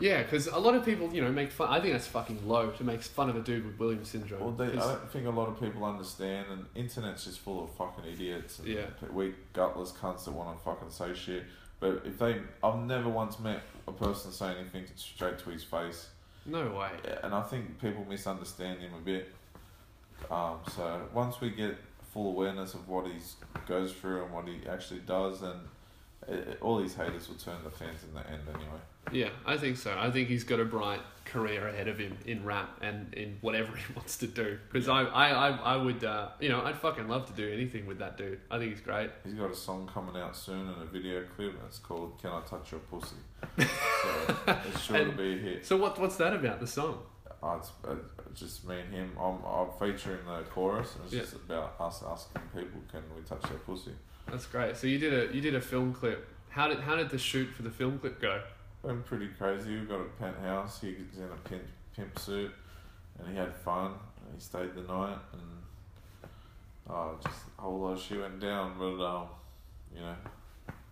Yeah, 0.00 0.22
because 0.24 0.48
a 0.48 0.58
lot 0.58 0.74
of 0.74 0.84
people, 0.84 1.12
you 1.14 1.22
know, 1.22 1.30
make 1.30 1.52
fun. 1.52 1.68
I 1.70 1.80
think 1.80 1.92
that's 1.92 2.08
fucking 2.08 2.48
low 2.48 2.70
to 2.72 2.84
make 2.84 3.00
fun 3.02 3.30
of 3.30 3.36
a 3.36 3.40
dude 3.40 3.64
with 3.64 3.78
Williams 3.78 4.08
syndrome. 4.08 4.40
Well, 4.40 4.50
they, 4.50 4.66
I 4.76 4.80
don't 4.80 5.10
think 5.12 5.26
a 5.26 5.30
lot 5.30 5.48
of 5.48 5.60
people 5.60 5.84
understand, 5.84 6.46
and 6.50 6.66
internet's 6.74 7.24
just 7.24 7.38
full 7.38 7.62
of 7.62 7.70
fucking 7.70 8.04
idiots 8.04 8.58
and 8.58 8.68
Yeah. 8.68 8.86
weak, 9.12 9.34
gutless 9.52 9.92
cunts 9.92 10.24
that 10.24 10.32
want 10.32 10.58
to 10.58 10.64
fucking 10.64 10.90
say 10.90 11.14
shit. 11.14 11.44
But 11.78 12.02
if 12.04 12.18
they, 12.18 12.40
I've 12.62 12.78
never 12.80 13.08
once 13.08 13.38
met 13.38 13.62
a 13.86 13.92
person 13.92 14.32
say 14.32 14.56
anything 14.58 14.84
straight 14.96 15.38
to 15.40 15.50
his 15.50 15.62
face, 15.62 16.08
no 16.44 16.70
way. 16.72 16.90
and 17.22 17.32
I 17.34 17.42
think 17.42 17.80
people 17.80 18.04
misunderstand 18.08 18.80
him 18.80 18.94
a 18.94 19.00
bit. 19.00 19.32
Um, 20.30 20.58
so 20.74 21.02
once 21.12 21.40
we 21.40 21.50
get 21.50 21.76
full 22.12 22.28
awareness 22.30 22.74
of 22.74 22.88
what 22.88 23.06
he 23.06 23.12
goes 23.66 23.92
through 23.92 24.24
and 24.24 24.32
what 24.32 24.46
he 24.48 24.60
actually 24.68 25.00
does, 25.00 25.40
then 25.40 25.56
it, 26.28 26.58
all 26.60 26.78
these 26.78 26.94
haters 26.94 27.28
will 27.28 27.36
turn 27.36 27.62
the 27.62 27.70
fans 27.70 28.00
in 28.08 28.14
the 28.14 28.26
end 28.30 28.42
anyway. 28.48 28.80
Yeah, 29.12 29.28
I 29.46 29.56
think 29.56 29.76
so. 29.76 29.96
I 29.98 30.10
think 30.10 30.28
he's 30.28 30.44
got 30.44 30.60
a 30.60 30.64
bright 30.64 31.00
career 31.24 31.66
ahead 31.68 31.88
of 31.88 31.98
him 31.98 32.16
in 32.26 32.44
rap 32.44 32.78
and 32.80 33.12
in 33.14 33.36
whatever 33.40 33.74
he 33.76 33.92
wants 33.94 34.16
to 34.18 34.26
do. 34.26 34.58
Because 34.70 34.88
I, 34.88 35.02
I, 35.02 35.28
I, 35.30 35.50
I 35.50 35.76
would, 35.76 36.04
uh, 36.04 36.28
you 36.40 36.48
know, 36.48 36.62
I'd 36.62 36.76
fucking 36.76 37.08
love 37.08 37.26
to 37.26 37.32
do 37.32 37.50
anything 37.52 37.86
with 37.86 37.98
that 37.98 38.16
dude. 38.16 38.40
I 38.50 38.58
think 38.58 38.70
he's 38.72 38.80
great. 38.80 39.10
He's 39.24 39.34
got 39.34 39.50
a 39.50 39.54
song 39.56 39.88
coming 39.92 40.16
out 40.20 40.36
soon 40.36 40.68
and 40.68 40.82
a 40.82 40.86
video 40.86 41.22
clip, 41.36 41.50
and 41.50 41.62
it's 41.66 41.78
called 41.78 42.18
"Can 42.20 42.30
I 42.30 42.40
Touch 42.42 42.70
Your 42.72 42.80
Pussy." 42.80 43.16
so 43.58 44.58
it's 44.68 44.80
sure 44.82 45.04
to 45.04 45.12
be 45.12 45.34
a 45.34 45.38
hit. 45.38 45.66
So 45.66 45.76
what, 45.76 45.98
what's 46.00 46.16
that 46.16 46.32
about? 46.34 46.60
The 46.60 46.66
song? 46.66 46.98
Oh, 47.42 47.56
it's 47.58 47.70
uh, 47.86 47.94
just 48.34 48.66
me 48.66 48.80
and 48.80 48.94
him. 48.94 49.12
I'm, 49.20 49.38
I'm 49.44 49.68
featuring 49.78 50.24
the 50.26 50.42
chorus, 50.50 50.94
and 50.96 51.04
it's 51.04 51.12
Yeah. 51.12 51.20
just 51.20 51.34
about 51.34 51.74
us 51.78 52.02
asking 52.08 52.40
people, 52.54 52.80
can 52.90 53.02
we 53.14 53.22
touch 53.22 53.42
their 53.42 53.58
pussy? 53.58 53.92
That's 54.30 54.46
great. 54.46 54.76
So 54.78 54.86
you 54.86 54.98
did 54.98 55.12
a 55.30 55.34
you 55.34 55.42
did 55.42 55.54
a 55.54 55.60
film 55.60 55.92
clip. 55.92 56.26
How 56.48 56.68
did 56.68 56.80
how 56.80 56.96
did 56.96 57.10
the 57.10 57.18
shoot 57.18 57.48
for 57.50 57.62
the 57.62 57.70
film 57.70 57.98
clip 57.98 58.20
go? 58.20 58.40
Went 58.84 59.06
pretty 59.06 59.28
crazy. 59.38 59.78
We 59.80 59.86
got 59.86 60.00
a 60.00 60.04
penthouse. 60.20 60.80
He 60.82 60.88
was 61.10 61.18
in 61.18 61.24
a 61.24 61.48
pimp, 61.48 61.62
pimp 61.96 62.18
suit, 62.18 62.52
and 63.18 63.28
he 63.28 63.34
had 63.34 63.54
fun. 63.54 63.92
He 64.34 64.40
stayed 64.40 64.74
the 64.74 64.82
night, 64.82 65.16
and 65.32 66.30
oh, 66.90 67.16
just 67.24 67.38
a 67.58 67.62
whole 67.62 67.78
lot 67.80 67.92
of 67.94 68.00
shit 68.02 68.20
went 68.20 68.40
down. 68.40 68.74
But 68.78 69.02
um, 69.02 69.28
you 69.94 70.00
know, 70.02 70.14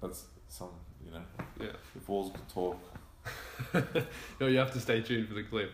that's 0.00 0.24
some. 0.48 0.70
You 1.04 1.10
know, 1.12 1.22
Yeah. 1.60 1.72
if 1.94 2.08
walls 2.08 2.32
could 2.32 2.48
talk. 2.48 2.78
no, 4.40 4.46
you 4.46 4.56
have 4.58 4.72
to 4.72 4.80
stay 4.80 5.02
tuned 5.02 5.28
for 5.28 5.34
the 5.34 5.42
clip. 5.42 5.72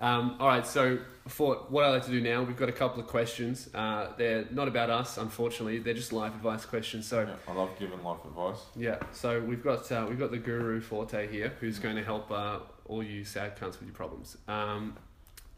Um, 0.00 0.36
all 0.38 0.46
right, 0.46 0.66
so 0.66 0.98
for 1.26 1.56
what 1.70 1.84
I 1.84 1.90
like 1.90 2.04
to 2.04 2.10
do 2.10 2.20
now, 2.20 2.42
we've 2.42 2.56
got 2.56 2.68
a 2.68 2.72
couple 2.72 3.00
of 3.00 3.08
questions. 3.08 3.68
Uh, 3.74 4.08
they're 4.16 4.44
not 4.52 4.68
about 4.68 4.90
us, 4.90 5.18
unfortunately. 5.18 5.78
They're 5.80 5.94
just 5.94 6.12
life 6.12 6.34
advice 6.34 6.64
questions. 6.64 7.06
So 7.06 7.22
Yeah, 7.22 7.34
I 7.48 7.52
love 7.52 7.70
giving 7.78 8.02
life 8.04 8.24
advice. 8.24 8.60
yeah, 8.76 8.98
so 9.12 9.40
we've 9.40 9.62
got 9.62 9.90
uh, 9.90 10.06
we've 10.08 10.18
got 10.18 10.30
the 10.30 10.38
Guru 10.38 10.80
Fortay 10.80 11.28
here, 11.30 11.52
who's 11.60 11.78
going 11.80 11.96
to 11.96 12.04
help 12.04 12.30
uh, 12.30 12.60
all 12.86 13.02
you 13.02 13.24
sad 13.24 13.56
cunts 13.56 13.72
with 13.80 13.82
your 13.88 13.94
problems. 13.94 14.36
Um, 14.46 14.96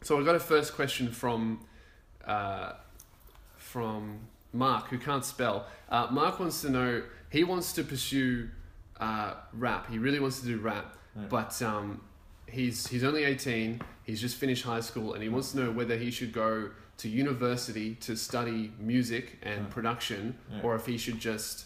so 0.01 0.17
we've 0.17 0.25
got 0.25 0.35
a 0.35 0.39
first 0.39 0.73
question 0.73 1.09
from 1.11 1.59
uh, 2.25 2.73
from 3.57 4.21
Mark, 4.53 4.87
who 4.89 4.97
can't 4.97 5.23
spell. 5.23 5.67
Uh, 5.89 6.07
Mark 6.11 6.39
wants 6.39 6.61
to 6.61 6.69
know. 6.69 7.03
He 7.29 7.43
wants 7.43 7.73
to 7.73 7.83
pursue 7.83 8.49
uh, 8.99 9.35
rap. 9.53 9.89
He 9.89 9.99
really 9.99 10.19
wants 10.19 10.39
to 10.41 10.45
do 10.47 10.57
rap, 10.57 10.97
Yeah. 11.15 11.27
but 11.29 11.61
um, 11.61 12.01
he's 12.51 12.87
he's 12.87 13.03
only 13.03 13.23
eighteen. 13.23 13.81
He's 14.03 14.19
just 14.21 14.37
finished 14.37 14.63
high 14.65 14.79
school, 14.81 15.13
and 15.13 15.23
he 15.23 15.29
wants 15.29 15.51
to 15.51 15.57
know 15.59 15.71
whether 15.71 15.97
he 15.97 16.11
should 16.11 16.33
go 16.33 16.69
to 16.97 17.09
university 17.09 17.95
to 17.95 18.15
study 18.15 18.71
music 18.79 19.39
and 19.41 19.61
Yeah. 19.61 19.73
production, 19.73 20.37
Yeah. 20.51 20.61
or 20.61 20.75
if 20.75 20.85
he 20.85 20.97
should 20.97 21.19
just 21.19 21.65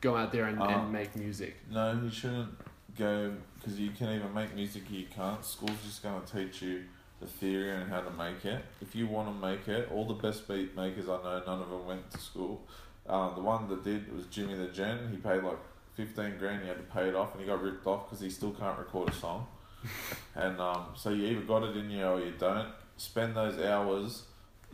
go 0.00 0.16
out 0.16 0.32
there 0.32 0.44
and, 0.46 0.60
Uh, 0.60 0.64
and 0.66 0.92
make 0.92 1.14
music. 1.16 1.56
No, 1.70 1.92
you 2.02 2.10
shouldn't 2.10 2.50
go 2.96 3.34
because 3.58 3.78
you 3.80 3.90
can 3.90 4.08
even 4.16 4.32
make 4.32 4.54
music 4.54 4.84
you 4.90 5.06
can't. 5.06 5.44
School's 5.44 5.82
just 5.84 6.02
going 6.02 6.22
to 6.22 6.32
teach 6.38 6.62
you 6.62 6.84
the 7.20 7.26
theory 7.26 7.70
and 7.70 7.90
how 7.90 8.00
to 8.00 8.10
make 8.12 8.44
it. 8.44 8.62
If 8.80 8.94
you 8.94 9.06
want 9.06 9.28
to 9.28 9.46
make 9.46 9.66
it, 9.68 9.90
all 9.90 10.04
the 10.06 10.14
best 10.14 10.46
beat 10.48 10.76
makers 10.76 11.08
I 11.08 11.16
know, 11.22 11.42
none 11.46 11.60
of 11.62 11.68
them 11.70 11.86
went 11.86 12.10
to 12.12 12.18
school. 12.18 12.66
Uh, 13.06 13.34
the 13.34 13.40
one 13.40 13.68
that 13.68 13.82
did 13.84 14.14
was 14.14 14.26
Jimmy 14.26 14.54
the 14.54 14.68
Gen. 14.68 15.10
He 15.10 15.16
paid 15.16 15.42
like 15.42 15.58
15 15.94 16.38
grand, 16.38 16.62
he 16.62 16.68
had 16.68 16.76
to 16.76 16.82
pay 16.94 17.08
it 17.08 17.14
off, 17.14 17.32
and 17.32 17.40
he 17.40 17.46
got 17.46 17.62
ripped 17.62 17.86
off 17.86 18.04
because 18.06 18.20
he 18.20 18.30
still 18.30 18.52
can't 18.52 18.78
record 18.78 19.08
a 19.08 19.12
song. 19.12 19.46
and 20.34 20.60
um, 20.60 20.86
so 20.94 21.10
you 21.10 21.26
either 21.26 21.42
got 21.42 21.62
it 21.62 21.76
in 21.76 21.90
you 21.90 22.04
or 22.04 22.20
you 22.20 22.32
don't. 22.38 22.68
Spend 22.96 23.36
those 23.36 23.58
hours, 23.58 24.22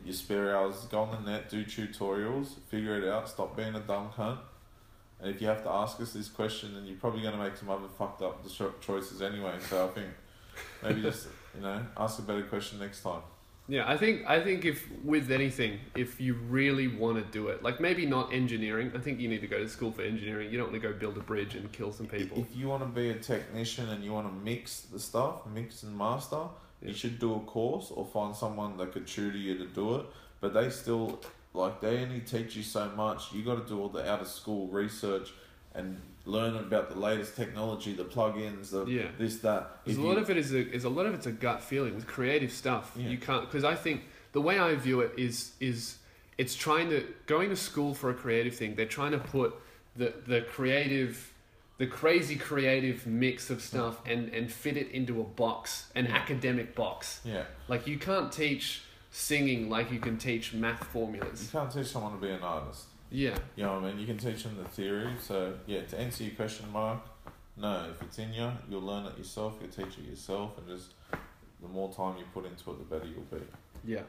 your 0.05 0.15
spare 0.15 0.57
hours, 0.57 0.77
go 0.91 1.01
on 1.01 1.25
the 1.25 1.31
net, 1.31 1.49
do 1.49 1.65
tutorials, 1.65 2.59
figure 2.69 2.97
it 2.97 3.09
out, 3.09 3.29
stop 3.29 3.57
being 3.57 3.75
a 3.75 3.81
dumb 3.81 4.11
cunt. 4.17 4.39
And 5.21 5.31
if 5.31 5.41
you 5.41 5.49
have 5.49 5.63
to 5.63 5.71
ask 5.71 6.01
us 6.01 6.13
this 6.13 6.29
question, 6.29 6.75
then 6.75 6.85
you're 6.85 6.97
probably 6.97 7.23
going 7.23 7.37
to 7.37 7.43
make 7.43 7.57
some 7.57 7.71
other 7.71 7.89
fucked 7.99 8.23
up 8.23 8.45
choices 8.81 9.23
anyway. 9.23 9.55
So 9.69 9.87
I 9.87 9.89
think 9.89 10.09
maybe 10.83 11.03
just 11.03 11.29
you 11.55 11.63
know 11.63 11.85
ask 11.97 12.19
a 12.19 12.23
better 12.23 12.43
question 12.43 12.81
next 12.81 13.03
time. 13.03 13.23
Yeah, 13.69 13.89
I 13.89 13.97
think 13.97 14.29
I 14.29 14.43
think 14.43 14.65
if 14.65 14.87
with 15.05 15.31
anything, 15.31 15.79
if 15.95 16.21
you 16.21 16.35
really 16.35 16.89
want 16.89 17.17
to 17.25 17.33
do 17.33 17.49
it, 17.49 17.63
like 17.63 17.81
maybe 17.81 18.05
not 18.07 18.33
engineering, 18.33 18.91
I 18.95 18.99
think 18.99 19.21
you 19.21 19.29
need 19.29 19.41
to 19.41 19.47
go 19.47 19.59
to 19.59 19.69
school 19.69 19.93
for 19.93 20.03
engineering. 20.03 20.51
You 20.51 20.59
don't 20.59 20.71
want 20.73 20.83
to 20.83 20.89
go 20.89 20.95
build 20.95 21.17
a 21.17 21.21
bridge 21.21 21.55
and 21.55 21.71
kill 21.71 21.93
some 21.93 22.07
people. 22.07 22.39
If 22.39 22.57
you 22.57 22.69
want 22.69 22.83
to 22.83 22.89
be 22.89 23.11
a 23.11 23.15
technician 23.15 23.89
and 23.91 24.03
you 24.05 24.13
want 24.13 24.27
to 24.29 24.35
mix 24.45 24.81
the 24.83 24.99
stuff, 24.99 25.47
mix 25.47 25.85
and 25.85 25.97
master, 25.97 26.43
Yeah. 26.83 26.89
you 26.89 26.95
should 26.95 27.19
do 27.21 27.35
a 27.37 27.41
course 27.41 27.93
or 27.93 28.05
find 28.05 28.35
someone 28.35 28.77
that 28.79 28.93
could 28.93 29.07
tutor 29.07 29.39
you 29.39 29.57
to 29.59 29.67
do 29.67 29.95
it. 29.97 30.07
But 30.41 30.55
they 30.55 30.69
still 30.71 31.21
like 31.55 31.81
they 31.81 31.99
only 32.03 32.21
teach 32.21 32.57
you 32.57 32.65
so 32.65 32.91
much. 32.97 33.33
You 33.33 33.45
got 33.45 33.63
to 33.63 33.69
do 33.69 33.81
all 33.81 33.89
the 33.89 34.11
out 34.11 34.21
of 34.21 34.27
school 34.29 34.67
research 34.69 35.33
and 35.75 36.01
learn 36.25 36.55
about 36.57 36.89
the 36.89 36.99
latest 36.99 37.35
technology, 37.37 37.93
the 37.95 38.05
plugins, 38.05 38.71
the 38.71 38.85
Yeah. 38.87 39.09
this 39.19 39.39
that. 39.39 39.81
If 39.87 39.99
a 39.99 40.01
lot 40.01 40.13
you- 40.13 40.19
of 40.23 40.31
it 40.31 40.37
is 40.37 40.53
a, 40.53 40.71
is 40.71 40.85
a 40.85 40.89
lot 40.89 41.07
of 41.07 41.15
it's 41.15 41.27
a 41.27 41.33
gut 41.33 41.61
feeling 41.63 41.95
with 41.95 42.07
creative 42.07 42.53
stuff. 42.53 42.93
Yeah. 42.97 43.09
You 43.09 43.19
can't 43.19 43.45
because 43.47 43.65
I 43.65 43.75
think 43.75 44.03
the 44.33 44.41
way 44.41 44.59
I 44.59 44.75
view 44.77 45.01
it 45.01 45.13
is 45.17 45.53
is 45.61 45.99
it's 46.39 46.55
trying 46.55 46.89
to 46.91 47.07
going 47.27 47.49
to 47.51 47.57
school 47.57 47.93
for 47.95 48.11
a 48.11 48.15
creative 48.15 48.55
thing. 48.55 48.75
They're 48.77 48.87
trying 48.87 49.13
to 49.13 49.19
put 49.19 49.55
the 49.97 50.15
the 50.27 50.43
creative, 50.43 51.33
the 51.79 51.87
crazy 51.87 52.37
creative 52.37 53.07
mix 53.07 53.51
of 53.51 53.61
stuff 53.61 54.01
and 54.07 54.29
and 54.33 54.51
fit 54.51 54.77
it 54.77 54.91
into 54.93 55.21
a 55.21 55.25
box, 55.25 55.91
an 55.97 56.07
Yeah. 56.07 56.15
academic 56.17 56.75
box. 56.75 57.21
yeah. 57.25 57.45
Like 57.69 57.87
you 57.87 57.99
can't 57.99 58.31
teach 58.33 58.83
singing 59.11 59.69
like 59.69 59.91
you 59.91 59.99
can 59.99 60.17
teach 60.17 60.55
math 60.55 60.85
formulas. 60.85 61.43
You 61.53 61.59
can't 61.59 61.71
teach 61.71 61.89
someone 61.89 62.13
to 62.13 62.19
be 62.19 62.31
an 62.31 62.43
artist. 62.43 62.85
Yeah. 63.13 63.37
You 63.57 63.65
know 63.65 63.75
what 63.75 63.85
I 63.85 63.87
mean? 63.89 63.99
You 64.01 64.07
can 64.07 64.19
teach 64.19 64.43
them 64.43 64.57
the 64.57 64.69
theory. 64.69 65.11
So, 65.21 65.55
yeah, 65.67 65.83
to 65.83 66.01
answer 66.01 66.25
your 66.25 66.35
question, 66.35 66.67
Mark, 66.73 67.01
no, 67.57 67.87
if 67.91 68.03
it's 68.03 68.19
in 68.19 68.33
you, 68.33 68.51
you'll 68.69 68.81
learn 68.81 69.07
it 69.07 69.19
yourself, 69.19 69.57
you'll 69.61 69.71
teach 69.71 69.99
it 69.99 70.09
yourself, 70.09 70.57
and 70.59 70.67
just 70.67 70.95
the 71.61 71.69
more 71.69 71.93
time 71.93 72.17
you 72.19 72.25
put 72.33 72.47
into 72.47 72.71
it, 72.71 72.79
the 72.79 72.97
better 72.97 73.07
you'll 73.07 73.39
be. 73.39 73.45
Yeah. 73.85 74.03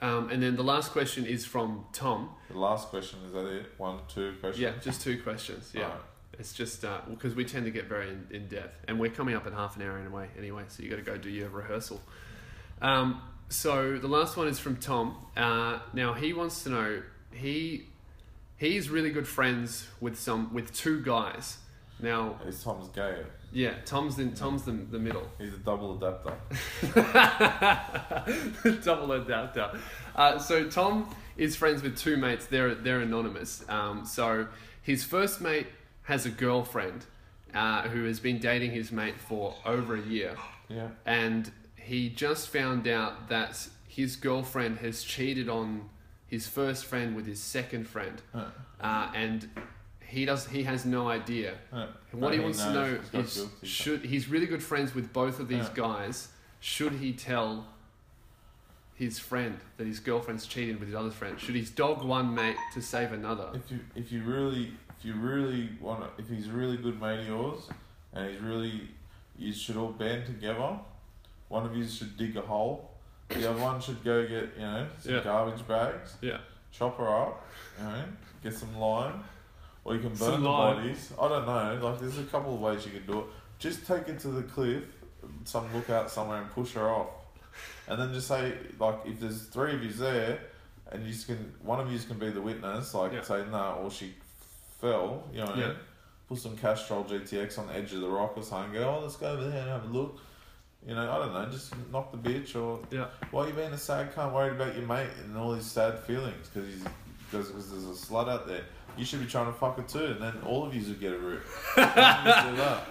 Um, 0.00 0.30
and 0.30 0.42
then 0.42 0.56
the 0.56 0.62
last 0.62 0.92
question 0.92 1.26
is 1.26 1.44
from 1.44 1.84
Tom. 1.92 2.30
The 2.50 2.58
last 2.58 2.88
question 2.88 3.18
is 3.26 3.32
that 3.32 3.46
it? 3.46 3.66
One, 3.76 3.98
two 4.08 4.34
questions? 4.40 4.60
Yeah, 4.60 4.72
just 4.80 5.02
two 5.02 5.20
questions. 5.22 5.72
Yeah. 5.74 5.84
Alright. 5.84 6.00
It's 6.38 6.54
just 6.54 6.84
because 7.10 7.34
we 7.34 7.44
tend 7.44 7.66
to 7.66 7.70
get 7.70 7.84
very 7.84 8.08
in, 8.08 8.26
in 8.30 8.48
depth, 8.48 8.82
and 8.88 8.98
we're 8.98 9.10
coming 9.10 9.34
up 9.34 9.46
at 9.46 9.52
half 9.52 9.76
an 9.76 9.82
hour 9.82 9.98
anyway. 9.98 10.28
Anyway, 10.38 10.62
so 10.68 10.82
you 10.82 10.88
got 10.88 10.96
to 10.96 11.02
go 11.02 11.18
do 11.18 11.28
your 11.28 11.50
rehearsal. 11.50 12.00
Um, 12.80 13.20
so 13.50 13.98
the 13.98 14.08
last 14.08 14.38
one 14.38 14.48
is 14.48 14.58
from 14.58 14.76
Tom. 14.76 15.16
Uh, 15.36 15.80
now 15.92 16.14
he 16.14 16.32
wants 16.32 16.62
to 16.62 16.70
know 16.70 17.02
he 17.32 17.89
he's 18.60 18.88
really 18.90 19.10
good 19.10 19.26
friends 19.26 19.88
with 20.00 20.16
some 20.16 20.54
with 20.54 20.72
two 20.72 21.02
guys. 21.02 21.58
Now, 22.02 22.36
Is 22.46 22.62
Tom's 22.64 22.88
gay? 22.88 23.24
yeah, 23.52 23.74
Tom's 23.84 24.18
in 24.18 24.32
Tom's 24.32 24.62
the, 24.62 24.72
the 24.72 24.98
middle. 24.98 25.26
He's 25.38 25.52
a 25.52 25.58
double 25.58 25.98
adapter. 25.98 26.32
Double 28.82 29.12
adapter. 29.12 29.78
Uh, 30.16 30.38
so 30.38 30.68
Tom 30.68 31.14
is 31.36 31.56
friends 31.56 31.82
with 31.82 31.98
two 31.98 32.16
mates. 32.16 32.46
They're 32.46 32.74
they're 32.74 33.00
anonymous. 33.00 33.64
Um, 33.68 34.06
so 34.06 34.46
his 34.82 35.04
first 35.04 35.40
mate 35.42 35.66
has 36.04 36.24
a 36.26 36.30
girlfriend 36.30 37.04
uh, 37.54 37.82
who 37.88 38.04
has 38.04 38.18
been 38.20 38.38
dating 38.38 38.70
his 38.72 38.90
mate 38.92 39.18
for 39.20 39.54
over 39.66 39.94
a 39.96 40.00
year, 40.00 40.36
Yeah. 40.68 40.88
and 41.06 41.50
he 41.76 42.08
just 42.08 42.48
found 42.48 42.88
out 42.88 43.28
that 43.28 43.68
his 43.88 44.16
girlfriend 44.16 44.78
has 44.78 45.02
cheated 45.02 45.48
on 45.48 45.88
his 46.30 46.46
first 46.46 46.84
friend 46.86 47.14
with 47.16 47.26
his 47.26 47.40
second 47.40 47.84
friend, 47.88 48.22
Uh, 48.32 48.44
uh, 48.80 49.10
and 49.14 49.48
he 50.00 50.24
does 50.24 50.46
he 50.48 50.62
has 50.62 50.84
no 50.84 51.08
idea. 51.08 51.54
uh, 51.72 51.86
what 52.12 52.32
he 52.32 52.40
wants 52.40 52.58
to 52.64 52.72
know 52.72 52.98
is 53.12 53.46
should 53.62 54.04
he's 54.04 54.28
really 54.28 54.46
good 54.46 54.62
friends 54.62 54.94
with 54.94 55.12
both 55.12 55.40
of 55.40 55.48
these 55.48 55.68
guys. 55.70 56.28
Should 56.60 56.94
he 56.94 57.12
tell 57.12 57.66
his 58.94 59.18
friend 59.18 59.58
that 59.76 59.86
his 59.86 59.98
girlfriend's 59.98 60.46
cheated 60.46 60.78
with 60.78 60.88
his 60.88 60.94
other 60.96 61.10
friend? 61.10 61.38
Should 61.40 61.54
he 61.54 61.62
dog 61.62 62.04
one 62.04 62.34
mate 62.34 62.56
to 62.74 62.80
save 62.82 63.12
another? 63.12 63.48
If 63.54 63.70
you 63.70 63.80
if 63.94 64.12
you 64.12 64.22
really 64.22 64.72
if 64.98 65.04
you 65.04 65.14
really 65.14 65.70
want 65.80 66.00
to, 66.04 66.22
if 66.22 66.28
he's 66.28 66.48
a 66.48 66.52
really 66.52 66.76
good 66.76 67.00
mate 67.00 67.20
of 67.20 67.26
yours, 67.26 67.68
and 68.12 68.30
he's 68.30 68.40
really, 68.40 68.88
you 69.38 69.50
should 69.52 69.76
all 69.78 69.92
band 69.92 70.26
together. 70.26 70.78
One 71.48 71.64
of 71.64 71.74
you 71.74 71.88
should 71.88 72.16
dig 72.18 72.36
a 72.36 72.42
hole. 72.42 72.90
The 73.30 73.50
other 73.50 73.60
one 73.60 73.80
should 73.80 74.02
go 74.04 74.22
get 74.26 74.54
you 74.56 74.62
know 74.62 74.86
some 74.98 75.14
Yeah. 75.14 75.20
garbage 75.22 75.66
bags, 75.66 76.16
Yeah. 76.20 76.38
chop 76.72 76.98
her 76.98 77.08
up, 77.08 77.44
you 77.78 77.84
know, 77.84 78.04
get 78.42 78.54
some 78.54 78.76
lime, 78.76 79.22
or 79.84 79.94
you 79.94 80.00
can 80.00 80.10
burn 80.10 80.18
Some 80.18 80.42
the 80.42 80.48
lime. 80.50 80.76
bodies. 80.76 81.12
I 81.20 81.28
don't 81.28 81.46
know. 81.46 81.78
Like 81.88 82.00
there's 82.00 82.18
a 82.18 82.24
couple 82.24 82.54
of 82.54 82.60
ways 82.60 82.84
you 82.84 82.92
can 82.92 83.06
do 83.06 83.20
it. 83.20 83.26
Just 83.58 83.86
take 83.86 84.08
it 84.08 84.18
to 84.20 84.28
the 84.28 84.42
cliff, 84.42 84.82
some 85.44 85.72
lookout 85.74 86.10
somewhere, 86.10 86.40
and 86.42 86.50
push 86.50 86.72
her 86.72 86.88
off. 86.90 87.08
And 87.88 88.00
then 88.00 88.12
just 88.12 88.26
say 88.28 88.56
like 88.78 88.96
if 89.04 89.20
there's 89.20 89.42
three 89.46 89.74
of 89.74 89.82
you 89.84 89.92
there, 89.92 90.40
and 90.90 91.06
you 91.06 91.14
can 91.24 91.54
one 91.62 91.78
of 91.80 91.90
you 91.92 91.98
can 92.00 92.18
be 92.18 92.30
the 92.30 92.42
witness, 92.42 92.94
like 92.94 93.12
Yeah. 93.12 93.22
say 93.22 93.44
no, 93.50 93.80
or 93.82 93.90
she 93.90 94.14
fell. 94.80 95.24
You 95.32 95.44
know 95.44 95.54
Yeah. 95.54 95.72
Put 96.28 96.38
some 96.38 96.56
Castrol 96.56 97.04
GTX 97.04 97.58
on 97.58 97.66
the 97.66 97.74
edge 97.74 97.92
of 97.92 98.00
the 98.02 98.08
rock 98.08 98.34
or 98.36 98.42
something. 98.44 98.72
Go, 98.72 98.88
oh, 98.88 99.00
let's 99.02 99.16
go 99.16 99.32
over 99.32 99.48
there 99.48 99.60
and 99.62 99.68
have 99.70 99.84
a 99.84 99.88
look. 99.88 100.18
You 100.86 100.94
know, 100.94 101.10
I 101.10 101.18
don't 101.18 101.32
know. 101.34 101.46
Just 101.50 101.72
knock 101.92 102.10
the 102.10 102.16
bitch 102.18 102.56
or 102.56 102.80
Yeah. 102.90 103.06
why 103.30 103.46
you 103.46 103.52
being 103.52 103.72
a 103.72 103.78
sad 103.78 104.14
cunt 104.14 104.32
worried 104.32 104.52
about 104.52 104.74
your 104.76 104.86
mate 104.86 105.10
and 105.24 105.36
all 105.36 105.52
these 105.52 105.66
sad 105.66 105.98
feelings 106.00 106.48
because 106.48 106.68
he's 106.72 106.82
because 107.30 107.70
there's 107.70 107.84
a 107.84 108.06
slut 108.06 108.28
out 108.28 108.46
there. 108.48 108.62
You 108.96 109.04
should 109.04 109.20
be 109.20 109.26
trying 109.26 109.46
to 109.46 109.52
fuck 109.52 109.76
her 109.76 109.82
too, 109.84 110.06
and 110.06 110.20
then 110.20 110.34
all 110.44 110.66
of 110.66 110.74
you 110.74 110.82
would 110.88 110.98
get 111.00 111.12
a 111.12 111.18
root. 111.18 111.42
Why 111.74 111.84
don't 112.24 112.44
you 112.46 112.50
do 112.50 112.56
that? 112.56 112.86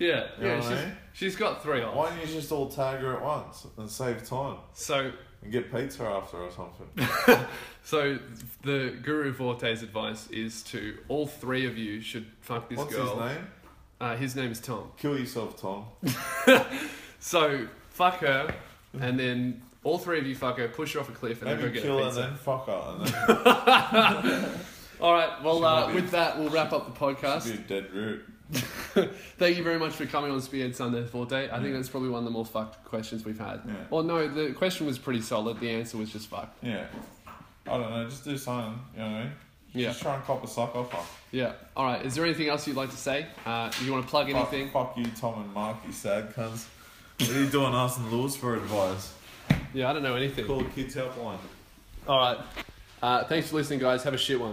Yeah. 0.00 0.26
You 0.38 0.44
know 0.44 0.54
Yeah. 0.54 0.58
what 0.60 0.66
I 0.72 0.74
mean? 0.86 0.96
she's 1.12 1.36
got 1.36 1.62
three 1.62 1.80
Why 1.82 2.08
don't 2.10 2.20
you 2.20 2.26
just 2.26 2.50
all 2.50 2.68
tag 2.68 3.00
her 3.00 3.16
at 3.16 3.22
once 3.22 3.66
and 3.76 3.90
save 3.90 4.24
time 4.26 4.56
So 4.72 5.12
and 5.42 5.52
get 5.52 5.72
pizza 5.72 6.04
after 6.04 6.38
or 6.38 6.50
something? 6.50 7.46
so 7.84 8.18
the 8.62 8.96
Guru 9.02 9.32
Fortay's 9.32 9.82
advice 9.82 10.28
is 10.30 10.62
to 10.64 10.98
all 11.08 11.26
three 11.26 11.66
of 11.66 11.76
you 11.76 12.00
should 12.00 12.26
fuck 12.40 12.68
this 12.68 12.78
What's 12.78 12.94
girl. 12.94 13.16
What's 13.16 13.28
his 13.28 13.36
name? 13.38 13.46
Uh, 14.00 14.16
his 14.16 14.34
name 14.36 14.50
is 14.52 14.60
Tom. 14.60 14.90
Kill 14.96 15.18
yourself, 15.18 15.60
Tom. 15.60 15.84
So 17.20 17.66
fuck 17.90 18.18
her, 18.20 18.54
and 19.00 19.18
then 19.18 19.62
all 19.84 19.98
three 19.98 20.18
of 20.18 20.26
you 20.26 20.34
fuck 20.36 20.58
her, 20.58 20.68
push 20.68 20.94
her 20.94 21.00
off 21.00 21.08
a 21.08 21.12
cliff, 21.12 21.42
and 21.42 21.50
then 21.50 21.56
Maybe 21.58 21.68
go 21.68 21.74
get 21.74 21.82
kill 21.82 21.98
a 21.98 22.02
her, 22.04 22.08
pizza. 22.08 22.20
then 22.22 22.34
fuck 22.36 22.66
her, 22.66 22.94
and 22.98 23.06
then 24.44 24.50
All 25.00 25.12
right. 25.12 25.42
Well, 25.44 25.64
uh, 25.64 25.92
with 25.94 26.10
that, 26.10 26.38
we'll 26.38 26.48
wrap 26.50 26.72
up 26.72 26.86
the 26.86 26.90
be 26.92 26.98
podcast. 27.14 27.52
a 27.54 27.56
dead 27.58 27.92
root. 27.92 28.24
Thank 28.50 29.56
you 29.58 29.62
very 29.62 29.78
much 29.78 29.92
for 29.92 30.06
coming 30.06 30.30
on 30.32 30.40
Spearhead 30.40 30.74
Sunday 30.74 31.02
Fortay. 31.04 31.52
I 31.52 31.60
think 31.62 31.74
that's 31.74 31.88
probably 31.88 32.08
one 32.08 32.20
of 32.20 32.24
the 32.24 32.30
more 32.30 32.46
fucked 32.46 32.82
questions 32.84 33.24
we've 33.24 33.38
had. 33.38 33.60
Yeah. 33.66 33.74
Well, 33.90 34.02
no, 34.02 34.26
the 34.26 34.52
question 34.54 34.86
was 34.86 34.98
pretty 34.98 35.20
solid. 35.20 35.60
The 35.60 35.70
answer 35.70 35.98
was 35.98 36.10
just 36.10 36.28
fuck. 36.28 36.52
Yeah. 36.62 36.86
I 37.66 37.76
don't 37.78 37.90
know, 37.90 38.08
just 38.08 38.24
do 38.24 38.36
something, 38.38 38.80
you 38.94 39.00
know 39.00 39.06
what 39.10 39.14
I 39.16 39.22
mean? 39.24 39.32
Yeah. 39.74 39.88
Just 39.88 40.00
try 40.00 40.14
and 40.14 40.24
cop 40.24 40.42
a 40.42 40.48
sock 40.48 40.74
off 40.74 40.90
her. 40.92 40.98
Yeah. 41.30 41.52
All 41.76 41.84
right. 41.84 42.04
Is 42.04 42.14
there 42.14 42.24
anything 42.24 42.48
else 42.48 42.66
you'd 42.66 42.76
like 42.76 42.90
to 42.90 42.96
say? 42.96 43.26
Uh, 43.44 43.70
you 43.84 43.92
want 43.92 44.02
to 44.04 44.10
plug 44.10 44.32
Fuck, 44.32 44.50
anything? 44.52 44.70
fuck 44.70 44.96
you, 44.96 45.04
Tom 45.20 45.42
and 45.42 45.52
Mark, 45.52 45.76
you 45.86 45.92
sad 45.92 46.34
cunts. 46.34 46.64
What 47.18 47.30
are 47.30 47.40
you 47.40 47.48
doing 47.48 47.74
asking 47.74 48.10
Lewis 48.12 48.36
for 48.36 48.54
advice? 48.54 49.12
Yeah, 49.74 49.90
I 49.90 49.92
don't 49.92 50.04
know 50.04 50.14
anything. 50.14 50.46
Call 50.46 50.60
the 50.60 50.70
kids 50.70 50.94
helpline. 50.94 51.38
All 52.06 52.18
right. 52.18 52.38
Uh, 53.02 53.24
thanks 53.24 53.48
for 53.48 53.56
listening, 53.56 53.80
guys. 53.80 54.04
Have 54.04 54.14
a 54.14 54.18
shit 54.18 54.38
one. 54.38 54.46